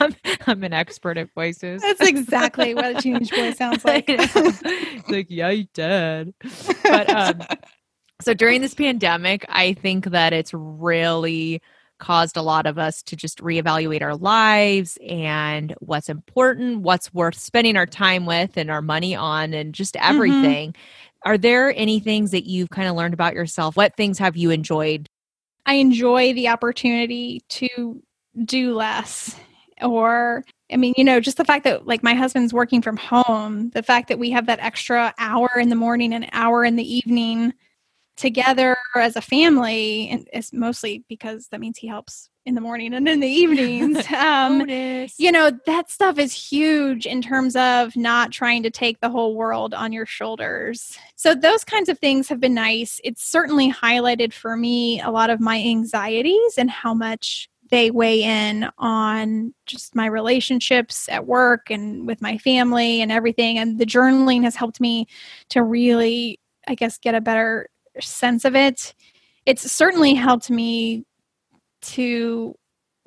I'm, 0.00 0.16
I'm 0.48 0.64
an 0.64 0.72
expert 0.72 1.16
at 1.18 1.32
voices. 1.34 1.82
That's 1.82 2.00
exactly 2.00 2.74
what 2.74 2.96
a 2.96 3.00
teenage 3.00 3.30
boy 3.30 3.52
sounds 3.52 3.84
like. 3.84 4.08
like, 5.08 5.26
yeah, 5.28 5.50
you 5.50 5.66
did. 5.72 6.34
But 6.82 7.08
um, 7.08 7.40
so 8.20 8.34
during 8.34 8.60
this 8.60 8.74
pandemic, 8.74 9.44
I 9.48 9.74
think 9.74 10.06
that 10.06 10.32
it's 10.32 10.52
really 10.52 11.62
caused 11.98 12.36
a 12.36 12.42
lot 12.42 12.66
of 12.66 12.78
us 12.78 13.02
to 13.02 13.16
just 13.16 13.38
reevaluate 13.38 14.02
our 14.02 14.16
lives 14.16 14.98
and 15.06 15.74
what's 15.80 16.08
important, 16.08 16.82
what's 16.82 17.12
worth 17.12 17.36
spending 17.36 17.76
our 17.76 17.86
time 17.86 18.26
with 18.26 18.56
and 18.56 18.70
our 18.70 18.82
money 18.82 19.14
on, 19.14 19.52
and 19.52 19.74
just 19.74 19.94
mm-hmm. 19.94 20.14
everything. 20.14 20.72
Mm-hmm. 20.72 21.30
Are 21.30 21.38
there 21.38 21.74
any 21.76 22.00
things 22.00 22.30
that 22.30 22.44
you've 22.44 22.70
kind 22.70 22.88
of 22.88 22.94
learned 22.94 23.14
about 23.14 23.34
yourself? 23.34 23.76
What 23.76 23.96
things 23.96 24.18
have 24.18 24.36
you 24.36 24.50
enjoyed? 24.50 25.06
I 25.66 25.74
enjoy 25.74 26.32
the 26.32 26.48
opportunity 26.48 27.42
to 27.50 28.02
do 28.44 28.74
less 28.74 29.36
or 29.82 30.44
I 30.70 30.76
mean, 30.76 30.94
you 30.96 31.04
know, 31.04 31.18
just 31.20 31.38
the 31.38 31.44
fact 31.44 31.64
that 31.64 31.86
like 31.86 32.02
my 32.02 32.14
husband's 32.14 32.52
working 32.52 32.82
from 32.82 32.96
home, 32.96 33.70
the 33.70 33.82
fact 33.82 34.08
that 34.08 34.18
we 34.18 34.30
have 34.30 34.46
that 34.46 34.60
extra 34.60 35.14
hour 35.18 35.48
in 35.58 35.70
the 35.70 35.76
morning 35.76 36.12
and 36.12 36.28
hour 36.32 36.64
in 36.64 36.76
the 36.76 36.96
evening 36.96 37.54
together 38.18 38.76
as 38.96 39.16
a 39.16 39.20
family 39.20 40.08
and 40.10 40.28
it's 40.32 40.52
mostly 40.52 41.04
because 41.08 41.48
that 41.48 41.60
means 41.60 41.78
he 41.78 41.86
helps 41.86 42.28
in 42.44 42.54
the 42.54 42.60
morning 42.60 42.94
and 42.94 43.08
in 43.08 43.20
the 43.20 43.28
evenings. 43.28 44.04
Um, 44.18 44.68
you 44.68 45.30
know 45.30 45.50
that 45.66 45.90
stuff 45.90 46.18
is 46.18 46.32
huge 46.32 47.06
in 47.06 47.22
terms 47.22 47.54
of 47.56 47.96
not 47.96 48.32
trying 48.32 48.62
to 48.64 48.70
take 48.70 49.00
the 49.00 49.08
whole 49.08 49.36
world 49.36 49.74
on 49.74 49.92
your 49.92 50.06
shoulders. 50.06 50.98
So 51.14 51.34
those 51.34 51.64
kinds 51.64 51.88
of 51.88 51.98
things 51.98 52.28
have 52.28 52.40
been 52.40 52.54
nice. 52.54 53.00
It's 53.04 53.22
certainly 53.22 53.72
highlighted 53.72 54.32
for 54.32 54.56
me 54.56 55.00
a 55.00 55.10
lot 55.10 55.30
of 55.30 55.40
my 55.40 55.58
anxieties 55.58 56.54
and 56.58 56.68
how 56.68 56.94
much 56.94 57.48
they 57.70 57.90
weigh 57.90 58.22
in 58.22 58.68
on 58.78 59.54
just 59.66 59.94
my 59.94 60.06
relationships 60.06 61.08
at 61.08 61.26
work 61.26 61.70
and 61.70 62.06
with 62.06 62.20
my 62.20 62.38
family 62.38 63.00
and 63.00 63.12
everything. 63.12 63.58
And 63.58 63.78
the 63.78 63.86
journaling 63.86 64.42
has 64.42 64.56
helped 64.56 64.80
me 64.80 65.06
to 65.50 65.62
really 65.62 66.40
i 66.68 66.74
guess 66.74 66.98
get 66.98 67.14
a 67.14 67.20
better 67.20 67.68
sense 68.00 68.44
of 68.44 68.54
it, 68.54 68.94
it's 69.46 69.70
certainly 69.70 70.14
helped 70.14 70.50
me 70.50 71.04
to 71.80 72.54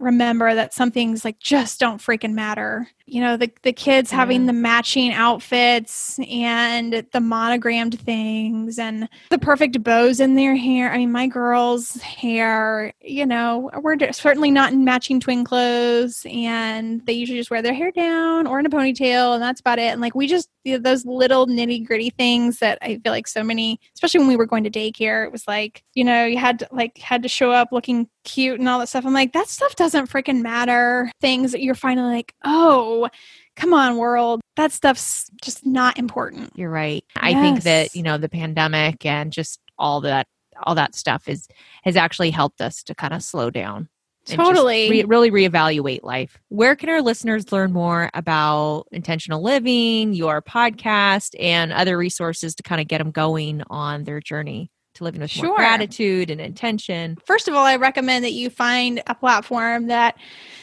remember 0.02 0.54
that 0.56 0.74
some 0.74 0.92
things 0.92 1.24
like 1.24 1.40
just 1.40 1.80
don't 1.80 2.02
freaking 2.02 2.34
matter. 2.34 2.88
You 3.06 3.22
know, 3.22 3.38
the 3.38 3.52
the 3.64 3.74
kids 3.74 4.12
yeah. 4.12 4.18
having 4.18 4.46
the 4.46 4.54
matching 4.54 5.12
outfits 5.12 6.20
and 6.30 7.06
the 7.12 7.20
monogrammed 7.20 8.00
things 8.00 8.80
and 8.80 9.10
the 9.30 9.38
perfect 9.38 9.84
bows 9.84 10.20
in 10.20 10.36
their 10.36 10.56
hair. 10.56 10.92
I 10.92 10.98
mean, 10.98 11.12
my 11.12 11.28
girls' 11.28 11.96
hair, 12.02 12.94
you 13.02 13.26
know, 13.26 13.70
we're 13.82 13.98
certainly 14.12 14.52
not 14.52 14.72
in 14.72 14.86
matching 14.86 15.20
twin 15.20 15.44
clothes 15.44 16.26
and 16.30 17.06
they 17.06 17.14
usually 17.14 17.40
just 17.40 17.52
wear 17.52 17.62
their 17.62 17.74
hair 17.74 17.92
down 17.92 18.48
or 18.48 18.60
in 18.60 18.66
a 18.66 18.70
ponytail 18.70 19.34
and 19.34 19.44
that's 19.44 19.60
about 19.60 19.80
it. 19.80 19.92
And 19.92 20.02
like 20.02 20.16
we 20.16 20.28
just 20.28 20.50
the, 20.64 20.78
those 20.78 21.06
little 21.06 21.48
nitty 21.48 21.86
gritty 21.86 22.12
things 22.12 22.60
that 22.60 22.78
I 22.82 23.00
feel 23.04 23.12
like 23.12 23.28
so 23.28 23.44
many, 23.44 23.80
especially 23.96 24.20
when 24.20 24.30
we 24.30 24.36
were 24.36 24.46
going 24.46 24.64
to 24.64 24.70
daycare, 24.70 25.26
it 25.26 25.32
was 25.32 25.48
like, 25.48 25.84
you 25.94 26.04
know, 26.04 26.26
you 26.26 26.38
had 26.38 26.60
to 26.60 26.68
like 26.72 26.98
had 26.98 27.24
to 27.24 27.30
show 27.30 27.52
up 27.52 27.70
looking 27.72 28.08
cute 28.24 28.60
and 28.60 28.70
all 28.70 28.80
that 28.80 28.90
stuff. 28.90 29.06
I'm 29.06 29.14
like, 29.14 29.34
that 29.34 29.48
stuff 29.48 29.76
doesn't 29.76 29.91
freaking 29.94 30.42
matter. 30.42 31.12
Things 31.22 31.52
that 31.52 31.62
you're 31.62 31.76
finally 31.76 32.16
like, 32.16 32.34
oh, 32.44 33.10
come 33.56 33.74
on, 33.74 33.98
world. 33.98 34.42
That 34.56 34.72
stuff's 34.72 35.30
just 35.42 35.66
not 35.66 35.98
important. 35.98 36.52
You're 36.56 36.70
right. 36.70 37.04
I 37.16 37.34
think 37.34 37.64
that, 37.64 37.96
you 37.96 38.04
know, 38.04 38.18
the 38.18 38.30
pandemic 38.30 39.06
and 39.06 39.32
just 39.32 39.60
all 39.78 40.02
that 40.02 40.28
all 40.64 40.76
that 40.76 40.96
stuff 40.96 41.28
is 41.28 41.48
has 41.84 41.96
actually 41.96 42.30
helped 42.30 42.62
us 42.62 42.84
to 42.84 42.96
kind 42.96 43.14
of 43.14 43.24
slow 43.24 43.50
down 43.50 43.90
totally 44.26 44.90
re- 44.90 45.04
really 45.04 45.32
reevaluate 45.32 46.04
life 46.04 46.38
where 46.50 46.76
can 46.76 46.90
our 46.90 47.02
listeners 47.02 47.52
learn 47.52 47.72
more 47.72 48.12
about 48.14 48.86
intentional 48.92 49.42
living 49.42 50.14
your 50.14 50.42
podcast 50.42 51.34
and 51.40 51.74
other 51.74 51.98
resources 51.98 52.54
to 52.54 52.62
kind 52.62 52.80
of 52.80 52.88
get 52.88 53.00
them 53.00 53.10
going 53.10 53.64
on 53.70 54.04
their 54.04 54.20
journey 54.20 54.70
to 54.94 55.04
living 55.04 55.22
with 55.22 55.32
sure. 55.32 55.48
more 55.48 55.56
gratitude 55.56 56.30
and 56.30 56.42
intention 56.42 57.18
first 57.26 57.48
of 57.48 57.54
all 57.54 57.66
i 57.66 57.76
recommend 57.76 58.24
that 58.24 58.34
you 58.34 58.50
find 58.50 59.02
a 59.08 59.16
platform 59.16 59.88
that 59.88 60.18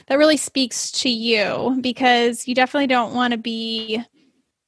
that 0.07 0.19
really 0.19 0.37
speaks 0.37 0.91
to 0.91 1.09
you 1.09 1.79
because 1.81 2.47
you 2.47 2.55
definitely 2.55 2.87
don't 2.87 3.15
want 3.15 3.33
to 3.33 3.39
be 3.39 4.03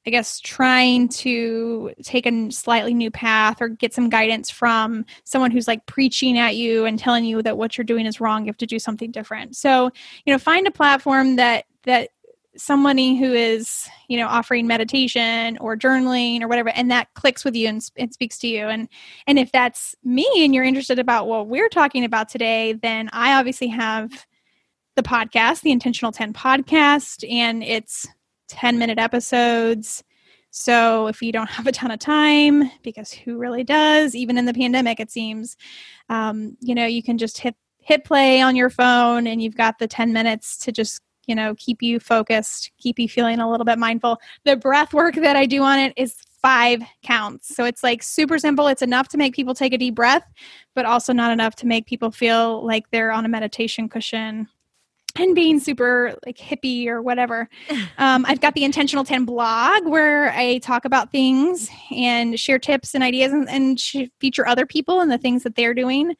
I 0.05 0.09
guess, 0.09 0.39
trying 0.39 1.09
to 1.09 1.93
take 2.03 2.25
a 2.25 2.51
slightly 2.51 2.93
new 2.93 3.11
path 3.11 3.61
or 3.61 3.69
get 3.69 3.93
some 3.93 4.09
guidance 4.09 4.49
from 4.49 5.05
someone 5.25 5.51
who's 5.51 5.67
like 5.67 5.85
preaching 5.85 6.39
at 6.39 6.55
you 6.55 6.85
and 6.85 6.97
telling 6.97 7.23
you 7.23 7.43
that 7.43 7.57
what 7.57 7.77
you're 7.77 7.85
doing 7.85 8.07
is 8.07 8.19
wrong. 8.19 8.43
You 8.43 8.49
have 8.49 8.57
to 8.57 8.65
do 8.65 8.79
something 8.79 9.11
different. 9.11 9.55
So, 9.55 9.91
you 10.25 10.33
know, 10.33 10.39
find 10.39 10.65
a 10.65 10.71
platform 10.71 11.35
that, 11.35 11.65
that, 11.83 12.09
somebody 12.61 13.17
who 13.17 13.33
is 13.33 13.89
you 14.07 14.17
know 14.17 14.27
offering 14.27 14.67
meditation 14.67 15.57
or 15.59 15.75
journaling 15.75 16.41
or 16.41 16.47
whatever 16.47 16.69
and 16.69 16.91
that 16.91 17.07
clicks 17.15 17.43
with 17.43 17.55
you 17.55 17.67
and, 17.67 17.83
speaks 18.13 18.37
to 18.37 18.47
you 18.47 18.67
and 18.67 18.87
and 19.27 19.39
if 19.39 19.51
that's 19.51 19.95
me 20.03 20.29
and 20.37 20.53
you're 20.53 20.63
interested 20.63 20.99
about 20.99 21.27
what 21.27 21.47
we're 21.47 21.69
talking 21.69 22.03
about 22.03 22.29
today 22.29 22.73
then 22.73 23.09
i 23.13 23.37
obviously 23.39 23.67
have 23.67 24.25
the 24.95 25.03
podcast 25.03 25.61
the 25.61 25.71
intentional 25.71 26.11
10 26.11 26.33
podcast 26.33 27.29
and 27.29 27.63
it's 27.63 28.07
10 28.51 28.77
minute 28.77 28.99
episodes. 28.99 30.03
So 30.51 31.07
if 31.07 31.21
you 31.21 31.31
don't 31.31 31.49
have 31.49 31.67
a 31.67 31.71
ton 31.71 31.91
of 31.91 31.99
time, 31.99 32.69
because 32.83 33.11
who 33.11 33.37
really 33.37 33.63
does, 33.63 34.15
even 34.15 34.37
in 34.37 34.45
the 34.45 34.53
pandemic, 34.53 34.99
it 34.99 35.11
seems, 35.11 35.57
um, 36.09 36.57
you 36.59 36.75
know, 36.75 36.85
you 36.85 37.01
can 37.01 37.17
just 37.17 37.39
hit 37.39 37.55
hit 37.83 38.03
play 38.03 38.41
on 38.41 38.55
your 38.55 38.69
phone 38.69 39.25
and 39.25 39.41
you've 39.41 39.57
got 39.57 39.79
the 39.79 39.87
10 39.87 40.13
minutes 40.13 40.55
to 40.55 40.71
just 40.71 41.01
you 41.31 41.35
know 41.35 41.55
keep 41.57 41.81
you 41.81 41.97
focused 41.97 42.71
keep 42.77 42.99
you 42.99 43.07
feeling 43.07 43.39
a 43.39 43.49
little 43.49 43.63
bit 43.63 43.79
mindful 43.79 44.19
the 44.43 44.57
breath 44.57 44.93
work 44.93 45.15
that 45.15 45.37
i 45.37 45.45
do 45.45 45.63
on 45.63 45.79
it 45.79 45.93
is 45.95 46.17
five 46.41 46.81
counts 47.03 47.55
so 47.55 47.63
it's 47.63 47.83
like 47.83 48.03
super 48.03 48.37
simple 48.37 48.67
it's 48.67 48.81
enough 48.81 49.07
to 49.07 49.17
make 49.17 49.33
people 49.33 49.53
take 49.53 49.71
a 49.71 49.77
deep 49.77 49.95
breath 49.95 50.25
but 50.75 50.85
also 50.85 51.13
not 51.13 51.31
enough 51.31 51.55
to 51.55 51.65
make 51.65 51.85
people 51.85 52.11
feel 52.11 52.65
like 52.65 52.83
they're 52.91 53.13
on 53.13 53.23
a 53.23 53.29
meditation 53.29 53.87
cushion 53.87 54.49
and 55.15 55.35
being 55.35 55.59
super 55.59 56.15
like 56.25 56.37
hippie 56.37 56.87
or 56.87 57.01
whatever. 57.01 57.49
Um, 57.97 58.25
I've 58.27 58.41
got 58.41 58.55
the 58.55 58.63
Intentional 58.63 59.03
10 59.03 59.25
blog 59.25 59.85
where 59.85 60.31
I 60.31 60.57
talk 60.59 60.85
about 60.85 61.11
things 61.11 61.69
and 61.91 62.39
share 62.39 62.57
tips 62.57 62.95
and 62.95 63.03
ideas 63.03 63.31
and, 63.31 63.47
and 63.47 63.79
feature 64.19 64.47
other 64.47 64.65
people 64.65 65.01
and 65.01 65.11
the 65.11 65.19
things 65.19 65.43
that 65.43 65.55
they're 65.55 65.75
doing. 65.75 66.15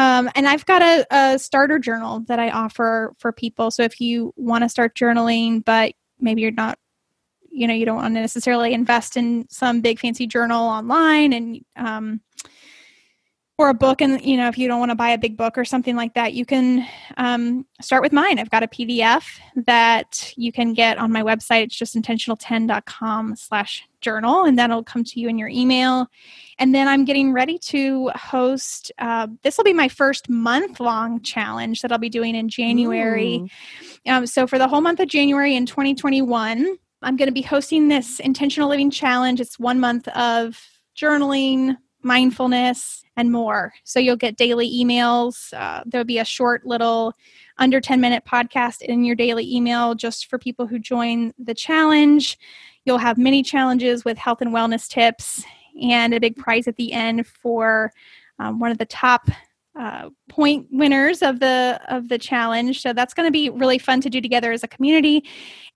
Um, 0.00 0.30
and 0.34 0.48
I've 0.48 0.64
got 0.64 0.80
a, 0.80 1.06
a 1.10 1.38
starter 1.38 1.78
journal 1.78 2.20
that 2.20 2.38
I 2.38 2.48
offer 2.48 3.12
for 3.18 3.32
people. 3.32 3.70
So 3.70 3.82
if 3.82 4.00
you 4.00 4.32
want 4.34 4.64
to 4.64 4.68
start 4.70 4.96
journaling, 4.96 5.62
but 5.62 5.92
maybe 6.18 6.40
you're 6.40 6.52
not 6.52 6.78
you 7.50 7.66
know 7.66 7.74
you 7.74 7.84
don't 7.84 7.96
want 7.96 8.14
to 8.14 8.20
necessarily 8.20 8.72
invest 8.72 9.16
in 9.16 9.46
some 9.50 9.82
big 9.82 9.98
fancy 9.98 10.26
journal 10.26 10.62
online 10.62 11.32
and 11.32 11.64
um, 11.76 12.20
or 13.58 13.68
a 13.68 13.74
book 13.74 14.00
and 14.00 14.22
you 14.22 14.36
know 14.36 14.48
if 14.48 14.56
you 14.56 14.68
don't 14.68 14.78
want 14.78 14.90
to 14.90 14.96
buy 14.96 15.10
a 15.10 15.18
big 15.18 15.36
book 15.36 15.58
or 15.58 15.64
something 15.64 15.96
like 15.96 16.14
that 16.14 16.32
you 16.32 16.46
can 16.46 16.86
um, 17.16 17.66
start 17.80 18.02
with 18.02 18.12
mine 18.12 18.38
i've 18.38 18.50
got 18.50 18.62
a 18.62 18.68
pdf 18.68 19.24
that 19.56 20.32
you 20.36 20.52
can 20.52 20.72
get 20.72 20.96
on 20.96 21.10
my 21.10 21.22
website 21.22 21.64
it's 21.64 21.76
just 21.76 21.96
intentional10.com 21.96 23.34
slash 23.34 23.84
journal 24.00 24.44
and 24.44 24.58
that'll 24.58 24.84
come 24.84 25.04
to 25.04 25.20
you 25.20 25.28
in 25.28 25.38
your 25.38 25.48
email 25.48 26.06
and 26.58 26.74
then 26.74 26.88
i'm 26.88 27.04
getting 27.04 27.32
ready 27.32 27.58
to 27.58 28.10
host 28.14 28.92
uh, 28.98 29.26
this 29.42 29.56
will 29.56 29.64
be 29.64 29.72
my 29.72 29.88
first 29.88 30.28
month 30.28 30.80
long 30.80 31.20
challenge 31.22 31.82
that 31.82 31.92
i'll 31.92 31.98
be 31.98 32.08
doing 32.08 32.34
in 32.34 32.48
january 32.48 33.50
um, 34.06 34.26
so 34.26 34.46
for 34.46 34.58
the 34.58 34.68
whole 34.68 34.80
month 34.80 35.00
of 35.00 35.08
january 35.08 35.54
in 35.54 35.66
2021 35.66 36.76
i'm 37.02 37.16
going 37.16 37.28
to 37.28 37.32
be 37.32 37.42
hosting 37.42 37.88
this 37.88 38.20
intentional 38.20 38.68
living 38.68 38.90
challenge 38.90 39.40
it's 39.40 39.58
one 39.58 39.80
month 39.80 40.08
of 40.08 40.60
journaling 40.96 41.76
mindfulness, 42.02 43.04
and 43.16 43.30
more. 43.30 43.72
So 43.84 44.00
you'll 44.00 44.16
get 44.16 44.36
daily 44.36 44.70
emails. 44.70 45.52
Uh, 45.52 45.82
there'll 45.86 46.04
be 46.04 46.18
a 46.18 46.24
short 46.24 46.64
little 46.64 47.12
under 47.58 47.80
10 47.80 48.00
minute 48.00 48.24
podcast 48.26 48.80
in 48.80 49.04
your 49.04 49.16
daily 49.16 49.54
email 49.54 49.94
just 49.94 50.26
for 50.26 50.38
people 50.38 50.66
who 50.66 50.78
join 50.78 51.34
the 51.38 51.54
challenge. 51.54 52.38
You'll 52.90 52.98
have 52.98 53.18
mini 53.18 53.44
challenges 53.44 54.04
with 54.04 54.18
health 54.18 54.40
and 54.40 54.52
wellness 54.52 54.88
tips 54.88 55.44
and 55.80 56.12
a 56.12 56.18
big 56.18 56.34
prize 56.34 56.66
at 56.66 56.74
the 56.74 56.92
end 56.92 57.24
for 57.24 57.92
um, 58.40 58.58
one 58.58 58.72
of 58.72 58.78
the 58.78 58.84
top 58.84 59.28
uh, 59.78 60.10
point 60.28 60.66
winners 60.72 61.22
of 61.22 61.38
the 61.38 61.80
of 61.88 62.08
the 62.08 62.18
challenge. 62.18 62.82
So 62.82 62.92
that's 62.92 63.14
going 63.14 63.28
to 63.28 63.30
be 63.30 63.48
really 63.48 63.78
fun 63.78 64.00
to 64.00 64.10
do 64.10 64.20
together 64.20 64.50
as 64.50 64.64
a 64.64 64.66
community. 64.66 65.22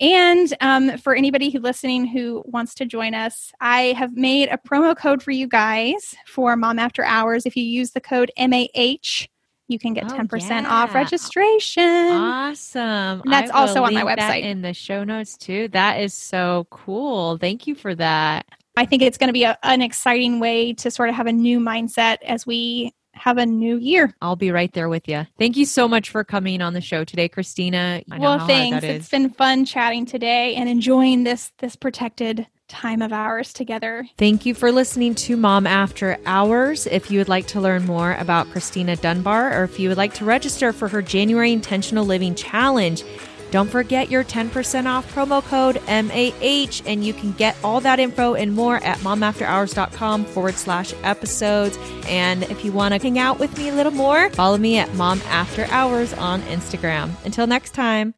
And 0.00 0.52
um, 0.60 0.98
for 0.98 1.14
anybody 1.14 1.50
who 1.50 1.60
listening 1.60 2.04
who 2.04 2.42
wants 2.46 2.74
to 2.74 2.84
join 2.84 3.14
us, 3.14 3.52
I 3.60 3.92
have 3.96 4.16
made 4.16 4.48
a 4.48 4.58
promo 4.58 4.96
code 4.96 5.22
for 5.22 5.30
you 5.30 5.46
guys 5.46 6.16
for 6.26 6.56
Mom 6.56 6.80
After 6.80 7.04
Hours. 7.04 7.46
If 7.46 7.56
you 7.56 7.62
use 7.62 7.92
the 7.92 8.00
code 8.00 8.32
MAH, 8.36 9.28
you 9.68 9.78
can 9.78 9.94
get 9.94 10.04
10% 10.04 10.50
yeah. 10.50 10.68
off 10.68 10.94
registration. 10.94 11.82
Awesome. 11.84 13.22
And 13.22 13.32
that's 13.32 13.50
also 13.50 13.82
on 13.82 13.94
my 13.94 14.02
website. 14.02 14.42
in 14.42 14.62
the 14.62 14.74
show 14.74 15.04
notes 15.04 15.36
too. 15.36 15.68
That 15.68 16.00
is 16.00 16.12
so 16.12 16.66
cool. 16.70 17.38
Thank 17.38 17.66
you 17.66 17.74
for 17.74 17.94
that. 17.94 18.46
I 18.76 18.86
think 18.86 19.02
it's 19.02 19.18
going 19.18 19.28
to 19.28 19.32
be 19.32 19.44
a, 19.44 19.56
an 19.62 19.82
exciting 19.82 20.40
way 20.40 20.72
to 20.74 20.90
sort 20.90 21.08
of 21.08 21.14
have 21.14 21.26
a 21.26 21.32
new 21.32 21.60
mindset 21.60 22.18
as 22.22 22.46
we 22.46 22.92
have 23.12 23.38
a 23.38 23.46
new 23.46 23.78
year. 23.78 24.14
I'll 24.20 24.36
be 24.36 24.50
right 24.50 24.72
there 24.72 24.88
with 24.88 25.08
you. 25.08 25.26
Thank 25.38 25.56
you 25.56 25.64
so 25.64 25.86
much 25.86 26.10
for 26.10 26.24
coming 26.24 26.60
on 26.60 26.74
the 26.74 26.80
show 26.80 27.04
today, 27.04 27.28
Christina. 27.28 28.02
well, 28.18 28.46
thanks. 28.46 28.84
It's 28.84 29.08
been 29.08 29.30
fun 29.30 29.64
chatting 29.64 30.04
today 30.04 30.56
and 30.56 30.68
enjoying 30.68 31.24
this 31.24 31.52
this 31.58 31.76
protected 31.76 32.46
time 32.74 33.02
of 33.02 33.12
ours 33.12 33.52
together. 33.52 34.06
Thank 34.18 34.44
you 34.44 34.54
for 34.54 34.72
listening 34.72 35.14
to 35.14 35.36
Mom 35.36 35.66
After 35.66 36.18
Hours. 36.26 36.86
If 36.86 37.10
you 37.10 37.18
would 37.20 37.28
like 37.28 37.46
to 37.48 37.60
learn 37.60 37.86
more 37.86 38.14
about 38.14 38.50
Christina 38.50 38.96
Dunbar 38.96 39.58
or 39.58 39.64
if 39.64 39.78
you 39.78 39.88
would 39.88 39.98
like 39.98 40.14
to 40.14 40.24
register 40.24 40.72
for 40.72 40.88
her 40.88 41.00
January 41.00 41.52
Intentional 41.52 42.04
Living 42.04 42.34
Challenge, 42.34 43.04
don't 43.54 43.70
forget 43.70 44.10
your 44.10 44.24
10% 44.24 44.86
off 44.86 45.14
promo 45.14 45.40
code 45.40 45.80
MAH, 45.86 46.82
and 46.90 47.04
you 47.04 47.12
can 47.14 47.30
get 47.34 47.56
all 47.62 47.80
that 47.82 48.00
info 48.00 48.34
and 48.34 48.52
more 48.52 48.78
at 48.78 48.98
momafterhours.com 48.98 50.24
forward 50.24 50.54
slash 50.54 50.92
episodes. 51.04 51.78
And 52.08 52.42
if 52.50 52.64
you 52.64 52.72
want 52.72 52.94
to 52.94 53.00
hang 53.00 53.16
out 53.16 53.38
with 53.38 53.56
me 53.56 53.68
a 53.68 53.72
little 53.72 53.92
more, 53.92 54.28
follow 54.30 54.58
me 54.58 54.78
at 54.78 54.92
Mom 54.94 55.20
After 55.26 55.66
Hours 55.66 56.12
on 56.14 56.42
Instagram. 56.42 57.12
Until 57.24 57.46
next 57.46 57.74
time. 57.74 58.12